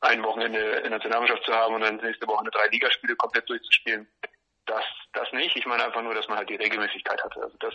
ein 0.00 0.22
Wochenende 0.22 0.58
in 0.58 0.82
der 0.82 0.90
Nationalmannschaft 0.90 1.44
zu 1.44 1.54
haben 1.54 1.74
und 1.74 1.80
dann 1.80 1.96
nächste 1.96 2.26
Woche 2.26 2.40
eine 2.40 2.50
drei 2.50 2.66
Ligaspiele 2.68 3.16
komplett 3.16 3.48
durchzuspielen. 3.48 4.08
Das, 4.66 4.84
das 5.12 5.30
nicht. 5.32 5.56
Ich 5.56 5.66
meine 5.66 5.84
einfach 5.84 6.02
nur, 6.02 6.14
dass 6.14 6.28
man 6.28 6.38
halt 6.38 6.50
die 6.50 6.56
Regelmäßigkeit 6.56 7.22
hatte. 7.22 7.42
Also 7.42 7.56
das 7.58 7.74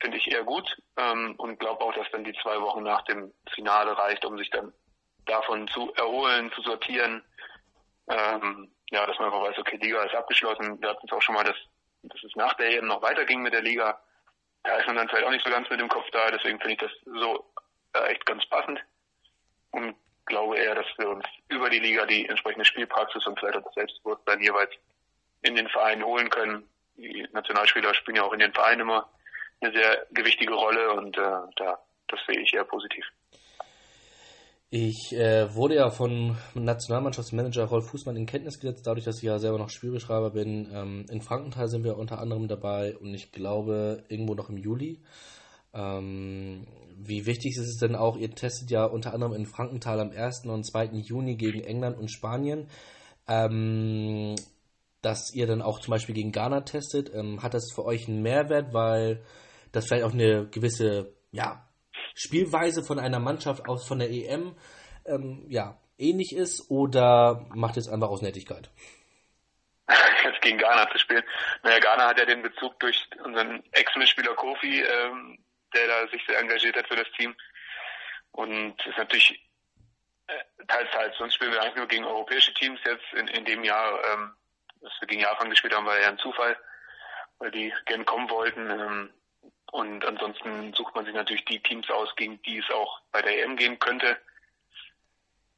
finde 0.00 0.18
ich 0.18 0.30
eher 0.30 0.44
gut 0.44 0.76
ähm, 0.96 1.34
und 1.36 1.58
glaube 1.58 1.82
auch, 1.82 1.92
dass 1.94 2.10
dann 2.10 2.24
die 2.24 2.36
zwei 2.42 2.60
Wochen 2.60 2.82
nach 2.82 3.02
dem 3.02 3.32
Finale 3.54 3.96
reicht, 3.96 4.24
um 4.24 4.38
sich 4.38 4.50
dann 4.50 4.72
davon 5.26 5.66
zu 5.68 5.92
erholen, 5.94 6.52
zu 6.52 6.62
sortieren 6.62 7.24
ähm, 8.08 8.70
ja, 8.90 9.06
dass 9.06 9.18
man 9.18 9.26
einfach 9.26 9.42
weiß, 9.42 9.58
okay, 9.58 9.76
Liga 9.76 10.02
ist 10.04 10.14
abgeschlossen. 10.14 10.80
Wir 10.80 10.90
hatten 10.90 11.06
es 11.06 11.12
auch 11.12 11.22
schon 11.22 11.34
mal, 11.34 11.44
dass, 11.44 11.56
dass 12.02 12.22
es 12.22 12.36
nach 12.36 12.54
der 12.54 12.70
EM 12.70 12.86
noch 12.86 13.02
weiterging 13.02 13.42
mit 13.42 13.52
der 13.52 13.62
Liga. 13.62 14.00
Da 14.62 14.76
ist 14.76 14.86
man 14.86 14.96
dann 14.96 15.08
vielleicht 15.08 15.26
auch 15.26 15.30
nicht 15.30 15.44
so 15.44 15.50
ganz 15.50 15.68
mit 15.68 15.80
dem 15.80 15.88
Kopf 15.88 16.10
da, 16.10 16.30
deswegen 16.30 16.58
finde 16.58 16.74
ich 16.74 16.78
das 16.78 16.92
so 17.04 17.44
äh, 17.94 18.12
echt 18.12 18.24
ganz 18.26 18.46
passend. 18.46 18.80
Und 19.70 19.96
glaube 20.26 20.56
eher, 20.56 20.74
dass 20.74 20.86
wir 20.96 21.08
uns 21.08 21.24
über 21.48 21.68
die 21.68 21.80
Liga 21.80 22.06
die 22.06 22.26
entsprechende 22.28 22.64
Spielpraxis 22.64 23.26
und 23.26 23.38
vielleicht 23.38 23.58
auch 23.58 23.64
das 23.64 23.74
Selbstbewusstsein 23.74 24.40
jeweils 24.40 24.72
in 25.42 25.54
den 25.54 25.68
Verein 25.68 26.02
holen 26.02 26.30
können. 26.30 26.68
Die 26.96 27.26
Nationalspieler 27.32 27.92
spielen 27.94 28.16
ja 28.16 28.22
auch 28.22 28.32
in 28.32 28.38
den 28.38 28.52
Vereinen 28.52 28.82
immer 28.82 29.10
eine 29.60 29.72
sehr 29.72 30.06
gewichtige 30.12 30.54
Rolle 30.54 30.92
und 30.92 31.16
äh, 31.18 31.40
da 31.56 31.78
das 32.08 32.20
sehe 32.26 32.40
ich 32.40 32.52
eher 32.54 32.64
positiv. 32.64 33.04
Ich 34.76 35.12
äh, 35.12 35.54
wurde 35.54 35.76
ja 35.76 35.88
von 35.88 36.36
Nationalmannschaftsmanager 36.54 37.66
Rolf 37.66 37.90
Fußmann 37.90 38.16
in 38.16 38.26
Kenntnis 38.26 38.58
gesetzt, 38.58 38.84
dadurch, 38.84 39.04
dass 39.04 39.18
ich 39.18 39.22
ja 39.22 39.38
selber 39.38 39.56
noch 39.56 39.70
Spielbeschreiber 39.70 40.30
bin. 40.30 40.68
Ähm, 40.74 41.06
in 41.08 41.20
Frankenthal 41.20 41.68
sind 41.68 41.84
wir 41.84 41.96
unter 41.96 42.18
anderem 42.18 42.48
dabei 42.48 42.96
und 42.96 43.14
ich 43.14 43.30
glaube 43.30 44.02
irgendwo 44.08 44.34
noch 44.34 44.50
im 44.50 44.56
Juli. 44.56 45.00
Ähm, 45.72 46.66
wie 46.96 47.24
wichtig 47.24 47.52
ist 47.52 47.68
es 47.68 47.78
denn 47.78 47.94
auch, 47.94 48.16
ihr 48.16 48.32
testet 48.32 48.72
ja 48.72 48.84
unter 48.84 49.14
anderem 49.14 49.34
in 49.34 49.46
Frankenthal 49.46 50.00
am 50.00 50.10
1. 50.10 50.46
und 50.46 50.64
2. 50.64 50.86
Juni 51.04 51.36
gegen 51.36 51.60
England 51.60 51.96
und 51.96 52.10
Spanien, 52.10 52.66
ähm, 53.28 54.34
dass 55.02 55.32
ihr 55.32 55.46
dann 55.46 55.62
auch 55.62 55.78
zum 55.78 55.92
Beispiel 55.92 56.16
gegen 56.16 56.32
Ghana 56.32 56.62
testet. 56.62 57.14
Ähm, 57.14 57.44
hat 57.44 57.54
das 57.54 57.70
für 57.72 57.84
euch 57.84 58.08
einen 58.08 58.22
Mehrwert, 58.22 58.74
weil 58.74 59.22
das 59.70 59.86
vielleicht 59.86 60.04
auch 60.04 60.14
eine 60.14 60.48
gewisse 60.48 61.12
ja, 61.30 61.64
Spielweise 62.14 62.82
von 62.82 62.98
einer 62.98 63.18
Mannschaft 63.18 63.68
aus 63.68 63.86
von 63.86 63.98
der 63.98 64.10
EM 64.10 64.56
ähm, 65.06 65.44
ja, 65.48 65.78
ähnlich 65.98 66.34
ist 66.34 66.70
oder 66.70 67.46
macht 67.54 67.76
es 67.76 67.88
einfach 67.88 68.08
aus 68.08 68.22
Nettigkeit? 68.22 68.70
Jetzt 70.24 70.40
gegen 70.40 70.58
Ghana 70.58 70.90
zu 70.90 70.98
spielen. 70.98 71.24
Naja, 71.62 71.78
Ghana 71.78 72.08
hat 72.08 72.18
ja 72.18 72.24
den 72.24 72.42
Bezug 72.42 72.78
durch 72.80 73.06
unseren 73.22 73.62
Ex-Mitspieler 73.72 74.34
Kofi, 74.34 74.80
ähm, 74.80 75.38
der 75.74 75.86
da 75.86 76.08
sich 76.08 76.24
sehr 76.26 76.38
engagiert 76.38 76.76
hat 76.76 76.88
für 76.88 76.96
das 76.96 77.10
Team. 77.18 77.34
Und 78.32 78.74
ist 78.86 78.96
natürlich 78.96 79.48
äh, 80.26 80.64
teils, 80.66 80.90
teils. 80.92 81.16
Sonst 81.18 81.34
spielen 81.34 81.52
wir 81.52 81.60
eigentlich 81.60 81.76
nur 81.76 81.88
gegen 81.88 82.04
europäische 82.04 82.54
Teams 82.54 82.80
jetzt 82.84 83.12
in, 83.12 83.28
in 83.28 83.44
dem 83.44 83.62
Jahr. 83.64 83.98
Ähm, 84.12 84.34
dass 84.80 84.92
wir 85.00 85.08
gegen 85.08 85.22
Japan 85.22 85.50
gespielt 85.50 85.74
haben, 85.74 85.86
war 85.86 86.00
ja 86.00 86.08
ein 86.08 86.18
Zufall, 86.18 86.56
weil 87.38 87.50
die 87.50 87.72
gern 87.86 88.04
kommen 88.04 88.28
wollten. 88.30 88.70
Ähm, 88.70 89.10
und 89.74 90.04
ansonsten 90.04 90.72
sucht 90.72 90.94
man 90.94 91.04
sich 91.04 91.12
natürlich 91.12 91.44
die 91.46 91.58
Teams 91.58 91.90
aus, 91.90 92.14
gegen 92.14 92.40
die 92.42 92.58
es 92.58 92.70
auch 92.70 93.00
bei 93.10 93.20
der 93.22 93.42
EM 93.42 93.56
gehen 93.56 93.76
könnte. 93.80 94.16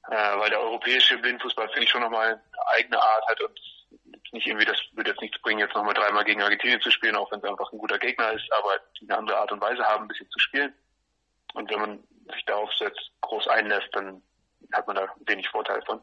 Äh, 0.08 0.38
weil 0.38 0.48
der 0.48 0.60
europäische 0.60 1.18
Blindfußball, 1.18 1.68
finde 1.68 1.84
ich, 1.84 1.90
schon 1.90 2.00
nochmal 2.00 2.28
eine 2.28 2.68
eigene 2.68 2.98
Art 2.98 3.26
hat 3.28 3.42
und 3.42 3.60
nicht 4.32 4.46
irgendwie, 4.46 4.64
das 4.64 4.80
würde 4.92 5.10
jetzt 5.10 5.20
nichts 5.20 5.38
bringen, 5.42 5.58
jetzt 5.58 5.74
nochmal 5.74 5.92
dreimal 5.92 6.24
gegen 6.24 6.40
Argentinien 6.40 6.80
zu 6.80 6.90
spielen, 6.90 7.14
auch 7.14 7.30
wenn 7.30 7.40
es 7.40 7.44
einfach 7.44 7.70
ein 7.70 7.78
guter 7.78 7.98
Gegner 7.98 8.32
ist, 8.32 8.50
aber 8.54 8.80
eine 9.02 9.18
andere 9.18 9.36
Art 9.36 9.52
und 9.52 9.60
Weise 9.60 9.84
haben, 9.84 10.04
ein 10.04 10.08
bisschen 10.08 10.30
zu 10.30 10.38
spielen. 10.38 10.72
Und 11.52 11.70
wenn 11.70 11.80
man 11.80 12.04
sich 12.32 12.44
darauf 12.46 12.70
jetzt 12.78 13.10
groß 13.20 13.48
einlässt, 13.48 13.88
dann 13.92 14.22
hat 14.72 14.86
man 14.86 14.96
da 14.96 15.14
wenig 15.26 15.46
Vorteil 15.50 15.82
von. 15.82 16.00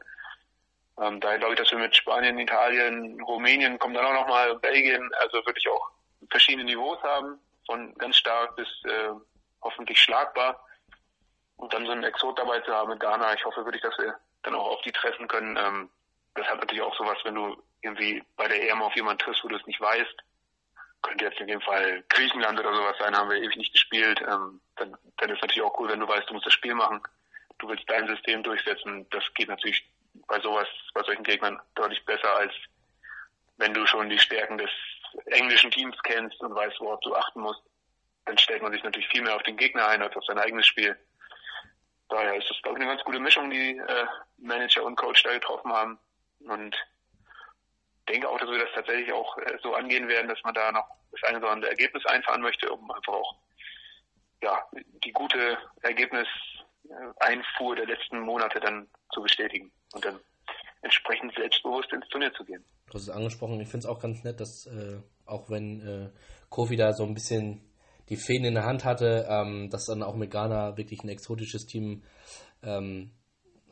Ähm, 1.01 1.20
daher 1.20 1.39
glaube 1.39 1.55
ich, 1.55 1.59
dass 1.59 1.72
wir 1.72 1.80
mit 1.80 1.95
Spanien, 1.95 2.38
Italien, 2.38 3.20
Rumänien, 3.22 3.80
kommen 3.80 3.95
dann 3.95 4.05
auch 4.05 4.22
nochmal 4.22 4.55
Belgien, 4.59 5.09
also 5.20 5.43
wirklich 5.47 5.68
auch 5.68 5.89
verschiedene 6.30 6.66
Niveaus 6.66 7.01
haben, 7.01 7.39
von 7.66 7.93
ganz 7.95 8.18
stark 8.18 8.55
bis 8.55 8.68
äh, 8.86 9.11
hoffentlich 9.61 10.01
schlagbar. 10.01 10.66
Und 11.57 11.74
dann 11.74 11.86
so 11.86 11.91
einen 11.91 12.03
Exot 12.03 12.38
dabei 12.38 12.59
zu 12.61 12.74
haben 12.74 12.89
mit 12.89 12.99
Ghana, 12.99 13.34
ich 13.34 13.45
hoffe 13.45 13.64
wirklich, 13.64 13.82
dass 13.82 13.97
wir 13.97 14.18
dann 14.41 14.55
auch 14.55 14.68
auf 14.68 14.82
die 14.82 14.91
treffen 14.91 15.28
können. 15.28 15.57
Ähm, 15.57 15.89
das 16.36 16.47
hat 16.47 16.59
natürlich 16.59 16.84
auch 16.84 16.97
sowas, 16.97 17.18
wenn 17.24 17.36
du 17.36 17.61
irgendwie 17.82 18.24
bei 18.36 18.47
der 18.47 18.70
EM 18.70 18.82
auf 18.82 18.95
jemanden 18.95 19.20
triffst, 19.20 19.43
wo 19.43 19.47
du 19.47 19.55
es 19.55 19.66
nicht 19.66 19.80
weißt. 19.80 20.16
Könnte 21.01 21.26
jetzt 21.26 21.39
in 21.39 21.47
dem 21.47 21.61
Fall 21.61 22.03
Griechenland 22.09 22.59
oder 22.59 22.74
sowas 22.74 22.95
sein, 22.97 23.16
haben 23.16 23.30
wir 23.30 23.38
ewig 23.38 23.57
nicht 23.57 23.74
gespielt. 23.74 24.22
Ähm, 24.22 24.61
dann, 24.78 24.97
dann 25.18 25.30
ist 25.30 25.41
natürlich 25.41 25.61
auch 25.61 25.78
cool, 25.80 25.89
wenn 25.89 25.99
du 25.99 26.07
weißt, 26.07 26.30
du 26.30 26.34
musst 26.34 26.45
das 26.45 26.53
Spiel 26.53 26.76
machen. 26.76 27.01
Du 27.59 27.70
willst 27.70 27.89
dein 27.89 28.07
System 28.07 28.41
durchsetzen. 28.41 29.07
Das 29.11 29.24
geht 29.36 29.49
natürlich 29.49 29.86
bei 30.28 30.39
sowas, 30.39 30.68
bei 30.93 31.03
solchen 31.03 31.24
Gegnern 31.24 31.61
deutlich 31.76 32.03
besser, 32.05 32.36
als 32.38 32.53
wenn 33.57 33.74
du 33.74 33.86
schon 33.86 34.09
die 34.09 34.20
Stärken 34.20 34.57
des 34.57 34.70
englischen 35.26 35.72
Teams 35.72 35.95
kennst 36.03 36.39
und 36.41 36.55
weißt, 36.55 36.80
worauf 36.80 36.99
du 37.01 37.16
achten 37.16 37.41
musst. 37.41 37.61
Dann 38.26 38.38
stellt 38.38 38.61
man 38.61 38.72
sich 38.72 38.84
natürlich 38.84 39.09
viel 39.09 39.22
mehr 39.22 39.36
auf 39.36 39.43
den 39.43 39.57
Gegner 39.57 39.88
ein 39.88 40.01
als 40.01 40.16
auf 40.16 40.26
sein 40.26 40.39
eigenes 40.39 40.66
Spiel. 40.66 40.97
Daher 42.09 42.36
ist 42.36 42.49
das, 42.49 42.61
glaube 42.61 42.78
ich, 42.78 42.84
eine 42.84 42.93
ganz 42.93 43.03
gute 43.03 43.20
Mischung, 43.20 43.49
die 43.49 43.78
äh, 43.78 44.05
Manager 44.38 44.84
und 44.84 44.95
Coach 44.95 45.24
da 45.24 45.34
getroffen 45.34 45.74
haben. 45.74 45.99
Und 46.39 46.76
denke 48.07 48.30
auch, 48.30 48.38
dass 48.38 48.49
wir 48.49 48.59
das 48.59 48.74
tatsächlich 48.74 49.11
auch 49.11 49.38
äh, 49.39 49.57
so 49.61 49.74
angehen 49.74 50.07
werden, 50.07 50.28
dass 50.28 50.41
man 50.43 50.53
da 50.53 50.72
noch 50.72 50.88
das 51.11 51.24
eine 51.24 51.39
oder 51.39 51.51
andere 51.51 51.72
Ergebnis 51.72 52.05
einfahren 52.05 52.41
möchte, 52.41 52.72
um 52.72 52.89
einfach 52.91 53.14
auch 53.14 53.36
ja, 54.41 54.66
die 55.03 55.11
gute 55.11 55.57
Ergebniseinfuhr 55.82 57.76
der 57.76 57.86
letzten 57.86 58.20
Monate 58.20 58.59
dann 58.59 58.89
zu 59.14 59.22
bestätigen 59.22 59.72
und 59.93 60.03
dann 60.03 60.20
entsprechend 60.84 61.34
selbstbewusst 61.36 61.91
ins 61.93 62.07
Turnier 62.09 62.31
zu 62.34 62.43
gehen. 62.43 62.63
Du 62.88 62.93
hast 62.93 63.03
es 63.03 63.09
angesprochen, 63.09 63.59
ich 63.59 63.69
finde 63.69 63.88
es 63.88 63.91
auch 63.91 63.99
ganz 63.99 64.23
nett, 64.23 64.39
dass 64.39 64.67
äh, 64.67 64.99
auch 65.25 65.49
wenn 65.49 65.81
äh, 65.81 66.09
Kofi 66.49 66.75
da 66.75 66.93
so 66.93 67.03
ein 67.03 67.13
bisschen 67.13 67.61
die 68.09 68.17
Fäden 68.17 68.45
in 68.45 68.53
der 68.53 68.65
Hand 68.65 68.84
hatte, 68.84 69.25
ähm, 69.29 69.69
dass 69.69 69.86
dann 69.86 70.03
auch 70.03 70.15
mit 70.15 70.29
Ghana 70.29 70.77
wirklich 70.77 71.03
ein 71.03 71.09
exotisches 71.09 71.65
Team 71.65 72.03
ähm, 72.61 73.11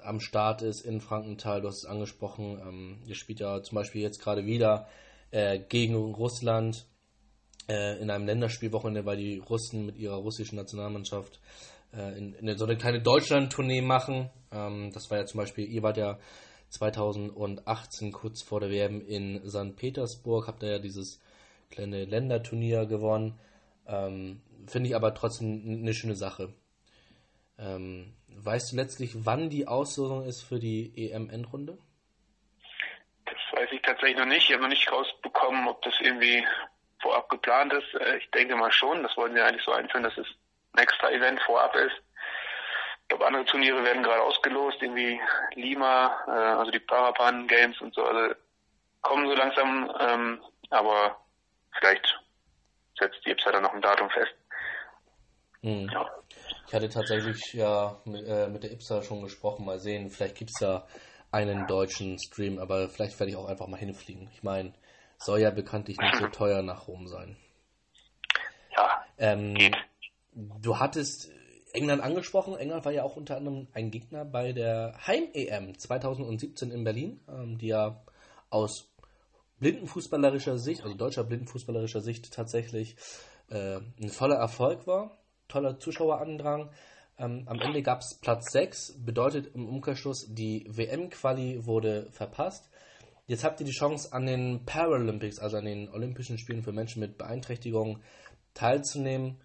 am 0.03 0.20
Start 0.20 0.62
ist 0.62 0.84
in 0.86 1.01
Frankenthal. 1.01 1.62
Du 1.62 1.68
hast 1.68 1.84
es 1.84 1.89
angesprochen. 1.89 2.59
Ähm, 2.59 3.03
ihr 3.05 3.16
spielt 3.16 3.39
ja 3.39 3.62
zum 3.62 3.76
Beispiel 3.76 4.01
jetzt 4.01 4.22
gerade 4.22 4.45
wieder 4.45 4.88
äh, 5.32 5.59
gegen 5.59 5.95
Russland 5.95 6.88
äh, 7.70 7.99
in 8.01 8.09
einem 8.09 8.26
Länderspielwochenende, 8.26 9.05
weil 9.05 9.18
die 9.18 9.38
Russen 9.38 9.86
mit 9.86 9.97
ihrer 9.97 10.18
russischen 10.18 10.55
Nationalmannschaft 10.55 11.39
äh, 11.93 12.18
in, 12.18 12.34
in, 12.34 12.57
so 12.57 12.66
eine 12.66 12.78
kleine 12.78 13.01
Deutschland-Tournee 13.01 13.82
machen. 13.82 14.30
Ähm, 14.51 14.91
das 14.93 15.09
war 15.12 15.20
ja 15.20 15.26
zum 15.26 15.39
Beispiel, 15.39 15.66
ihr 15.66 15.84
wart 15.84 15.97
ja 15.97 16.18
2018 16.72 18.12
kurz 18.12 18.42
vor 18.42 18.60
der 18.60 18.72
WM 18.72 19.06
in 19.06 19.48
St. 19.50 19.76
Petersburg, 19.76 20.48
habt 20.48 20.64
ihr 20.64 20.72
ja 20.72 20.80
dieses 20.80 21.22
kleine 21.70 22.06
Länderturnier 22.06 22.86
gewonnen. 22.86 23.40
Ähm, 23.88 24.42
Finde 24.68 24.90
ich 24.90 24.96
aber 24.96 25.14
trotzdem 25.14 25.62
eine 25.66 25.94
schöne 25.94 26.16
Sache. 26.16 26.54
Ähm, 27.60 28.14
weißt 28.28 28.72
du 28.72 28.76
letztlich, 28.76 29.26
wann 29.26 29.50
die 29.50 29.68
Auslosung 29.68 30.26
ist 30.26 30.42
für 30.42 30.60
die 30.60 30.94
EM-Endrunde? 30.96 31.78
Das 33.26 33.60
weiß 33.60 33.70
ich 33.72 33.82
tatsächlich 33.82 34.18
noch 34.18 34.26
nicht. 34.26 34.48
Ich 34.48 34.54
habe 34.54 34.64
noch 34.64 34.70
nicht 34.70 34.92
rausbekommen, 34.92 35.68
ob 35.68 35.82
das 35.82 35.94
irgendwie 36.00 36.44
vorab 37.02 37.30
geplant 37.30 37.74
ist. 37.74 37.94
Äh, 38.00 38.18
ich 38.18 38.30
denke 38.32 38.56
mal 38.56 38.72
schon. 38.72 39.04
Das 39.04 39.16
wollen 39.18 39.36
wir 39.36 39.46
eigentlich 39.46 39.66
so 39.66 39.72
einführen, 39.72 40.04
dass 40.04 40.18
ein 40.18 40.26
extra 40.84 41.12
Event 41.12 41.42
vorab 41.42 41.76
ist. 41.76 42.02
Ich 43.12 43.18
glaube, 43.18 43.28
andere 43.28 43.43
Turniere 43.43 43.84
werden 43.84 44.03
gerade 44.03 44.24
ausgelost, 44.24 44.78
irgendwie 44.82 45.20
Lima, 45.55 46.18
äh, 46.28 46.32
also 46.32 46.72
die 46.72 46.80
Parapan 46.80 47.45
Games 47.45 47.82
und 47.82 47.93
so, 47.93 48.05
also 48.05 48.34
kommen 49.01 49.28
so 49.28 49.36
langsam, 49.36 49.91
ähm, 49.99 50.41
aber 50.70 51.18
vielleicht 51.78 52.18
setzt 52.97 53.20
die 53.26 53.32
IPSA 53.32 53.51
dann 53.51 53.64
noch 53.64 53.74
ein 53.74 53.82
Datum 53.82 54.09
fest. 54.12 54.32
Mhm. 55.62 55.89
Ja. 55.91 56.09
Ich 56.66 56.74
hatte 56.74 56.88
tatsächlich 56.88 57.51
ja 57.51 57.99
mit, 58.05 58.26
äh, 58.26 58.47
mit 58.47 58.64
der 58.64 58.72
IPSA 58.72 59.03
schon 59.03 59.22
gesprochen. 59.22 59.66
Mal 59.66 59.80
sehen, 59.80 60.09
vielleicht 60.09 60.38
gibt 60.38 60.51
es 60.55 60.62
ja 60.62 60.88
einen 61.32 61.68
deutschen 61.68 62.18
Stream, 62.18 62.59
aber 62.59 62.88
vielleicht 62.88 63.20
werde 63.20 63.32
ich 63.32 63.36
auch 63.36 63.49
einfach 63.49 63.68
mal 63.68 63.76
hinfliegen. 63.76 64.30
Ich 64.32 64.41
meine, 64.41 64.72
soll 65.18 65.41
ja 65.41 65.51
bekanntlich 65.51 65.97
nicht 65.97 66.16
so 66.16 66.28
teuer 66.32 66.62
nach 66.62 66.88
Rom 66.88 67.07
sein. 67.07 67.36
Ja. 68.78 69.05
Ähm, 69.18 69.57
du 70.34 70.80
hattest 70.80 71.30
England 71.74 72.02
angesprochen. 72.02 72.56
England 72.56 72.86
war 72.86 72.92
ja 72.92 73.04
auch 73.04 73.16
unter 73.16 73.38
anderem 73.38 73.68
ein 73.74 73.92
Gegner 73.92 74.26
bei 74.26 74.54
der 74.54 74.96
Heim-EM 75.08 75.78
2017 75.78 76.72
in 76.72 76.84
Berlin, 76.84 77.20
ähm, 77.30 77.58
die 77.58 77.68
ja 77.68 78.04
aus 78.50 78.90
blindenfußballerischer 79.60 80.58
Sicht, 80.58 80.84
also 80.84 80.96
deutscher 80.96 81.24
blindenfußballerischer 81.24 82.02
Sicht 82.02 82.34
tatsächlich 82.34 82.96
äh, 83.50 83.80
ein 84.02 84.10
voller 84.10 84.38
Erfolg 84.38 84.88
war 84.88 85.18
toller 85.52 85.80
Zuschauerandrang. 85.80 86.70
Ähm, 87.20 87.44
am 87.46 87.60
Ende 87.60 87.84
gab 87.84 88.00
es 88.00 88.16
Platz 88.16 88.52
6, 88.52 89.04
bedeutet 89.06 89.54
im 89.54 89.68
Umkehrschluss, 89.68 90.34
die 90.34 90.66
WM-Quali 90.68 91.66
wurde 91.66 92.08
verpasst. 92.12 92.70
Jetzt 93.28 93.44
habt 93.44 93.60
ihr 93.60 93.66
die 93.66 93.72
Chance, 93.72 94.12
an 94.14 94.26
den 94.26 94.66
Paralympics, 94.66 95.40
also 95.40 95.58
an 95.58 95.66
den 95.66 95.90
Olympischen 95.90 96.38
Spielen 96.38 96.64
für 96.64 96.72
Menschen 96.72 97.02
mit 97.02 97.18
Beeinträchtigungen, 97.18 98.02
teilzunehmen. 98.54 99.40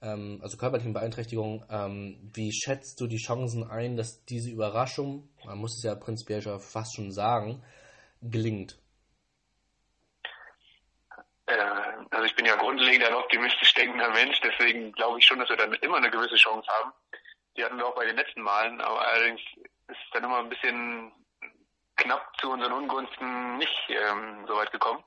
Ähm, 0.00 0.40
also 0.42 0.56
körperlichen 0.56 0.92
Beeinträchtigungen. 0.92 1.64
Ähm, 1.70 2.30
wie 2.34 2.52
schätzt 2.52 3.00
du 3.00 3.06
die 3.06 3.18
Chancen 3.18 3.68
ein, 3.68 3.96
dass 3.96 4.24
diese 4.24 4.50
Überraschung, 4.50 5.28
man 5.44 5.58
muss 5.58 5.76
es 5.76 5.82
ja 5.82 5.94
prinzipiell 5.94 6.42
schon 6.42 6.60
fast 6.60 6.94
schon 6.94 7.10
sagen, 7.10 7.62
gelingt? 8.22 8.78
Also 12.18 12.26
ich 12.26 12.34
bin 12.34 12.46
ja 12.46 12.56
grundlegend 12.56 13.04
ein 13.04 13.14
optimistisch 13.14 13.74
denkender 13.74 14.10
Mensch, 14.10 14.40
deswegen 14.40 14.90
glaube 14.90 15.20
ich 15.20 15.24
schon, 15.24 15.38
dass 15.38 15.48
wir 15.48 15.56
dann 15.56 15.72
immer 15.74 15.98
eine 15.98 16.10
gewisse 16.10 16.34
Chance 16.34 16.68
haben. 16.68 16.92
Die 17.56 17.64
hatten 17.64 17.76
wir 17.76 17.86
auch 17.86 17.94
bei 17.94 18.06
den 18.06 18.16
letzten 18.16 18.42
Malen, 18.42 18.80
aber 18.80 19.06
allerdings 19.06 19.40
ist 19.56 19.98
es 20.04 20.10
dann 20.12 20.24
immer 20.24 20.38
ein 20.38 20.48
bisschen 20.48 21.12
knapp 21.94 22.32
zu 22.40 22.50
unseren 22.50 22.72
Ungunsten 22.72 23.56
nicht 23.58 23.88
ähm, 23.88 24.46
so 24.48 24.56
weit 24.56 24.72
gekommen. 24.72 25.04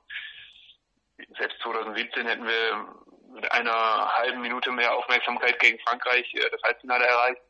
Selbst 1.38 1.60
2017 1.64 2.26
hätten 2.26 2.46
wir 2.46 2.96
mit 3.34 3.52
einer 3.52 4.12
halben 4.18 4.42
Minute 4.42 4.72
mehr 4.72 4.96
Aufmerksamkeit 4.96 5.60
gegen 5.60 5.80
Frankreich 5.80 6.34
äh, 6.36 6.50
das 6.52 6.62
Halbfinale 6.64 7.06
erreicht. 7.06 7.42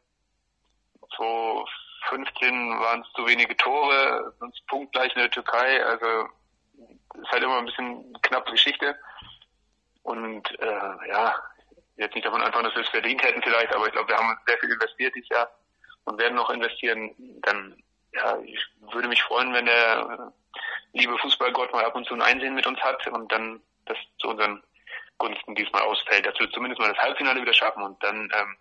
2015 1.16 2.80
waren 2.80 3.02
es 3.02 3.14
zu 3.14 3.26
wenige 3.28 3.56
Tore, 3.58 4.34
sonst 4.40 4.66
punktgleich 4.68 5.14
in 5.16 5.22
der 5.22 5.32
Türkei. 5.32 5.86
Also 5.86 6.30
ist 7.22 7.32
halt 7.32 7.44
immer 7.44 7.58
ein 7.58 7.66
bisschen 7.66 8.18
knappe 8.22 8.52
Geschichte. 8.52 8.98
Und 10.04 10.50
äh, 10.60 11.10
ja, 11.10 11.36
jetzt 11.98 12.16
nicht 12.16 12.26
davon 12.26 12.42
anfangen, 12.42 12.66
dass 12.66 12.76
wir 12.76 12.84
es 12.84 12.90
verdient 12.90 13.22
hätten 13.24 13.42
vielleicht, 13.44 13.74
aber 13.74 13.86
ich 13.86 13.92
glaube, 13.92 14.10
wir 14.10 14.18
haben 14.18 14.38
sehr 14.48 14.58
viel 14.58 14.72
investiert 14.72 15.14
dieses 15.16 15.30
Jahr 15.30 15.50
und 16.06 16.20
werden 16.20 16.36
noch 16.36 16.50
investieren. 16.50 17.14
Dann, 17.44 17.82
ja, 18.14 18.40
ich 18.40 18.60
würde 18.92 19.08
mich 19.08 19.22
freuen, 19.24 19.54
wenn 19.54 19.66
der 19.66 20.34
liebe 20.94 21.18
Fußballgott 21.20 21.72
mal 21.72 21.86
ab 21.86 21.96
und 21.96 22.08
zu 22.08 22.14
ein 22.14 22.22
Einsehen 22.22 22.56
mit 22.56 22.66
uns 22.66 22.80
hat 22.82 23.06
und 23.08 23.32
dann 23.32 23.62
das 23.86 23.98
zu 24.20 24.30
unseren 24.30 24.64
Gunsten 25.22 25.54
diesmal 25.54 25.84
ausfällt, 25.84 26.26
dass 26.26 26.40
wir 26.40 26.50
zumindest 26.50 26.82
mal 26.82 26.92
das 26.92 26.98
Halbfinale 26.98 27.42
wieder 27.42 27.54
schaffen 27.54 27.84
und 27.84 28.02
dann, 28.04 28.32
ähm, 28.34 28.58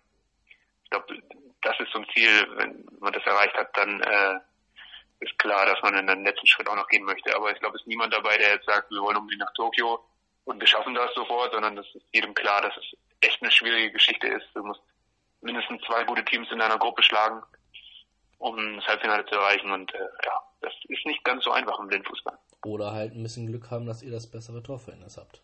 ich 0.83 0.89
glaube, 0.91 1.17
das 1.63 1.79
ist 1.79 1.91
so 1.91 1.99
ein 1.99 2.07
Ziel, 2.13 2.47
wenn 2.57 2.85
man 2.99 3.13
das 3.13 3.25
erreicht 3.25 3.55
hat, 3.55 3.75
dann 3.75 3.99
äh, 4.01 4.39
ist 5.21 5.37
klar, 5.39 5.65
dass 5.65 5.81
man 5.81 5.97
in 5.97 6.05
den 6.05 6.23
letzten 6.23 6.45
Schritt 6.45 6.69
auch 6.69 6.75
noch 6.75 6.87
gehen 6.87 7.03
möchte. 7.03 7.35
Aber 7.35 7.51
ich 7.51 7.59
glaube, 7.59 7.77
es 7.77 7.81
ist 7.81 7.87
niemand 7.87 8.13
dabei, 8.13 8.37
der 8.37 8.53
jetzt 8.53 8.65
sagt, 8.65 8.91
wir 8.91 9.01
wollen 9.01 9.17
unbedingt 9.17 9.41
nach 9.41 9.53
Tokio 9.53 10.03
und 10.45 10.59
wir 10.59 10.67
schaffen 10.67 10.93
das 10.93 11.13
sofort, 11.15 11.51
sondern 11.51 11.75
das 11.75 11.85
ist 11.95 12.05
jedem 12.13 12.33
klar, 12.33 12.61
dass 12.61 12.77
es 12.77 12.97
echt 13.21 13.41
eine 13.41 13.51
schwierige 13.51 13.91
Geschichte 13.91 14.27
ist. 14.27 14.45
Du 14.53 14.63
musst 14.63 14.81
mindestens 15.41 15.81
zwei 15.87 16.03
gute 16.03 16.25
Teams 16.25 16.51
in 16.51 16.61
einer 16.61 16.77
Gruppe 16.77 17.01
schlagen, 17.01 17.41
um 18.37 18.75
das 18.77 18.85
Halbfinale 18.85 19.25
zu 19.25 19.35
erreichen. 19.35 19.71
Und 19.71 19.93
äh, 19.95 20.09
ja, 20.25 20.41
das 20.61 20.73
ist 20.89 21.05
nicht 21.05 21.23
ganz 21.23 21.43
so 21.43 21.51
einfach 21.51 21.79
im 21.79 21.87
Blindfußball. 21.87 22.37
Oder 22.65 22.91
halt 22.91 23.13
ein 23.13 23.23
bisschen 23.23 23.47
Glück 23.47 23.71
haben, 23.71 23.87
dass 23.87 24.03
ihr 24.03 24.11
das 24.11 24.29
bessere 24.29 24.61
Torverhältnis 24.61 25.17
habt. 25.17 25.41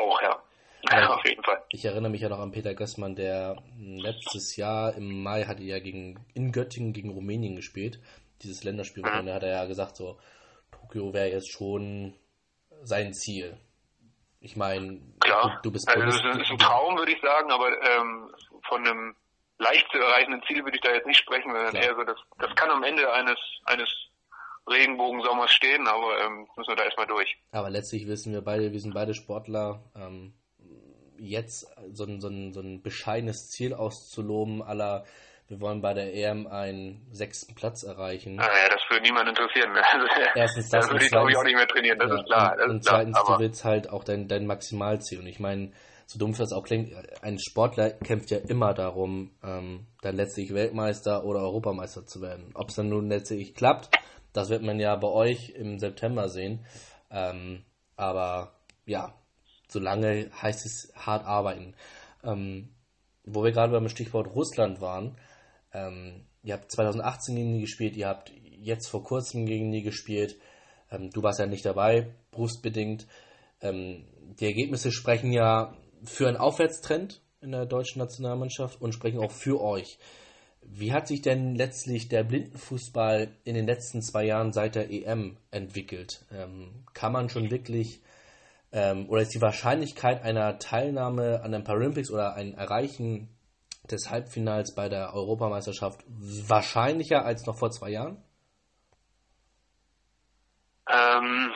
Auch, 0.00 0.22
ja. 0.22 0.42
Ja, 0.90 1.10
auf 1.14 1.24
jeden 1.24 1.42
Fall. 1.42 1.62
Ich 1.70 1.84
erinnere 1.84 2.10
mich 2.10 2.22
ja 2.22 2.28
noch 2.28 2.38
an 2.38 2.52
Peter 2.52 2.74
Gößmann, 2.74 3.14
der 3.14 3.56
letztes 3.78 4.56
Jahr 4.56 4.94
im 4.94 5.22
Mai 5.22 5.44
hatte 5.44 5.62
ja 5.62 5.78
gegen, 5.78 6.24
in 6.34 6.52
Göttingen 6.52 6.92
gegen 6.92 7.10
Rumänien 7.10 7.56
gespielt. 7.56 8.00
Dieses 8.42 8.64
Länderspiel, 8.64 9.04
mhm. 9.04 9.26
da 9.26 9.34
hat 9.34 9.42
er 9.42 9.52
ja 9.52 9.64
gesagt, 9.66 9.96
so, 9.96 10.18
Tokio 10.70 11.12
wäre 11.12 11.28
jetzt 11.28 11.52
schon 11.52 12.14
sein 12.82 13.12
Ziel. 13.12 13.58
Ich 14.40 14.56
meine, 14.56 15.00
du, 15.20 15.50
du, 15.62 15.70
bist 15.70 15.86
also 15.88 16.02
das 16.02 16.16
ist 16.16 16.50
ein 16.50 16.58
Traum, 16.58 16.96
würde 16.96 17.12
ich 17.12 17.20
sagen, 17.20 17.52
aber 17.52 17.68
ähm, 17.82 18.34
von 18.66 18.86
einem 18.86 19.14
leicht 19.58 19.86
zu 19.92 19.98
erreichenden 19.98 20.42
Ziel 20.44 20.64
würde 20.64 20.76
ich 20.76 20.82
da 20.82 20.92
jetzt 20.92 21.06
nicht 21.06 21.20
sprechen, 21.20 21.52
sondern 21.52 21.72
Klar. 21.72 21.84
eher 21.84 21.94
so, 21.94 22.04
das, 22.04 22.16
das 22.38 22.54
kann 22.56 22.70
am 22.70 22.82
Ende 22.82 23.12
eines, 23.12 23.38
eines 23.64 23.88
Regenbogensommers 24.70 25.50
stehen, 25.50 25.86
aber 25.86 26.24
ähm, 26.24 26.46
müssen 26.56 26.68
wir 26.68 26.76
da 26.76 26.84
erstmal 26.84 27.06
durch. 27.06 27.36
Aber 27.52 27.70
letztlich 27.70 28.06
wissen 28.06 28.32
wir 28.32 28.42
beide, 28.42 28.72
wir 28.72 28.80
sind 28.80 28.94
beide 28.94 29.14
Sportler. 29.14 29.84
Ähm, 29.96 30.34
jetzt 31.18 31.66
so 31.92 32.04
ein, 32.04 32.20
so, 32.20 32.28
ein, 32.28 32.52
so 32.52 32.60
ein 32.60 32.82
bescheidenes 32.82 33.50
Ziel 33.50 33.74
auszuloben, 33.74 34.62
aller 34.62 35.04
wir 35.50 35.60
wollen 35.60 35.82
bei 35.82 35.94
der 35.94 36.14
EM 36.14 36.46
einen 36.46 37.08
sechsten 37.10 37.56
Platz 37.56 37.82
erreichen. 37.82 38.38
Ah, 38.38 38.44
ja, 38.44 38.68
das 38.68 38.80
würde 38.88 39.02
niemand 39.02 39.28
interessieren. 39.28 39.76
Erstens 40.36 40.68
das, 40.68 40.84
das 40.84 40.92
würde 40.92 41.04
ich 41.04 41.10
glaube 41.10 41.32
ich 41.32 41.36
auch 41.36 41.42
nicht 41.42 41.56
mehr 41.56 41.66
trainieren, 41.66 41.98
das 41.98 42.08
ja, 42.08 42.16
ist 42.18 42.26
klar. 42.26 42.56
Das 42.56 42.64
und, 42.66 42.70
und 42.70 42.84
zweitens, 42.84 43.18
klar, 43.20 43.36
du 43.36 43.42
willst 43.42 43.64
halt 43.64 43.90
auch 43.90 44.04
dein, 44.04 44.28
dein 44.28 44.46
Maximalziel. 44.46 45.18
Und 45.18 45.26
ich 45.26 45.40
meine, 45.40 45.72
so 46.06 46.20
dumpf 46.20 46.38
das 46.38 46.52
auch 46.52 46.62
klingt, 46.62 46.92
ein 47.22 47.40
Sportler 47.40 47.90
kämpft 47.90 48.30
ja 48.30 48.38
immer 48.38 48.74
darum, 48.74 49.32
ähm, 49.42 49.88
dann 50.02 50.14
letztlich 50.14 50.54
Weltmeister 50.54 51.24
oder 51.24 51.40
Europameister 51.40 52.06
zu 52.06 52.22
werden. 52.22 52.52
Ob 52.54 52.68
es 52.68 52.76
dann 52.76 52.88
nun 52.88 53.08
letztlich 53.08 53.56
klappt, 53.56 53.90
das 54.32 54.48
wird 54.48 54.62
man 54.62 54.78
ja 54.78 54.94
bei 54.96 55.08
euch 55.08 55.50
im 55.50 55.78
September 55.78 56.28
sehen. 56.28 56.64
Ähm, 57.10 57.64
aber 57.96 58.52
ja, 58.86 59.14
solange 59.68 60.30
heißt 60.40 60.66
es 60.66 60.92
hart 60.94 61.24
arbeiten. 61.24 61.74
Ähm, 62.22 62.70
wo 63.24 63.44
wir 63.44 63.52
gerade 63.52 63.72
beim 63.72 63.88
Stichwort 63.88 64.34
Russland 64.34 64.80
waren, 64.80 65.16
ähm, 65.72 66.24
ihr 66.42 66.54
habt 66.54 66.70
2018 66.72 67.36
gegen 67.36 67.54
die 67.54 67.60
gespielt, 67.60 67.96
ihr 67.96 68.08
habt 68.08 68.32
jetzt 68.58 68.88
vor 68.88 69.02
kurzem 69.02 69.46
gegen 69.46 69.70
die 69.70 69.82
gespielt. 69.82 70.36
Ähm, 70.90 71.10
du 71.10 71.22
warst 71.22 71.38
ja 71.38 71.46
nicht 71.46 71.64
dabei, 71.64 72.14
berufsbedingt. 72.30 73.06
Ähm, 73.60 74.06
die 74.38 74.46
Ergebnisse 74.46 74.92
sprechen 74.92 75.32
ja 75.32 75.76
für 76.04 76.28
einen 76.28 76.36
Aufwärtstrend 76.36 77.22
in 77.40 77.52
der 77.52 77.66
deutschen 77.66 77.98
Nationalmannschaft 77.98 78.80
und 78.80 78.92
sprechen 78.92 79.20
auch 79.20 79.32
für 79.32 79.60
euch. 79.60 79.98
Wie 80.72 80.92
hat 80.92 81.08
sich 81.08 81.20
denn 81.20 81.56
letztlich 81.56 82.08
der 82.08 82.22
Blindenfußball 82.22 83.28
in 83.44 83.54
den 83.54 83.66
letzten 83.66 84.02
zwei 84.02 84.24
Jahren 84.24 84.52
seit 84.52 84.76
der 84.76 84.90
EM 84.90 85.36
entwickelt? 85.50 86.24
Ähm, 86.32 86.84
kann 86.94 87.12
man 87.12 87.28
schon 87.28 87.50
wirklich 87.50 88.00
ähm, 88.72 89.08
oder 89.08 89.22
ist 89.22 89.34
die 89.34 89.42
Wahrscheinlichkeit 89.42 90.22
einer 90.22 90.58
Teilnahme 90.58 91.40
an 91.42 91.52
den 91.52 91.64
Paralympics 91.64 92.10
oder 92.10 92.34
ein 92.34 92.54
Erreichen 92.54 93.28
des 93.90 94.10
Halbfinals 94.10 94.74
bei 94.74 94.88
der 94.88 95.12
Europameisterschaft 95.12 96.00
wahrscheinlicher 96.06 97.24
als 97.24 97.46
noch 97.46 97.58
vor 97.58 97.70
zwei 97.72 97.90
Jahren? 97.90 98.22
Ähm, 100.88 101.52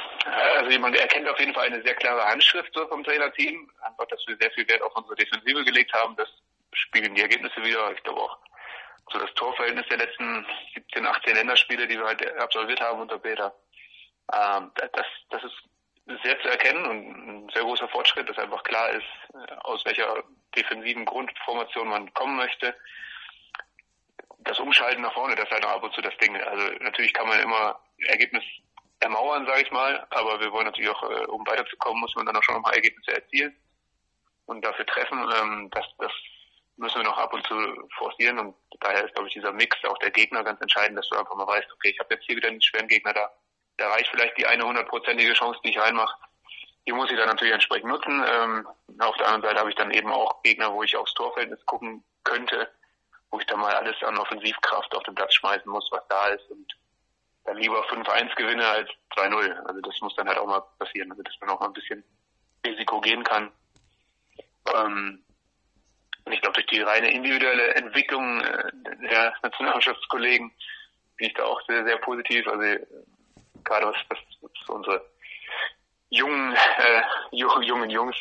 also 0.57 0.79
man 0.81 0.95
erkennt 0.95 1.29
auf 1.29 1.39
jeden 1.39 1.55
Fall 1.55 1.67
eine 1.67 1.83
sehr 1.83 1.95
klare 1.95 2.25
Handschrift 2.25 2.75
vom 2.89 3.05
Trainerteam. 3.05 3.71
Einfach, 3.83 4.07
dass 4.09 4.21
wir 4.27 4.37
sehr 4.41 4.51
viel 4.51 4.69
Wert 4.69 4.83
auf 4.83 4.97
unsere 4.97 5.15
Defensive 5.15 5.65
gelegt 5.65 5.93
haben. 5.93 6.17
Das 6.17 6.29
spiegeln 6.73 7.15
die 7.15 7.23
Ergebnisse 7.23 7.63
wieder. 7.63 7.93
Ich 7.93 8.03
glaube 8.03 8.21
auch 8.21 8.39
so 9.11 9.19
das 9.19 9.33
Torverhältnis 9.35 9.87
der 9.89 9.99
letzten 9.99 10.47
17, 10.75 11.07
18 11.07 11.35
Länderspiele, 11.35 11.87
die 11.87 11.99
wir 11.99 12.07
halt 12.07 12.39
absolviert 12.39 12.81
haben 12.81 13.01
unter 13.01 13.19
Peter. 13.19 13.55
Ähm, 14.33 14.71
das, 14.75 15.07
das 15.31 15.45
ist 15.45 16.21
sehr 16.23 16.39
zu 16.41 16.49
erkennen 16.49 16.85
und 16.85 17.29
ein 17.29 17.49
sehr 17.53 17.63
großer 17.63 17.89
Fortschritt, 17.89 18.29
dass 18.29 18.39
einfach 18.39 18.63
klar 18.65 18.91
ist, 18.91 19.05
äh, 19.35 19.55
aus 19.63 19.85
welcher 19.85 20.23
defensiven 20.57 21.05
Grundformation 21.05 21.89
man 21.89 22.13
kommen 22.15 22.37
möchte. 22.37 22.75
Das 24.41 24.59
Umschalten 24.59 25.03
nach 25.03 25.15
vorne, 25.15 25.35
das 25.35 25.47
ist 25.47 25.53
halt 25.53 25.63
noch 25.63 25.71
ab 25.71 25.83
und 25.83 25.95
zu 25.95 26.03
das 26.03 26.17
Ding. 26.19 26.37
Also 26.37 26.67
natürlich 26.81 27.13
kann 27.15 27.29
man 27.29 27.41
immer 27.41 27.81
Ergebnis 28.07 28.45
ermauern, 29.01 29.47
sage 29.47 29.63
ich 29.63 29.71
mal, 29.71 30.07
aber 30.11 30.41
wir 30.41 30.53
wollen 30.53 30.67
natürlich 30.67 30.91
auch, 30.91 31.03
äh, 31.11 31.27
um 31.27 31.47
weiterzukommen, 31.47 32.01
muss 32.01 32.15
man 32.17 32.27
dann 32.27 32.37
auch 32.37 32.43
schon 32.43 32.55
nochmal 32.55 32.75
Ergebnisse 32.75 33.13
erzielen 33.13 33.57
und 34.47 34.65
dafür 34.65 34.87
treffen. 34.87 35.19
Ähm, 35.41 35.71
das, 35.71 35.87
das 35.99 36.13
müssen 36.77 36.97
wir 36.97 37.05
noch 37.05 37.19
ab 37.19 37.33
und 37.33 37.47
zu 37.47 37.55
forcieren 37.97 38.39
und 38.39 38.57
daher 38.81 39.05
ist, 39.05 39.15
glaube 39.15 39.29
ich, 39.29 39.35
dieser 39.35 39.53
Mix 39.53 39.77
auch 39.85 39.99
der 39.99 40.11
Gegner 40.11 40.43
ganz 40.43 40.61
entscheidend, 40.61 40.99
dass 40.99 41.09
du 41.09 41.17
einfach 41.17 41.35
mal 41.35 41.47
weißt, 41.47 41.73
okay, 41.73 41.91
ich 41.91 42.01
habe 42.01 42.15
jetzt 42.15 42.25
hier 42.27 42.37
wieder 42.37 42.49
einen 42.49 42.63
schweren 42.63 42.89
Gegner 42.89 43.13
da 43.13 43.31
da 43.77 43.89
reicht 43.89 44.09
vielleicht 44.11 44.39
die 44.39 44.47
eine 44.47 44.65
hundertprozentige 44.65 45.33
Chance, 45.33 45.61
die 45.65 45.71
ich 45.71 45.79
reinmache. 45.79 46.17
Die 46.87 46.93
muss 46.93 47.11
ich 47.11 47.17
dann 47.17 47.29
natürlich 47.29 47.55
entsprechend 47.55 47.89
nutzen. 47.89 48.25
Ähm, 48.27 48.69
auf 48.99 49.17
der 49.17 49.27
anderen 49.27 49.43
Seite 49.43 49.61
habe 49.61 49.71
ich 49.71 49.77
dann 49.77 49.91
eben 49.91 50.13
auch 50.13 50.43
Gegner, 50.43 50.73
wo 50.73 50.83
ich 50.83 50.97
aufs 50.97 51.15
Torverhältnis 51.15 51.65
gucken 51.67 52.05
könnte, 52.25 52.71
wo 53.31 53.41
ich 53.41 53.47
dann 53.47 53.61
mal 53.61 53.75
alles 53.75 54.01
an 54.03 54.19
Offensivkraft 54.19 54.95
auf 54.95 55.03
den 55.05 55.15
Platz 55.15 55.35
schmeißen 55.35 55.71
muss, 55.71 55.89
was 55.91 56.07
da 56.09 56.29
ist 56.29 56.49
und 56.51 56.73
dann 57.45 57.57
lieber 57.57 57.85
5-1 57.89 58.35
gewinne 58.37 58.67
als 58.67 58.89
2-0. 59.17 59.53
Also 59.67 59.81
das 59.81 60.01
muss 60.01 60.15
dann 60.17 60.29
halt 60.29 60.39
auch 60.39 60.47
mal 60.47 60.63
passieren, 60.79 61.11
also 61.11 61.23
dass 61.23 61.35
man 61.41 61.51
auch 61.51 61.61
mal 61.61 61.67
ein 61.67 61.73
bisschen 61.73 62.05
Risiko 62.67 63.01
gehen 63.01 63.25
kann. 63.25 63.51
Ähm, 64.75 65.25
und 66.25 66.33
ich 66.33 66.41
glaube, 66.41 66.55
durch 66.55 66.67
die 66.67 66.81
reine 66.81 67.13
individuelle 67.13 67.75
Entwicklung 67.75 68.41
äh, 68.41 68.71
der 69.11 69.35
Nationalmannschaftskollegen 69.43 70.53
bin 71.17 71.27
ich 71.29 71.35
da 71.35 71.45
auch 71.45 71.61
sehr, 71.67 71.85
sehr 71.85 71.99
positiv. 71.99 72.47
Also 72.49 72.63
gerade 73.63 73.87
was, 73.87 73.97
was, 74.09 74.19
was 74.41 74.69
unsere 74.69 75.05
jungen, 76.11 76.55
äh, 76.55 77.03
jungen 77.33 77.91
Jungs, 77.91 78.17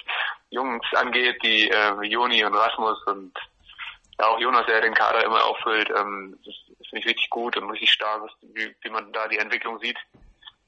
Jungs 0.50 0.86
angeht, 0.94 1.42
die 1.44 1.70
äh, 1.70 2.04
Joni 2.04 2.44
und 2.44 2.56
Rasmus 2.56 3.02
und 3.08 3.38
ja, 4.20 4.28
auch 4.28 4.40
Jonas, 4.40 4.66
der 4.68 4.82
den 4.82 4.94
Kader 4.94 5.24
immer 5.24 5.44
auffüllt, 5.44 5.90
ähm, 5.90 6.38
das, 6.46 6.56
finde 6.90 7.00
ich 7.00 7.06
richtig 7.08 7.30
gut 7.32 7.58
und 7.58 7.70
richtig 7.72 7.92
stark, 7.92 8.30
wie, 8.42 8.76
wie 8.82 8.90
man 8.90 9.12
da 9.14 9.28
die 9.28 9.40
Entwicklung 9.40 9.80
sieht. 9.80 9.98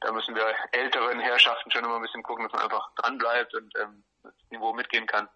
Da 0.01 0.11
müssen 0.11 0.35
wir 0.35 0.55
älteren 0.71 1.19
Herrschaften 1.19 1.69
schon 1.69 1.83
immer 1.83 1.97
ein 1.97 2.01
bisschen 2.01 2.23
gucken, 2.23 2.45
dass 2.45 2.53
man 2.53 2.63
einfach 2.63 2.89
dran 2.95 3.17
bleibt 3.17 3.53
und 3.53 3.71
ähm, 3.79 4.03
das 4.23 4.33
Niveau 4.49 4.73
mitgehen 4.73 5.05
kann, 5.05 5.29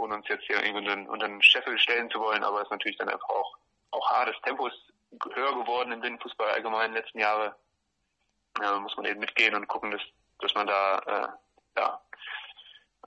ohne 0.00 0.14
uns 0.14 0.28
jetzt 0.28 0.44
hier 0.46 0.62
irgendwie 0.64 0.88
unter, 0.88 1.12
unter 1.12 1.28
den 1.28 1.42
Scheffel 1.42 1.78
stellen 1.78 2.10
zu 2.10 2.18
wollen. 2.20 2.42
Aber 2.42 2.58
es 2.58 2.64
ist 2.64 2.70
natürlich 2.70 2.96
dann 2.96 3.08
einfach 3.08 3.28
auch, 3.28 3.56
auch 3.90 4.10
hart. 4.10 4.28
Das 4.28 4.40
Tempo 4.42 4.66
ist 4.66 4.92
höher 5.34 5.54
geworden 5.54 5.92
im 5.92 6.00
Binnenfußball 6.00 6.50
allgemein 6.50 6.86
in 6.86 6.94
den 6.94 7.02
letzten 7.02 7.18
Jahren 7.18 7.54
ja, 8.60 8.78
muss 8.78 8.96
man 8.96 9.06
eben 9.06 9.20
mitgehen 9.20 9.54
und 9.54 9.68
gucken, 9.68 9.90
dass, 9.90 10.02
dass 10.40 10.54
man 10.54 10.66
da 10.66 10.98
äh, 10.98 11.80
ja, 11.80 12.00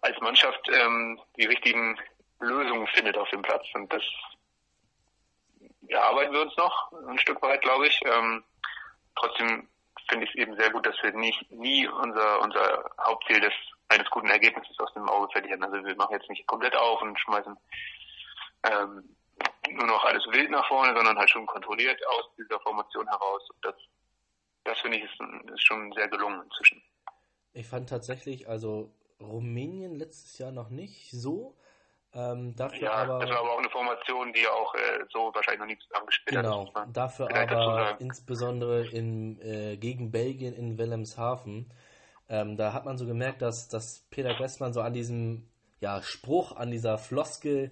als 0.01 0.19
Mannschaft 0.21 0.69
ähm, 0.69 1.19
die 1.37 1.45
richtigen 1.45 1.99
Lösungen 2.39 2.87
findet 2.87 3.17
auf 3.17 3.29
dem 3.29 3.41
Platz. 3.41 3.65
Und 3.73 3.91
das 3.91 4.03
erarbeiten 5.87 6.33
wir 6.33 6.41
uns 6.41 6.55
noch 6.57 6.91
ein 7.07 7.19
Stück 7.19 7.41
weit, 7.41 7.61
glaube 7.61 7.87
ich. 7.87 7.99
Ähm, 8.05 8.43
trotzdem 9.15 9.67
finde 10.09 10.25
ich 10.25 10.31
es 10.31 10.35
eben 10.35 10.55
sehr 10.57 10.71
gut, 10.71 10.85
dass 10.85 11.01
wir 11.01 11.11
nicht 11.13 11.49
nie 11.51 11.87
unser 11.87 12.41
unser 12.41 12.91
Hauptziel 12.99 13.39
des 13.39 13.53
eines 13.89 14.09
guten 14.09 14.29
Ergebnisses 14.29 14.77
aus 14.79 14.93
dem 14.93 15.07
Auge 15.07 15.31
verlieren. 15.31 15.63
Also 15.63 15.85
wir 15.85 15.95
machen 15.95 16.13
jetzt 16.13 16.29
nicht 16.29 16.45
komplett 16.47 16.75
auf 16.75 17.01
und 17.01 17.19
schmeißen 17.19 17.57
ähm, 18.65 19.15
nur 19.69 19.87
noch 19.87 20.03
alles 20.05 20.25
wild 20.31 20.51
nach 20.51 20.67
vorne, 20.67 20.95
sondern 20.95 21.17
halt 21.17 21.29
schon 21.29 21.45
kontrolliert 21.45 21.99
aus 22.07 22.29
dieser 22.37 22.59
Formation 22.59 23.07
heraus. 23.07 23.49
Und 23.49 23.65
das 23.65 23.75
das 24.63 24.79
finde 24.79 24.97
ich 24.97 25.03
ist, 25.03 25.53
ist 25.53 25.65
schon 25.65 25.91
sehr 25.93 26.07
gelungen 26.07 26.41
inzwischen. 26.43 26.81
Ich 27.53 27.67
fand 27.67 27.89
tatsächlich, 27.89 28.47
also 28.47 28.93
Rumänien 29.19 29.95
letztes 29.95 30.37
Jahr 30.37 30.51
noch 30.51 30.69
nicht 30.69 31.11
so. 31.11 31.57
Ähm, 32.15 32.55
dafür 32.55 32.83
ja, 32.83 32.93
aber, 32.93 33.19
das 33.19 33.29
war 33.29 33.39
aber 33.39 33.53
auch 33.53 33.57
eine 33.57 33.69
Formation, 33.69 34.31
die 34.33 34.47
auch 34.47 34.75
äh, 34.75 35.03
so 35.11 35.31
wahrscheinlich 35.33 35.59
noch 35.59 35.67
nie 35.67 35.79
zusammengespielt 35.79 36.35
genau, 36.35 36.67
hat. 36.67 36.73
Genau, 36.73 36.85
dafür 36.91 37.35
aber 37.35 37.99
insbesondere 37.99 38.85
in, 38.87 39.39
äh, 39.41 39.77
gegen 39.77 40.11
Belgien 40.11 40.53
in 40.53 40.77
Wilhelmshaven. 40.77 41.73
Ähm, 42.33 42.57
da 42.57 42.73
hat 42.73 42.83
man 42.83 42.97
so 42.97 43.05
gemerkt, 43.05 43.43
dass, 43.43 43.67
dass 43.67 44.07
Peter 44.09 44.39
Westmann 44.39 44.73
so 44.73 44.81
an 44.81 44.93
diesem 44.93 45.43
ja, 45.79 46.01
Spruch, 46.01 46.55
an 46.55 46.71
dieser 46.71 46.97
Floskel 46.97 47.71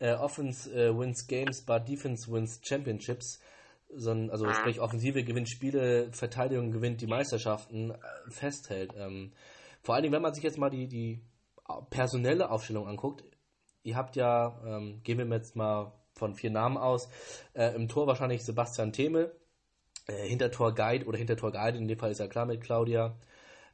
äh, 0.00 0.12
Offense 0.12 0.70
äh, 0.70 0.94
wins 0.94 1.26
Games, 1.28 1.64
but 1.64 1.88
Defense 1.88 2.30
wins 2.30 2.60
Championships, 2.62 3.40
so 3.88 4.10
ein, 4.10 4.28
also 4.30 4.52
sprich 4.52 4.80
Offensive 4.80 5.24
gewinnt 5.24 5.48
Spiele, 5.48 6.12
Verteidigung 6.12 6.72
gewinnt 6.72 7.00
die 7.00 7.06
Meisterschaften, 7.06 7.92
äh, 7.92 7.96
festhält. 8.28 8.92
Ähm, 8.98 9.32
vor 9.80 9.94
allen 9.94 10.02
Dingen, 10.02 10.12
wenn 10.12 10.20
man 10.20 10.34
sich 10.34 10.44
jetzt 10.44 10.58
mal 10.58 10.68
die, 10.68 10.88
die 10.88 11.22
personelle 11.88 12.50
Aufstellung 12.50 12.86
anguckt, 12.88 13.24
ihr 13.82 13.96
habt 13.96 14.14
ja, 14.14 14.60
ähm, 14.66 15.00
gehen 15.04 15.16
wir 15.16 15.26
jetzt 15.34 15.56
mal 15.56 15.90
von 16.12 16.34
vier 16.34 16.50
Namen 16.50 16.76
aus, 16.76 17.08
äh, 17.54 17.74
im 17.74 17.88
Tor 17.88 18.06
wahrscheinlich 18.06 18.44
Sebastian 18.44 18.92
Theme, 18.92 19.32
äh, 20.06 20.28
Hintertor 20.28 20.74
Guide 20.74 21.06
oder 21.06 21.16
Hintertor 21.16 21.50
Guide, 21.50 21.78
in 21.78 21.88
dem 21.88 21.98
Fall 21.98 22.10
ist 22.10 22.20
er 22.20 22.28
klar 22.28 22.44
mit 22.44 22.60
Claudia. 22.60 23.16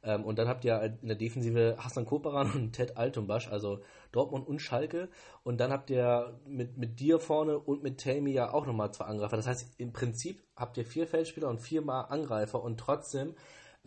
Ähm, 0.03 0.23
und 0.23 0.39
dann 0.39 0.47
habt 0.47 0.63
ihr 0.65 0.81
in 1.01 1.07
der 1.07 1.17
Defensive 1.17 1.75
Hassan 1.77 2.05
Koperan 2.05 2.51
und 2.51 2.73
Ted 2.73 2.97
Altumbasch, 2.97 3.47
also 3.47 3.83
Dortmund 4.11 4.47
und 4.47 4.59
Schalke. 4.59 5.09
Und 5.43 5.59
dann 5.59 5.71
habt 5.71 5.89
ihr 5.89 6.39
mit, 6.45 6.77
mit 6.77 6.99
dir 6.99 7.19
vorne 7.19 7.59
und 7.59 7.83
mit 7.83 8.01
Tammy 8.01 8.31
ja 8.31 8.51
auch 8.51 8.65
nochmal 8.65 8.91
zwei 8.93 9.05
Angreifer. 9.05 9.37
Das 9.37 9.47
heißt, 9.47 9.79
im 9.79 9.93
Prinzip 9.93 10.41
habt 10.55 10.77
ihr 10.77 10.85
vier 10.85 11.07
Feldspieler 11.07 11.49
und 11.49 11.59
viermal 11.59 12.05
Angreifer 12.09 12.61
und 12.63 12.79
trotzdem 12.79 13.35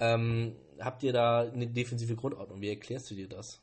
ähm, 0.01 0.57
habt 0.81 1.03
ihr 1.03 1.13
da 1.13 1.41
eine 1.41 1.67
defensive 1.67 2.17
Grundordnung. 2.17 2.61
Wie 2.61 2.71
erklärst 2.71 3.11
du 3.11 3.15
dir 3.15 3.29
das? 3.29 3.63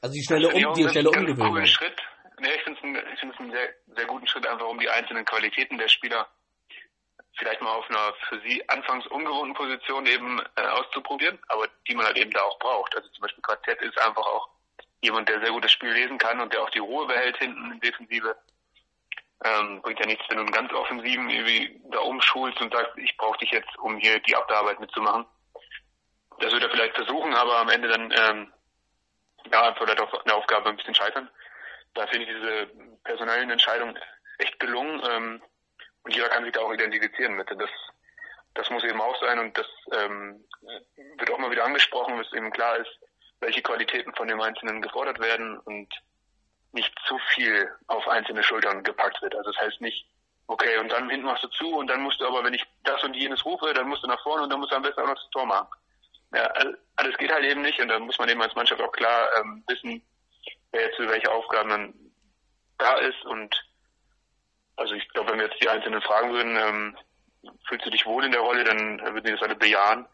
Also 0.00 0.14
die 0.14 0.22
schnelle, 0.22 0.48
um, 0.48 0.74
die 0.74 0.88
schnelle 0.88 1.10
Umgewöhnung. 1.10 1.66
Schritt. 1.66 2.00
Nee, 2.40 2.48
ich 2.56 2.62
finde 2.62 2.78
es 2.78 2.84
einen, 2.84 3.30
einen 3.38 3.50
sehr, 3.50 3.68
sehr 3.96 4.06
guten 4.06 4.26
Schritt, 4.28 4.46
einfach 4.46 4.68
um 4.68 4.78
die 4.78 4.88
einzelnen 4.88 5.24
Qualitäten 5.24 5.76
der 5.76 5.88
Spieler 5.88 6.28
vielleicht 7.38 7.62
mal 7.62 7.72
auf 7.72 7.88
einer 7.88 8.12
für 8.28 8.40
sie 8.40 8.68
anfangs 8.68 9.06
ungewohnten 9.06 9.54
Position 9.54 10.06
eben 10.06 10.40
äh, 10.56 10.66
auszuprobieren, 10.66 11.38
aber 11.48 11.68
die 11.86 11.94
man 11.94 12.06
halt 12.06 12.18
eben 12.18 12.30
da 12.32 12.42
auch 12.42 12.58
braucht. 12.58 12.94
Also 12.96 13.08
zum 13.10 13.22
Beispiel 13.22 13.42
Quartett 13.42 13.80
ist 13.80 13.98
einfach 13.98 14.26
auch 14.26 14.48
jemand, 15.00 15.28
der 15.28 15.40
sehr 15.40 15.52
gut 15.52 15.64
das 15.64 15.72
Spiel 15.72 15.92
lesen 15.92 16.18
kann 16.18 16.40
und 16.40 16.52
der 16.52 16.62
auch 16.62 16.70
die 16.70 16.80
Ruhe 16.80 17.06
behält 17.06 17.36
hinten 17.38 17.72
in 17.72 17.80
Defensive. 17.80 18.36
Ähm, 19.44 19.80
bringt 19.82 20.00
ja 20.00 20.06
nichts, 20.06 20.24
wenn 20.28 20.38
du 20.38 20.42
einen 20.42 20.52
ganz 20.52 20.72
offensiven 20.72 21.30
irgendwie 21.30 21.80
da 21.90 22.00
umschulst 22.00 22.60
und 22.60 22.74
sagst, 22.74 22.92
ich 22.96 23.16
brauche 23.16 23.38
dich 23.38 23.52
jetzt, 23.52 23.78
um 23.78 23.96
hier 23.98 24.18
die 24.20 24.34
Abwehrarbeit 24.34 24.80
mitzumachen. 24.80 25.26
Das 26.40 26.52
wird 26.52 26.64
er 26.64 26.70
vielleicht 26.70 26.96
versuchen, 26.96 27.34
aber 27.34 27.58
am 27.58 27.68
Ende 27.68 27.88
dann 27.88 28.10
ähm, 28.10 28.52
ja, 29.52 29.68
einfach 29.68 29.86
auf 30.00 30.24
eine 30.24 30.34
Aufgabe 30.34 30.68
ein 30.68 30.76
bisschen 30.76 30.94
scheitern. 30.94 31.30
Da 31.94 32.06
finde 32.08 32.26
ich 32.26 32.36
diese 32.36 32.66
personellen 33.04 33.50
Entscheidungen 33.50 33.98
echt 34.38 34.58
gelungen. 34.58 35.00
Ähm, 35.08 35.42
und 36.08 36.14
jeder 36.14 36.30
kann 36.30 36.42
sich 36.42 36.54
da 36.54 36.60
auch 36.60 36.72
identifizieren 36.72 37.34
mit. 37.34 37.50
Das, 37.50 37.68
das 38.54 38.70
muss 38.70 38.82
eben 38.82 38.98
auch 38.98 39.14
sein 39.20 39.38
und 39.38 39.58
das 39.58 39.66
ähm, 39.92 40.42
wird 41.18 41.30
auch 41.30 41.38
mal 41.38 41.50
wieder 41.50 41.66
angesprochen, 41.66 42.16
dass 42.16 42.32
eben 42.32 42.50
klar 42.50 42.78
ist, 42.78 42.90
welche 43.40 43.60
Qualitäten 43.60 44.14
von 44.14 44.26
dem 44.26 44.40
Einzelnen 44.40 44.80
gefordert 44.80 45.20
werden 45.20 45.58
und 45.58 45.92
nicht 46.72 46.94
zu 47.06 47.18
viel 47.34 47.70
auf 47.88 48.08
einzelne 48.08 48.42
Schultern 48.42 48.82
gepackt 48.82 49.20
wird. 49.20 49.34
Also 49.36 49.52
das 49.52 49.60
heißt 49.60 49.82
nicht, 49.82 50.06
okay, 50.46 50.78
und 50.78 50.90
dann 50.90 51.10
hinten 51.10 51.26
machst 51.26 51.44
du 51.44 51.48
zu 51.48 51.76
und 51.76 51.88
dann 51.88 52.00
musst 52.00 52.22
du 52.22 52.26
aber, 52.26 52.42
wenn 52.42 52.54
ich 52.54 52.64
das 52.84 53.04
und 53.04 53.14
jenes 53.14 53.44
rufe, 53.44 53.74
dann 53.74 53.86
musst 53.86 54.02
du 54.02 54.06
nach 54.06 54.22
vorne 54.22 54.44
und 54.44 54.50
dann 54.50 54.60
musst 54.60 54.72
du 54.72 54.76
am 54.76 54.82
besten 54.82 55.02
auch 55.02 55.08
noch 55.08 55.14
das 55.14 55.30
Tor 55.30 55.44
machen. 55.44 55.68
Ja, 56.32 56.50
alles 56.96 57.18
geht 57.18 57.30
halt 57.30 57.44
eben 57.44 57.60
nicht 57.60 57.78
und 57.80 57.88
da 57.88 57.98
muss 57.98 58.18
man 58.18 58.30
eben 58.30 58.40
als 58.40 58.54
Mannschaft 58.54 58.80
auch 58.80 58.92
klar 58.92 59.28
ähm, 59.38 59.62
wissen, 59.66 60.02
wer 60.72 60.86
jetzt 60.86 60.96
für 60.96 61.10
welche 61.10 61.30
Aufgaben 61.30 61.68
dann 61.68 61.94
da 62.78 62.96
ist 62.96 63.26
und 63.26 63.54
also 64.78 64.94
ich 64.94 65.08
glaube, 65.10 65.32
wenn 65.32 65.38
wir 65.38 65.46
jetzt 65.46 65.62
die 65.62 65.68
Einzelnen 65.68 66.02
fragen 66.02 66.32
würden, 66.32 66.56
ähm, 66.56 66.98
fühlst 67.66 67.86
du 67.86 67.90
dich 67.90 68.06
wohl 68.06 68.24
in 68.24 68.32
der 68.32 68.40
Rolle, 68.40 68.64
dann 68.64 69.00
würden 69.00 69.24
die 69.24 69.32
das 69.32 69.42
alle 69.42 69.56
bejahen. 69.56 70.06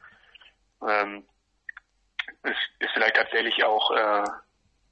Ähm, 0.86 1.26
es 2.42 2.56
ist 2.78 2.90
vielleicht 2.92 3.16
tatsächlich 3.16 3.62
auch 3.64 3.90
äh, 3.90 4.24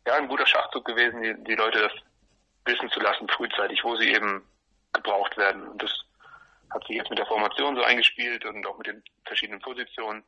ja 0.07 0.15
ein 0.17 0.29
guter 0.29 0.47
Schachzug 0.47 0.85
gewesen, 0.85 1.23
die, 1.23 1.35
die 1.45 1.55
Leute 1.55 1.81
das 1.81 1.93
wissen 2.65 2.91
zu 2.91 3.01
lassen 3.01 3.29
frühzeitig, 3.29 3.83
wo 3.85 3.97
sie 3.97 4.13
eben 4.13 4.47
gebraucht 4.93 5.37
werden. 5.37 5.67
Und 5.69 5.83
das 5.83 5.93
hat 6.71 6.87
sich 6.87 6.97
jetzt 6.97 7.11
mit 7.11 7.19
der 7.19 7.27
Formation 7.27 7.77
so 7.77 7.83
eingespielt 7.83 8.45
und 8.45 8.67
auch 8.67 8.79
mit 8.79 8.87
den 8.87 9.03
verschiedenen 9.25 9.61
Positionen 9.61 10.25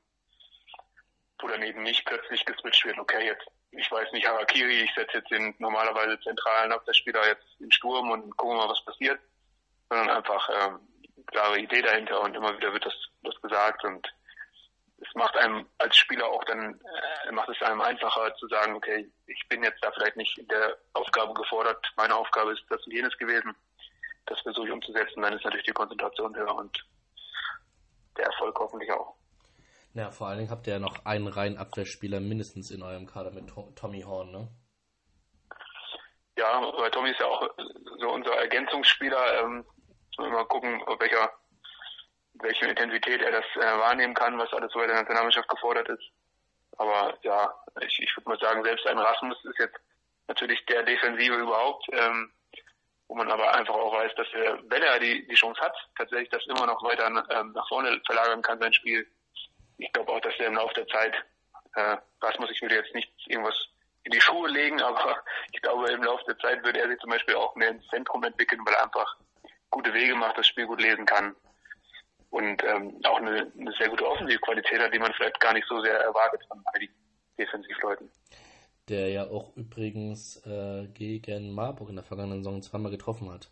wo 1.45 1.49
dann 1.49 1.63
eben 1.63 1.83
nicht 1.83 2.05
plötzlich 2.07 2.45
geswitcht 2.45 2.85
wird, 2.87 2.99
okay, 2.99 3.27
jetzt, 3.27 3.47
ich 3.73 3.91
weiß 3.91 4.11
nicht, 4.13 4.27
Harakiri, 4.27 4.83
ich 4.83 4.95
setze 4.95 5.19
jetzt 5.19 5.31
den 5.31 5.55
normalerweise 5.59 6.19
zentralen 6.21 6.73
Abwehrspieler 6.73 7.27
jetzt 7.27 7.45
in 7.61 7.71
Sturm 7.71 8.11
und 8.11 8.35
gucken 8.37 8.57
mal, 8.57 8.69
was 8.69 8.85
passiert, 8.85 9.21
sondern 9.89 10.11
einfach 10.11 10.49
ähm, 10.51 10.81
klare 11.27 11.59
Idee 11.59 11.83
dahinter 11.83 12.21
und 12.21 12.35
immer 12.35 12.57
wieder 12.57 12.73
wird 12.73 12.87
das, 12.87 12.95
das 13.23 13.41
gesagt 13.41 13.85
und 13.85 14.07
es 14.99 15.15
macht 15.15 15.37
einem 15.37 15.67
als 15.79 15.97
Spieler 15.97 16.27
auch 16.27 16.45
dann, 16.45 16.81
äh, 17.27 17.33
macht 17.33 17.49
es 17.49 17.61
einem 17.63 17.81
einfacher 17.81 18.35
zu 18.37 18.47
sagen, 18.49 18.75
okay, 18.75 19.11
ich 19.27 19.49
bin 19.49 19.63
jetzt 19.63 19.83
da 19.83 19.91
vielleicht 19.93 20.17
nicht 20.17 20.39
in 20.39 20.49
der 20.49 20.77
Aufgabe 20.93 21.35
gefordert, 21.35 21.85
meine 21.97 22.15
Aufgabe 22.15 22.53
ist 22.53 22.63
das 22.71 22.85
und 22.87 22.93
jenes 22.93 23.17
gewesen, 23.19 23.55
das 24.27 24.41
versuche 24.41 24.67
ich 24.67 24.73
umzusetzen, 24.73 25.23
dann 25.23 25.35
ist 25.35 25.45
natürlich 25.45 25.67
die 25.67 25.73
Konzentration 25.73 26.35
höher 26.35 26.55
und 26.55 26.85
der 28.17 28.27
Erfolg 28.27 28.59
hoffentlich 28.59 28.91
auch. 28.93 29.15
Ja, 29.95 30.11
vor 30.11 30.29
allen 30.29 30.39
Dingen 30.39 30.51
habt 30.51 30.67
ihr 30.67 30.75
ja 30.75 30.79
noch 30.79 31.05
einen 31.05 31.29
reinen 31.29 31.57
Abwehrspieler 31.57 32.21
mindestens 32.21 32.71
in 32.71 32.83
eurem 32.83 33.07
Kader 33.07 33.31
mit 33.31 33.53
Tommy 33.77 34.03
Horn, 34.03 34.33
ne? 34.33 34.49
Ja, 36.37 36.61
weil 36.77 36.91
Tommy 36.91 37.11
ist 37.11 37.21
ja 37.21 37.27
auch 37.27 37.49
so 38.01 38.11
unser 38.11 38.33
Ergänzungsspieler. 38.33 39.41
Ähm, 39.41 39.65
mal 40.19 40.45
gucken, 40.47 40.83
auf 40.85 40.99
welcher, 41.01 41.33
welche 42.35 42.67
Intensität 42.67 43.23
er 43.23 43.33
das 43.33 43.45
äh, 43.57 43.79
wahrnehmen 43.79 44.15
kann, 44.15 44.39
was 44.39 44.53
alles 44.53 44.73
so 44.73 44.79
bei 44.79 44.87
der 44.87 44.97
Nationalmannschaft 44.97 45.49
gefordert 45.49 45.89
ist. 45.89 46.05
Aber 46.77 47.17
ja, 47.23 47.55
ich, 47.81 47.99
ich 48.01 48.17
würde 48.17 48.31
mal 48.31 48.39
sagen, 48.39 48.65
selbst 48.65 48.87
ein 48.87 48.99
Rasmus 48.99 49.45
ist 49.45 49.59
jetzt 49.59 49.77
natürlich 50.27 50.65
der 50.67 50.83
Defensive 50.83 51.37
überhaupt, 51.37 51.87
ähm, 51.93 52.33
wo 53.07 53.15
man 53.15 53.31
aber 53.31 53.55
einfach 53.55 53.75
auch 53.75 53.93
weiß, 53.93 54.13
dass 54.17 54.27
er, 54.33 54.59
wenn 54.71 54.83
er 54.83 54.99
die, 54.99 55.27
die 55.27 55.35
Chance 55.35 55.61
hat, 55.61 55.77
tatsächlich 55.97 56.31
das 56.31 56.47
immer 56.47 56.67
noch 56.67 56.83
weiter 56.83 57.07
ähm, 57.07 57.53
nach 57.53 57.69
vorne 57.69 58.01
verlagern 58.07 58.43
kann, 58.43 58.59
sein 58.59 58.73
Spiel 58.73 59.07
ich 59.79 59.93
glaube 59.93 60.13
auch, 60.13 60.21
dass 60.21 60.35
er 60.39 60.47
im 60.47 60.55
Laufe 60.55 60.75
der 60.75 60.87
Zeit, 60.87 61.15
äh, 61.75 61.97
Rasmus, 62.21 62.51
ich 62.51 62.63
würde 62.63 62.77
jetzt 62.77 62.95
nicht 62.95 63.11
irgendwas 63.27 63.57
in 64.05 64.13
die 64.13 64.21
Schuhe 64.21 64.49
legen, 64.49 64.81
aber 64.83 65.23
ich 65.53 65.61
glaube, 65.63 65.91
im 65.91 66.03
Laufe 66.03 66.25
der 66.25 66.39
Zeit 66.39 66.65
würde 66.65 66.81
er 66.81 66.89
sich 66.89 66.99
zum 67.01 67.11
Beispiel 67.11 67.35
auch 67.35 67.55
mehr 67.57 67.71
ins 67.71 67.87
Zentrum 67.89 68.23
entwickeln, 68.25 68.61
weil 68.65 68.75
er 68.75 68.85
einfach 68.85 69.17
gute 69.75 69.93
Wege 69.93 70.15
macht, 70.15 70.39
das 70.39 70.47
Spiel 70.47 70.67
gut 70.67 70.81
lesen 70.81 71.05
kann 71.05 71.35
und 72.31 72.63
ähm, 72.65 73.01
auch 73.05 73.19
eine, 73.19 73.53
eine 73.59 73.73
sehr 73.79 73.89
gute 73.89 74.07
Offensivqualität 74.07 74.81
hat, 74.81 74.93
die 74.93 74.99
man 74.99 75.13
vielleicht 75.15 75.39
gar 75.41 75.53
nicht 75.53 75.67
so 75.69 75.81
sehr 75.81 75.99
erwartet 75.99 76.43
von 76.49 76.63
einigen 76.75 76.95
Defensivleuten. 77.39 78.11
Der 78.89 79.09
ja 79.09 79.25
auch 79.25 79.57
übrigens 79.57 80.45
äh, 80.47 80.87
gegen 80.89 81.55
Marburg 81.55 81.91
in 81.91 81.97
der 81.97 82.05
vergangenen 82.05 82.43
Saison 82.43 82.61
zweimal 82.63 82.91
getroffen 82.91 83.31
hat. 83.31 83.49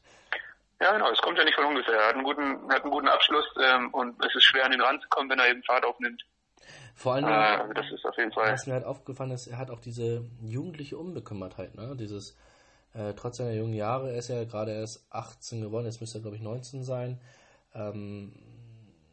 Ja, 0.81 0.93
genau, 0.93 1.11
es 1.11 1.23
kommt 1.23 1.39
ja 1.39 1.45
nicht 1.45 1.55
von 1.55 1.65
ungefähr. 1.65 1.95
Er 1.95 2.09
hat 2.09 2.15
einen 2.15 2.25
guten, 2.25 2.69
hat 2.69 2.83
einen 2.83 2.91
guten 2.91 3.09
Abschluss 3.09 3.47
ähm, 3.65 3.89
und 3.95 4.23
es 4.25 4.35
ist 4.35 4.45
schwer 4.45 4.67
an 4.67 4.73
ihn 4.73 4.81
ranzukommen, 4.81 5.31
wenn 5.31 5.39
er 5.39 5.49
eben 5.49 5.63
Fahrt 5.63 5.85
aufnimmt. 5.85 6.23
Vor 6.95 7.15
allem, 7.15 7.25
äh, 7.27 7.75
das 7.75 7.91
ist 7.93 8.05
auf 8.05 8.17
jeden 8.17 8.33
Fall. 8.33 8.53
Was 8.53 8.67
mir 8.67 8.75
halt 8.75 8.85
aufgefallen 8.85 9.31
ist, 9.31 9.47
er 9.47 9.59
hat 9.59 9.71
auch 9.71 9.81
diese 9.81 10.25
jugendliche 10.43 10.99
Unbekümmertheit, 10.99 11.77
ne? 11.77 11.95
Dieses, 11.97 12.37
äh, 12.95 13.15
trotz 13.15 13.39
seiner 13.39 13.53
jungen 13.53 13.75
Jahre, 13.75 14.13
er 14.13 14.19
ist 14.19 14.29
ja 14.29 14.45
gerade 14.45 14.73
erst 14.73 15.07
18 15.11 15.61
geworden, 15.61 15.87
jetzt 15.87 16.01
müsste 16.01 16.19
er 16.19 16.23
glaube 16.23 16.37
ich 16.37 16.43
19 16.43 16.85
sein, 16.85 17.21
ähm, 17.75 18.33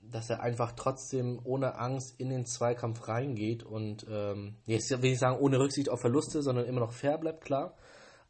dass 0.01 0.29
er 0.29 0.41
einfach 0.41 0.71
trotzdem 0.75 1.39
ohne 1.43 1.75
Angst 1.75 2.19
in 2.19 2.29
den 2.29 2.45
Zweikampf 2.45 3.07
reingeht 3.07 3.63
und 3.63 4.05
ähm, 4.09 4.55
jetzt 4.65 4.89
will 4.89 5.11
ich 5.11 5.19
sagen, 5.19 5.39
ohne 5.39 5.59
Rücksicht 5.59 5.89
auf 5.89 6.01
Verluste, 6.01 6.41
sondern 6.41 6.65
immer 6.65 6.79
noch 6.79 6.93
fair 6.93 7.17
bleibt, 7.17 7.43
klar 7.43 7.75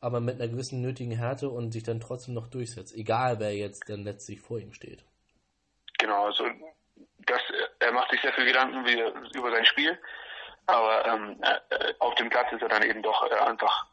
aber 0.02 0.20
mit 0.20 0.36
einer 0.36 0.50
gewissen 0.50 0.82
nötigen 0.82 1.12
Härte 1.12 1.50
und 1.50 1.72
sich 1.72 1.84
dann 1.84 2.00
trotzdem 2.00 2.34
noch 2.34 2.48
durchsetzt, 2.48 2.96
egal 2.96 3.40
wer 3.40 3.54
jetzt 3.54 3.90
dann 3.90 4.04
letztlich 4.04 4.40
vor 4.40 4.60
ihm 4.60 4.74
steht. 4.74 5.04
Genau, 5.98 6.26
also 6.26 6.46
das, 7.20 7.42
er 7.80 7.92
macht 7.92 8.12
sich 8.12 8.22
sehr 8.22 8.34
viel 8.34 8.46
Gedanken 8.46 8.86
wie, 8.86 9.38
über 9.38 9.52
sein 9.52 9.66
Spiel, 9.66 10.00
aber 10.68 11.06
ähm, 11.06 11.42
äh, 11.42 11.94
auf 12.00 12.16
dem 12.16 12.30
Platz 12.30 12.52
ist 12.54 12.62
er 12.62 12.70
dann 12.70 12.84
eben 12.84 13.02
doch 13.02 13.30
äh, 13.30 13.36
einfach 13.36 13.88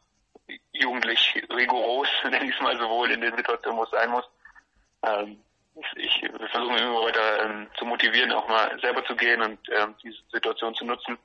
jugendlich 0.71 1.43
rigoros, 1.49 2.07
nenne 2.23 2.45
ich 2.45 2.55
es 2.55 2.61
mal 2.61 2.77
sowohl 2.77 3.11
in 3.11 3.21
den 3.21 3.35
Situationen, 3.35 3.77
wo 3.77 3.83
es 3.83 3.91
sein 3.91 4.09
muss. 4.09 4.25
Ähm, 5.03 5.39
ich, 5.95 6.21
wir 6.23 6.49
versuchen 6.49 6.77
immer 6.77 7.03
weiter 7.03 7.45
ähm, 7.45 7.67
zu 7.77 7.85
motivieren, 7.85 8.31
auch 8.31 8.47
mal 8.47 8.79
selber 8.79 9.05
zu 9.05 9.15
gehen 9.15 9.41
und 9.41 9.59
ähm, 9.77 9.95
diese 10.01 10.17
Situation 10.31 10.73
zu 10.73 10.85
nutzen, 10.85 11.17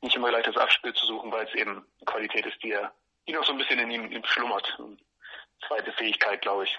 nicht 0.00 0.16
immer 0.16 0.30
gleich 0.30 0.46
das 0.46 0.56
Abspiel 0.56 0.94
zu 0.94 1.06
suchen, 1.06 1.30
weil 1.30 1.46
es 1.46 1.54
eben 1.54 1.84
Qualität 2.06 2.46
ist, 2.46 2.62
die 2.62 2.74
die 3.26 3.34
noch 3.34 3.44
so 3.44 3.52
ein 3.52 3.58
bisschen 3.58 3.78
in 3.78 3.90
ihm, 3.90 4.10
ihm 4.10 4.24
schlummert. 4.24 4.78
Zweite 5.66 5.92
Fähigkeit, 5.92 6.40
glaube 6.40 6.64
ich. 6.64 6.78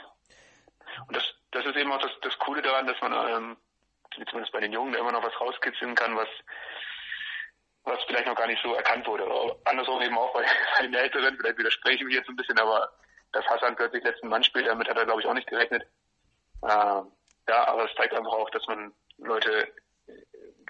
Und 1.08 1.16
das, 1.16 1.24
das 1.52 1.66
ist 1.66 1.76
eben 1.76 1.91
auch 1.91 2.02
das, 2.02 2.12
das 2.22 2.38
Coole 2.39 2.62
daran, 2.62 2.88
dass 2.88 3.00
man 3.02 3.14
ähm, 3.14 3.58
zumindest 4.28 4.52
bei 4.52 4.60
den 4.60 4.74
Jungen, 4.74 4.91
da 4.91 5.00
immer 5.00 5.12
noch 5.12 5.24
was 5.24 5.39
rauskitzeln 5.39 5.95
kann, 5.95 6.16
was 6.16 6.28
was 7.84 8.03
vielleicht 8.07 8.27
noch 8.27 8.36
gar 8.36 8.47
nicht 8.47 8.61
so 8.63 8.73
erkannt 8.73 9.07
wurde. 9.07 9.25
Andersrum 9.65 10.01
eben 10.01 10.17
auch 10.17 10.34
bei, 10.34 10.45
den 10.82 10.93
Älteren, 10.93 11.38
vielleicht 11.38 11.57
widerspreche 11.57 11.97
ich 11.97 12.03
mich 12.05 12.15
jetzt 12.15 12.30
ein 12.30 12.36
bisschen, 12.36 12.59
aber 12.59 12.91
dass 13.32 13.45
Hassan 13.45 13.75
plötzlich 13.75 14.03
letzten 14.03 14.27
Mann 14.27 14.43
spielt, 14.43 14.67
damit 14.67 14.89
hat 14.89 14.97
er 14.97 15.05
glaube 15.05 15.21
ich 15.21 15.27
auch 15.27 15.34
nicht 15.34 15.47
gerechnet. 15.47 15.84
Äh, 16.63 16.67
ja, 16.67 17.67
aber 17.67 17.86
es 17.86 17.95
zeigt 17.95 18.13
einfach 18.13 18.34
auch, 18.34 18.49
dass 18.51 18.65
man 18.67 18.93
Leute 19.17 19.67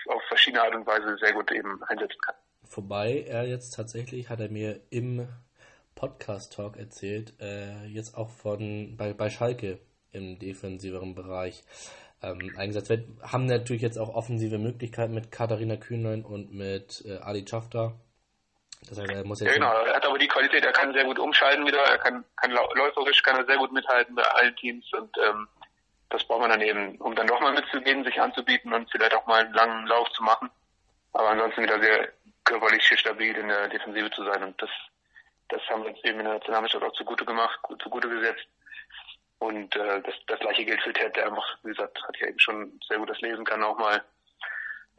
auf 0.07 0.21
verschiedene 0.27 0.63
Art 0.63 0.75
und 0.75 0.85
Weise 0.85 1.17
sehr 1.17 1.33
gut 1.33 1.51
eben 1.51 1.81
einsetzen 1.83 2.19
kann. 2.21 2.35
Vorbei 2.63 3.25
er 3.27 3.45
jetzt 3.45 3.71
tatsächlich, 3.71 4.29
hat 4.29 4.39
er 4.39 4.49
mir 4.49 4.79
im 4.89 5.27
Podcast-Talk 5.95 6.77
erzählt, 6.77 7.33
äh, 7.41 7.85
jetzt 7.85 8.15
auch 8.15 8.29
von 8.29 8.95
bei, 8.95 9.13
bei 9.13 9.29
Schalke 9.29 9.79
im 10.11 10.39
defensiveren 10.39 11.15
Bereich 11.15 11.63
ähm, 12.21 12.53
eingesetzt 12.57 12.89
wird. 12.89 13.07
Haben 13.21 13.45
natürlich 13.45 13.81
jetzt 13.81 13.97
auch 13.97 14.13
offensive 14.13 14.57
Möglichkeiten 14.57 15.13
mit 15.13 15.31
Katharina 15.31 15.77
Kühnlein 15.77 16.23
und 16.23 16.53
mit 16.53 17.03
äh, 17.05 17.17
Ali 17.17 17.45
Chafta. 17.45 17.93
Das 18.87 18.97
heißt, 18.97 19.11
er 19.11 19.25
muss 19.25 19.41
jetzt 19.41 19.49
ja, 19.49 19.55
genau, 19.55 19.71
er 19.71 19.95
hat 19.95 20.05
aber 20.05 20.17
die 20.17 20.27
Qualität, 20.27 20.63
er 20.63 20.71
kann 20.71 20.93
sehr 20.93 21.03
gut 21.03 21.19
umschalten 21.19 21.65
wieder, 21.65 21.79
er 21.79 21.97
kann, 21.97 22.23
kann 22.37 22.51
läuferisch 22.51 23.21
kann 23.23 23.35
er 23.35 23.45
sehr 23.45 23.57
gut 23.57 23.73
mithalten 23.73 24.15
bei 24.15 24.23
allen 24.23 24.55
Teams 24.55 24.85
und 24.93 25.09
ähm, 25.17 25.47
das 26.09 26.23
braucht 26.23 26.41
man 26.41 26.49
dann 26.49 26.61
eben, 26.61 26.95
um 26.97 27.15
dann 27.15 27.27
doch 27.27 27.39
mal 27.39 27.53
mitzugehen, 27.53 28.03
sich 28.03 28.19
anzubieten 28.19 28.73
und 28.73 28.89
vielleicht 28.91 29.13
auch 29.13 29.27
mal 29.27 29.43
einen 29.43 29.53
langen 29.53 29.85
Lauf 29.85 30.09
zu 30.11 30.23
machen. 30.23 30.49
Aber 31.13 31.29
ansonsten 31.29 31.63
wieder 31.63 31.79
sehr 31.79 32.09
körperlich 32.43 32.83
stabil 32.83 33.35
in 33.35 33.47
der 33.47 33.67
Defensive 33.67 34.09
zu 34.11 34.23
sein. 34.23 34.43
Und 34.43 34.61
das, 34.61 34.69
das 35.49 35.61
haben 35.69 35.83
wir 35.83 35.91
uns 35.91 36.03
eben 36.03 36.19
in 36.19 36.25
der 36.25 36.35
Nationalmannschaft 36.35 36.83
auch 36.83 36.93
zugute 36.93 37.25
gemacht, 37.25 37.59
zugute 37.81 38.09
gesetzt. 38.09 38.47
Und 39.39 39.75
äh, 39.75 40.01
das, 40.01 40.15
das 40.27 40.39
gleiche 40.39 40.65
gilt 40.65 40.81
für 40.81 40.93
Ted, 40.93 41.15
der 41.15 41.27
einfach, 41.27 41.57
wie 41.63 41.69
gesagt, 41.69 42.01
hat 42.03 42.17
ja 42.17 42.27
eben 42.27 42.39
schon 42.39 42.79
sehr 42.87 42.97
gut 42.97 43.09
das 43.09 43.21
lesen 43.21 43.45
kann, 43.45 43.63
auch 43.63 43.77
mal 43.77 44.03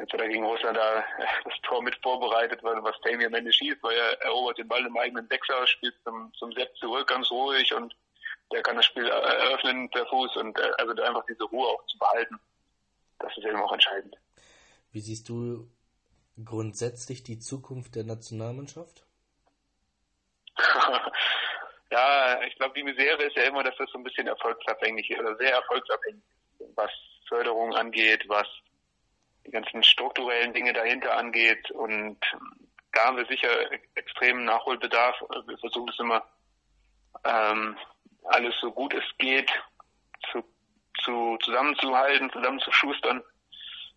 Jetzt 0.01 0.14
hat 0.14 0.20
er 0.22 0.28
gegen 0.28 0.47
Russland 0.47 0.78
da 0.78 1.05
das 1.45 1.53
Tor 1.62 1.82
mit 1.82 1.95
vorbereitet, 2.03 2.62
weil 2.62 2.82
was 2.82 2.99
Tammy 3.03 3.26
am 3.26 3.34
Ende 3.34 3.53
schießt, 3.53 3.82
weil 3.82 3.95
er 3.95 4.22
erobert 4.22 4.57
den 4.57 4.66
Ball 4.66 4.84
im 4.86 4.97
eigenen 4.97 5.28
Sechser, 5.28 5.66
spielt 5.66 5.95
zum, 6.05 6.32
zum 6.38 6.53
Set 6.53 6.74
zurück, 6.76 7.07
ganz 7.07 7.30
ruhig 7.30 7.74
und 7.74 7.95
der 8.51 8.62
kann 8.62 8.76
das 8.76 8.86
Spiel 8.86 9.07
eröffnen 9.07 9.91
per 9.91 10.07
Fuß 10.07 10.36
und 10.36 10.59
äh, 10.59 10.70
also 10.78 11.03
einfach 11.03 11.24
diese 11.28 11.45
Ruhe 11.45 11.68
auch 11.68 11.84
zu 11.86 11.99
behalten. 11.99 12.41
Das 13.18 13.36
ist 13.36 13.45
eben 13.45 13.61
auch 13.61 13.72
entscheidend. 13.72 14.16
Wie 14.91 15.01
siehst 15.01 15.28
du 15.28 15.70
grundsätzlich 16.43 17.22
die 17.22 17.38
Zukunft 17.38 17.95
der 17.95 18.05
Nationalmannschaft? 18.05 19.05
ja, 21.91 22.43
ich 22.43 22.55
glaube, 22.57 22.74
die 22.74 22.84
Misere 22.84 23.24
ist 23.24 23.36
ja 23.36 23.45
immer, 23.45 23.62
dass 23.62 23.76
das 23.76 23.91
so 23.91 23.99
ein 23.99 24.05
bisschen 24.05 24.26
erfolgsabhängig 24.26 25.11
ist, 25.11 25.20
oder 25.20 25.36
sehr 25.36 25.53
erfolgsabhängig 25.53 26.22
ist, 26.59 26.76
was 26.76 26.91
Förderung 27.28 27.74
angeht, 27.74 28.24
was 28.28 28.47
die 29.47 29.51
ganzen 29.51 29.82
strukturellen 29.82 30.53
Dinge 30.53 30.72
dahinter 30.72 31.16
angeht. 31.16 31.70
Und 31.70 32.18
da 32.93 33.07
haben 33.07 33.16
wir 33.16 33.26
sicher 33.26 33.49
extremen 33.95 34.45
Nachholbedarf. 34.45 35.16
Wir 35.47 35.59
versuchen 35.59 35.88
es 35.88 35.99
immer 35.99 36.24
ähm, 37.24 37.76
alles 38.24 38.55
so 38.61 38.70
gut 38.70 38.95
es 38.95 39.05
geht 39.18 39.51
zu, 40.30 40.45
zu, 41.03 41.38
zusammenzuhalten, 41.43 42.30
zusammenzuschustern. 42.30 43.22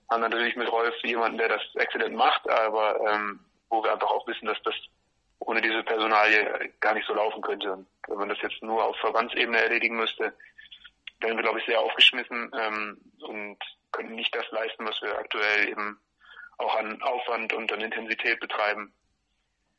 Haben 0.10 0.22
natürlich 0.22 0.56
mit 0.56 0.72
Rolf 0.72 0.96
jemanden, 1.04 1.38
der 1.38 1.50
das 1.50 1.62
exzellent 1.76 2.16
macht, 2.16 2.48
aber 2.50 3.00
ähm, 3.12 3.40
wo 3.70 3.84
wir 3.84 3.92
einfach 3.92 4.12
auch 4.12 4.28
wissen, 4.28 4.46
dass 4.46 4.62
das 4.64 4.76
ohne 5.46 5.62
diese 5.62 5.84
Personalie 5.84 6.72
gar 6.80 6.94
nicht 6.94 7.08
so 7.08 7.14
laufen 7.14 7.42
könnte. 7.42 7.74
Und 7.74 7.88
wenn 8.08 8.18
man 8.18 8.30
das 8.30 8.42
jetzt 8.42 8.62
nur 8.62 8.84
auf 8.84 8.98
Verbandsebene 8.98 9.58
erledigen 9.58 9.96
müsste, 9.96 10.34
wären 11.20 11.38
wir, 11.38 11.44
glaube 11.44 11.60
ich, 11.60 11.66
sehr 11.66 11.80
aufgeschmissen 11.80 12.52
ähm, 12.60 12.98
und 13.22 13.58
könnten 13.92 14.16
nicht 14.16 14.36
das 14.36 14.50
leisten, 14.52 14.86
was 14.86 15.02
wir 15.02 15.18
aktuell 15.18 15.70
eben 15.70 16.00
auch 16.58 16.76
an 16.76 17.02
Aufwand 17.02 17.54
und 17.54 17.72
an 17.72 17.82
Intensität 17.82 18.40
betreiben. 18.40 18.94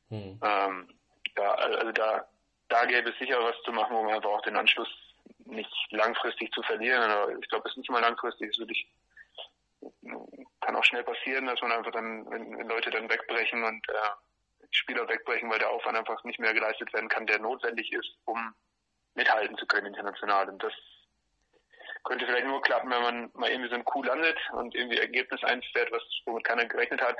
Hm. 0.08 0.40
Ähm, 0.42 0.88
ja, 1.36 1.54
also 1.54 1.92
da 1.92 2.26
da 2.68 2.84
gäbe 2.86 3.10
es 3.10 3.18
sicher 3.18 3.42
was 3.42 3.60
zu 3.62 3.72
machen, 3.72 3.96
um 3.96 4.08
einfach 4.08 4.30
auch 4.30 4.42
den 4.42 4.56
Anschluss 4.56 4.88
nicht 5.46 5.70
langfristig 5.90 6.50
zu 6.52 6.62
verlieren. 6.62 7.10
Aber 7.10 7.32
ich 7.38 7.48
glaube, 7.48 7.68
es 7.68 7.72
ist 7.72 7.78
nicht 7.78 7.90
mal 7.90 8.00
langfristig, 8.00 8.50
es 8.50 8.58
wirklich 8.58 8.86
kann 10.60 10.76
auch 10.76 10.84
schnell 10.84 11.04
passieren, 11.04 11.46
dass 11.46 11.60
man 11.60 11.72
einfach 11.72 11.92
dann, 11.92 12.28
wenn, 12.30 12.58
wenn 12.58 12.68
Leute 12.68 12.90
dann 12.90 13.08
wegbrechen 13.08 13.62
und 13.62 13.86
äh, 13.88 13.92
Spieler 14.76 15.08
wegbrechen, 15.08 15.50
weil 15.50 15.58
der 15.58 15.70
Aufwand 15.70 15.96
einfach 15.96 16.22
nicht 16.24 16.38
mehr 16.38 16.52
geleistet 16.52 16.92
werden 16.92 17.08
kann, 17.08 17.26
der 17.26 17.38
notwendig 17.38 17.92
ist, 17.92 18.16
um 18.24 18.54
mithalten 19.14 19.56
zu 19.56 19.66
können 19.66 19.86
international. 19.86 20.48
Und 20.48 20.62
das 20.62 20.72
könnte 22.04 22.26
vielleicht 22.26 22.46
nur 22.46 22.60
klappen, 22.62 22.90
wenn 22.90 23.02
man 23.02 23.30
mal 23.34 23.50
irgendwie 23.50 23.70
so 23.70 23.76
ein 23.76 23.84
Coup 23.84 24.04
landet 24.04 24.38
und 24.52 24.74
irgendwie 24.74 24.98
Ergebnis 24.98 25.42
einfährt, 25.44 25.90
was 25.90 26.02
womit 26.26 26.44
keiner 26.44 26.66
gerechnet 26.66 27.00
hat. 27.00 27.16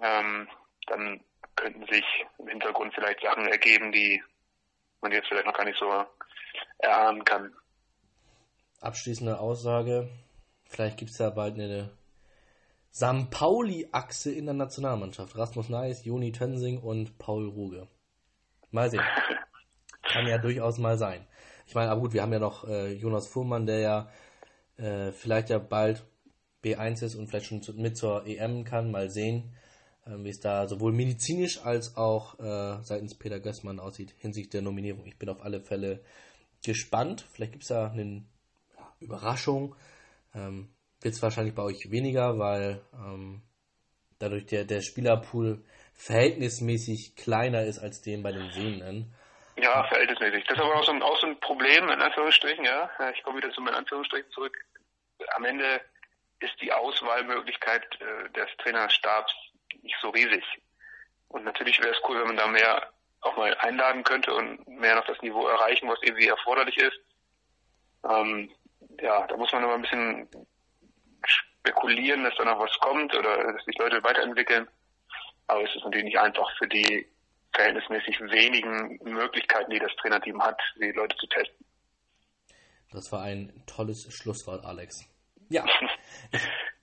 Ähm, 0.00 0.48
dann 0.86 1.24
könnten 1.54 1.86
sich 1.86 2.04
im 2.38 2.48
Hintergrund 2.48 2.94
vielleicht 2.94 3.20
Sachen 3.22 3.46
ergeben, 3.46 3.92
die 3.92 4.22
man 5.00 5.12
jetzt 5.12 5.28
vielleicht 5.28 5.46
noch 5.46 5.56
gar 5.56 5.64
nicht 5.64 5.78
so 5.78 6.04
erahnen 6.78 7.24
kann. 7.24 7.54
Abschließende 8.80 9.38
Aussage. 9.40 10.08
Vielleicht 10.64 10.98
gibt 10.98 11.12
es 11.12 11.18
ja 11.18 11.30
bald 11.30 11.54
eine 11.54 11.90
St. 12.96 13.28
Pauli-Achse 13.30 14.32
in 14.32 14.46
der 14.46 14.54
Nationalmannschaft. 14.54 15.36
Rasmus 15.36 15.68
Neis, 15.68 16.06
Joni 16.06 16.32
Tönsing 16.32 16.78
und 16.78 17.18
Paul 17.18 17.46
Ruge. 17.46 17.88
Mal 18.70 18.90
sehen. 18.90 19.02
Kann 20.02 20.26
ja 20.26 20.38
durchaus 20.38 20.78
mal 20.78 20.96
sein. 20.96 21.26
Ich 21.66 21.74
meine, 21.74 21.90
aber 21.90 22.00
gut, 22.00 22.14
wir 22.14 22.22
haben 22.22 22.32
ja 22.32 22.38
noch 22.38 22.66
äh, 22.66 22.94
Jonas 22.94 23.28
Fuhrmann, 23.28 23.66
der 23.66 23.80
ja 23.80 24.08
äh, 24.78 25.12
vielleicht 25.12 25.50
ja 25.50 25.58
bald 25.58 26.06
B1 26.64 27.04
ist 27.04 27.16
und 27.16 27.26
vielleicht 27.26 27.44
schon 27.44 27.60
zu, 27.60 27.74
mit 27.74 27.98
zur 27.98 28.26
EM 28.26 28.64
kann. 28.64 28.90
Mal 28.90 29.10
sehen. 29.10 29.54
Ähm, 30.06 30.24
wie 30.24 30.30
es 30.30 30.40
da 30.40 30.66
sowohl 30.66 30.92
medizinisch 30.92 31.62
als 31.62 31.98
auch 31.98 32.38
äh, 32.38 32.82
seitens 32.82 33.14
Peter 33.14 33.40
Gößmann 33.40 33.78
aussieht 33.78 34.14
hinsichtlich 34.16 34.52
der 34.52 34.62
Nominierung. 34.62 35.04
Ich 35.04 35.18
bin 35.18 35.28
auf 35.28 35.42
alle 35.42 35.60
Fälle 35.60 36.02
gespannt. 36.64 37.26
Vielleicht 37.30 37.52
gibt 37.52 37.64
es 37.64 37.68
da 37.68 37.90
eine 37.90 38.24
ja, 38.74 38.92
Überraschung. 39.00 39.74
Ähm, 40.34 40.70
Wird 41.00 41.14
es 41.14 41.22
wahrscheinlich 41.22 41.54
bei 41.54 41.62
euch 41.62 41.90
weniger, 41.90 42.38
weil 42.38 42.82
ähm, 42.94 43.42
dadurch 44.18 44.46
der, 44.46 44.64
der 44.64 44.80
Spielerpool 44.80 45.64
verhältnismäßig 45.94 47.16
kleiner 47.16 47.64
ist 47.64 47.78
als 47.78 48.02
den 48.02 48.22
bei 48.22 48.32
den 48.32 48.50
Sehenden. 48.50 49.14
Ja, 49.56 49.84
verhältnismäßig. 49.84 50.44
Das 50.44 50.58
ist 50.58 50.62
aber 50.62 50.76
auch 50.76 50.84
so 50.84 50.92
ein, 50.92 51.02
auch 51.02 51.18
so 51.18 51.26
ein 51.26 51.40
Problem, 51.40 51.88
in 51.88 52.00
Anführungsstrichen, 52.00 52.64
ja. 52.64 52.90
Ich 53.14 53.22
komme 53.22 53.38
wieder 53.38 53.50
zu 53.52 53.60
meinen 53.60 53.76
Anführungsstrichen 53.76 54.30
zurück. 54.30 54.56
Am 55.34 55.44
Ende 55.44 55.80
ist 56.40 56.60
die 56.60 56.72
Auswahlmöglichkeit 56.72 57.86
äh, 58.00 58.30
des 58.32 58.48
Trainerstabs 58.58 59.32
nicht 59.82 59.96
so 60.02 60.10
riesig. 60.10 60.44
Und 61.28 61.44
natürlich 61.44 61.78
wäre 61.80 61.90
es 61.90 62.02
cool, 62.08 62.18
wenn 62.18 62.28
man 62.28 62.36
da 62.36 62.46
mehr 62.46 62.92
auch 63.22 63.36
mal 63.36 63.54
einladen 63.58 64.04
könnte 64.04 64.34
und 64.34 64.66
mehr 64.68 64.94
noch 64.94 65.06
das 65.06 65.20
Niveau 65.22 65.46
erreichen, 65.46 65.88
was 65.88 65.98
irgendwie 66.02 66.28
erforderlich 66.28 66.76
ist. 66.76 67.00
Ähm, 68.08 68.50
ja, 69.00 69.26
da 69.26 69.36
muss 69.36 69.52
man 69.52 69.64
immer 69.64 69.74
ein 69.74 69.82
bisschen 69.82 70.28
spekulieren, 71.26 72.24
dass 72.24 72.34
da 72.36 72.44
noch 72.44 72.58
was 72.58 72.78
kommt 72.80 73.14
oder 73.14 73.52
dass 73.52 73.64
sich 73.64 73.76
Leute 73.78 74.02
weiterentwickeln. 74.02 74.68
Aber 75.46 75.62
es 75.62 75.74
ist 75.74 75.84
natürlich 75.84 76.06
nicht 76.06 76.18
einfach 76.18 76.48
für 76.58 76.68
die 76.68 77.06
verhältnismäßig 77.54 78.20
wenigen 78.20 78.98
Möglichkeiten, 79.04 79.70
die 79.70 79.78
das 79.78 79.94
Trainerteam 79.96 80.42
hat, 80.42 80.60
die 80.76 80.92
Leute 80.92 81.16
zu 81.16 81.26
testen. 81.26 81.64
Das 82.92 83.10
war 83.12 83.22
ein 83.22 83.52
tolles 83.66 84.12
Schlusswort, 84.12 84.64
Alex. 84.64 85.04
Ja, 85.48 85.64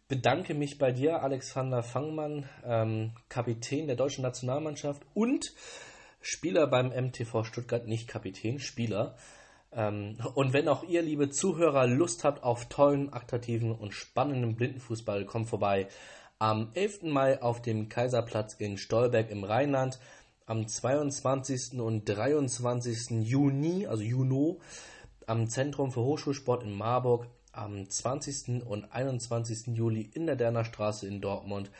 bedanke 0.07 0.53
mich 0.53 0.77
bei 0.77 0.91
dir, 0.91 1.21
Alexander 1.21 1.83
Fangmann, 1.83 2.49
ähm, 2.65 3.15
Kapitän 3.29 3.87
der 3.87 3.95
deutschen 3.95 4.21
Nationalmannschaft 4.21 5.03
und 5.13 5.45
Spieler 6.21 6.67
beim 6.67 6.91
MTV 6.91 7.43
Stuttgart, 7.43 7.85
nicht 7.85 8.07
Kapitän, 8.07 8.59
Spieler. 8.59 9.17
Ähm, 9.75 10.17
und 10.35 10.53
wenn 10.53 10.67
auch 10.67 10.83
ihr, 10.83 11.01
liebe 11.01 11.29
Zuhörer, 11.29 11.87
Lust 11.87 12.23
habt 12.23 12.43
auf 12.43 12.69
tollen, 12.69 13.11
attraktiven 13.13 13.71
und 13.71 13.93
spannenden 13.93 14.55
Blindenfußball, 14.55 15.25
kommt 15.25 15.49
vorbei 15.49 15.87
am 16.39 16.71
11. 16.73 17.03
Mai 17.03 17.41
auf 17.41 17.61
dem 17.61 17.89
Kaiserplatz 17.89 18.55
in 18.55 18.77
Stolberg 18.77 19.31
im 19.31 19.43
Rheinland, 19.43 19.99
am 20.45 20.67
22. 20.67 21.79
und 21.79 22.03
23. 22.05 23.21
Juni, 23.21 23.87
also 23.87 24.03
Juno, 24.03 24.59
am 25.25 25.47
Zentrum 25.47 25.91
für 25.91 26.01
Hochschulsport 26.01 26.63
in 26.63 26.73
Marburg 26.73 27.27
am 27.53 27.87
20. 27.87 28.63
und 28.65 28.91
21. 28.91 29.67
Juli 29.67 30.01
in 30.01 30.25
der 30.25 30.35
Derner 30.35 30.65
Straße 30.65 31.07
in 31.07 31.21
Dortmund. 31.21 31.71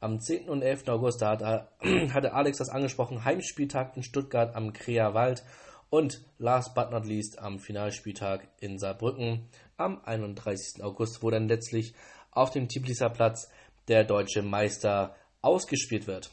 Am 0.00 0.18
10. 0.18 0.48
und 0.48 0.62
11. 0.62 0.88
August, 0.88 1.22
da 1.22 1.30
hat, 1.30 1.72
hatte 2.12 2.32
Alex 2.32 2.58
das 2.58 2.70
angesprochen, 2.70 3.24
Heimspieltag 3.24 3.96
in 3.96 4.02
Stuttgart 4.02 4.56
am 4.56 4.72
Krea 4.72 5.14
Wald 5.14 5.44
und 5.90 6.22
last 6.38 6.74
but 6.74 6.90
not 6.90 7.06
least 7.06 7.38
am 7.38 7.58
Finalspieltag 7.58 8.48
in 8.60 8.78
Saarbrücken 8.78 9.48
am 9.76 10.00
31. 10.04 10.82
August, 10.82 11.22
wo 11.22 11.30
dann 11.30 11.48
letztlich 11.48 11.94
auf 12.30 12.50
dem 12.50 12.68
Tiblisser 12.68 13.10
Platz 13.10 13.48
der 13.88 14.04
deutsche 14.04 14.42
Meister 14.42 15.16
ausgespielt 15.40 16.06
wird. 16.06 16.30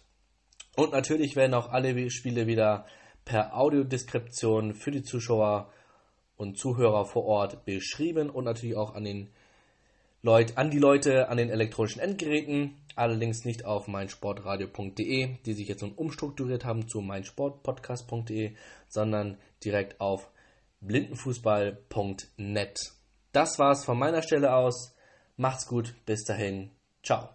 Und 0.75 0.91
natürlich 0.91 1.35
werden 1.35 1.53
auch 1.53 1.69
alle 1.69 2.09
Spiele 2.09 2.47
wieder 2.47 2.85
per 3.23 3.57
Audiodeskription 3.57 4.73
für 4.73 4.91
die 4.91 5.03
Zuschauer 5.03 5.71
und 6.37 6.57
Zuhörer 6.57 7.05
vor 7.05 7.25
Ort 7.25 7.65
beschrieben 7.65 8.29
und 8.29 8.43
natürlich 8.43 8.75
auch 8.75 8.93
an 8.93 9.05
den 9.05 9.29
Leut, 10.25 10.57
an 10.57 10.71
die 10.71 10.79
Leute 10.79 11.29
an 11.29 11.37
den 11.37 11.51
elektronischen 11.51 12.01
Endgeräten, 12.01 12.73
allerdings 12.95 13.45
nicht 13.45 13.63
auf 13.63 13.87
meinsportradio.de, 13.87 15.35
die 15.45 15.53
sich 15.53 15.67
jetzt 15.67 15.83
nun 15.83 15.91
umstrukturiert 15.91 16.65
haben 16.65 16.87
zu 16.87 17.01
meinsportpodcast.de, 17.01 18.55
sondern 18.87 19.37
direkt 19.63 20.01
auf 20.01 20.31
blindenfußball.net. 20.81 22.79
Das 23.33 23.59
war's 23.59 23.85
von 23.85 23.99
meiner 23.99 24.23
Stelle 24.23 24.55
aus. 24.55 24.95
Macht's 25.37 25.67
gut, 25.67 25.93
bis 26.07 26.23
dahin. 26.23 26.71
Ciao. 27.03 27.29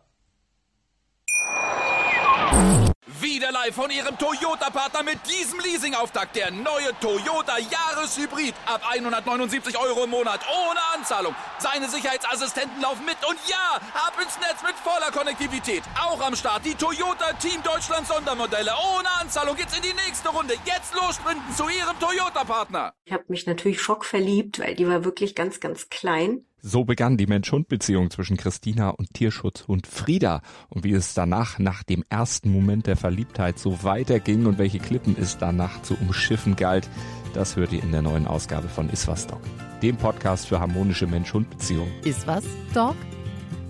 Wieder 3.51 3.65
live 3.65 3.75
von 3.75 3.91
Ihrem 3.91 4.17
Toyota-Partner 4.17 5.03
mit 5.03 5.19
diesem 5.29 5.59
Leasing-Auftakt. 5.59 6.37
Der 6.37 6.53
neue 6.53 6.93
Toyota 7.01 7.59
Jahreshybrid. 7.59 8.55
Ab 8.65 8.81
179 8.89 9.77
Euro 9.77 10.05
im 10.05 10.11
Monat. 10.11 10.41
Ohne 10.49 10.79
Anzahlung. 10.95 11.35
Seine 11.59 11.89
Sicherheitsassistenten 11.89 12.81
laufen 12.81 13.05
mit. 13.05 13.17
Und 13.29 13.39
ja, 13.49 13.81
ab 13.95 14.15
ins 14.23 14.39
Netz 14.39 14.63
mit 14.63 14.77
voller 14.77 15.11
Konnektivität. 15.11 15.83
Auch 16.01 16.21
am 16.21 16.37
Start 16.37 16.65
die 16.65 16.77
Toyota 16.77 17.33
Team 17.41 17.61
Deutschland 17.65 18.07
Sondermodelle. 18.07 18.71
Ohne 18.97 19.11
Anzahlung 19.21 19.57
geht's 19.57 19.77
in 19.77 19.83
die 19.83 19.95
nächste 19.95 20.29
Runde. 20.29 20.55
Jetzt 20.65 20.95
los 20.95 21.17
sprinten 21.17 21.53
zu 21.57 21.69
Ihrem 21.69 21.99
Toyota-Partner. 21.99 22.95
Ich 23.05 23.13
habe 23.13 23.25
mich 23.27 23.47
natürlich 23.47 23.83
schockverliebt, 23.83 24.61
weil 24.61 24.77
die 24.77 24.87
war 24.87 25.05
wirklich 25.05 25.35
ganz, 25.35 25.59
ganz 25.59 25.89
klein. 25.89 26.47
So 26.63 26.85
begann 26.85 27.17
die 27.17 27.27
Mensch-Hund-Beziehung 27.27 28.11
zwischen 28.11 28.37
Christina 28.37 28.91
und 28.91 29.15
Tierschutzhund 29.15 29.87
Frieda. 29.87 30.43
Und 30.69 30.85
wie 30.85 30.93
es 30.93 31.15
danach, 31.15 31.59
nach 31.59 31.83
dem 31.83 32.05
ersten 32.11 32.53
Moment 32.53 32.87
der 32.87 32.97
Verliebtheit, 32.97 33.59
so 33.59 33.83
weiterging 33.83 34.45
und 34.45 34.59
welche 34.59 34.79
Klippen 34.79 35.17
es 35.19 35.39
danach 35.39 35.81
zu 35.83 35.95
umschiffen 35.95 36.57
galt, 36.57 36.89
das 37.33 37.57
hört 37.57 37.73
ihr 37.73 37.83
in 37.83 37.93
der 37.93 38.03
neuen 38.03 38.27
Ausgabe 38.27 38.69
von 38.69 38.91
Iswas 38.91 39.27
Dog, 39.27 39.41
dem 39.83 39.97
Podcast 39.97 40.49
für 40.49 40.61
harmonische 40.61 41.07
Mensch-Hund-Beziehungen. 41.07 41.93
Iswas 42.05 42.45
Dog 42.75 42.97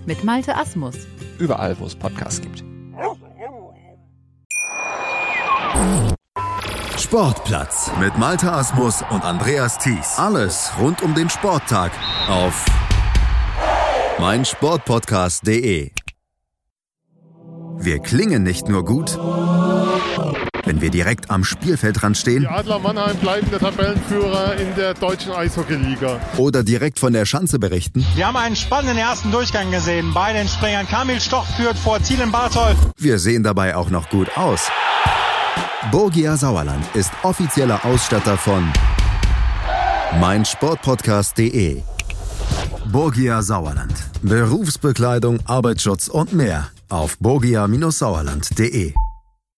mit 0.05 0.23
Malte 0.25 0.55
Asmus. 0.55 0.95
Überall, 1.39 1.79
wo 1.79 1.85
es 1.85 1.95
Podcasts 1.95 2.41
gibt. 2.41 2.63
Sportplatz 6.97 7.91
mit 7.99 8.17
Malte 8.17 8.51
Asmus 8.51 9.03
und 9.09 9.23
Andreas 9.23 9.77
Thies. 9.77 10.17
Alles 10.17 10.71
rund 10.79 11.01
um 11.01 11.15
den 11.15 11.29
Sporttag 11.29 11.91
auf 12.29 12.65
meinsportpodcast.de. 14.21 15.89
Wir 17.79 17.99
klingen 17.99 18.43
nicht 18.43 18.69
nur 18.69 18.85
gut, 18.85 19.17
wenn 20.63 20.79
wir 20.79 20.91
direkt 20.91 21.31
am 21.31 21.43
Spielfeldrand 21.43 22.15
stehen. 22.15 22.41
Die 22.41 22.47
Adler 22.47 22.77
Mannheim 22.77 23.17
bleiben 23.17 23.49
der 23.49 23.57
Tabellenführer 23.57 24.57
in 24.57 24.75
der 24.75 24.93
deutschen 24.93 25.31
Eishockeyliga. 25.31 26.19
Oder 26.37 26.63
direkt 26.63 26.99
von 26.99 27.13
der 27.13 27.25
Schanze 27.25 27.57
berichten. 27.57 28.05
Wir 28.13 28.27
haben 28.27 28.37
einen 28.37 28.55
spannenden 28.55 28.99
ersten 28.99 29.31
Durchgang 29.31 29.71
gesehen. 29.71 30.13
Bei 30.13 30.33
den 30.33 30.47
Springern 30.47 30.87
Kamil 30.87 31.19
Stoch 31.19 31.47
führt 31.57 31.79
vor 31.79 31.99
Zielen 32.03 32.31
Bartol. 32.31 32.75
Wir 32.97 33.17
sehen 33.17 33.41
dabei 33.41 33.75
auch 33.75 33.89
noch 33.89 34.07
gut 34.11 34.37
aus. 34.37 34.69
Borgia 35.89 36.37
Sauerland 36.37 36.85
ist 36.93 37.11
offizieller 37.23 37.83
Ausstatter 37.83 38.37
von 38.37 38.71
meinsportpodcast.de. 40.19 41.81
Borgia 42.91 43.41
Sauerland. 43.41 43.93
Berufsbekleidung, 44.21 45.39
Arbeitsschutz 45.45 46.09
und 46.09 46.33
mehr 46.33 46.67
auf 46.89 47.17
borgia-sauerland.de. 47.19 48.93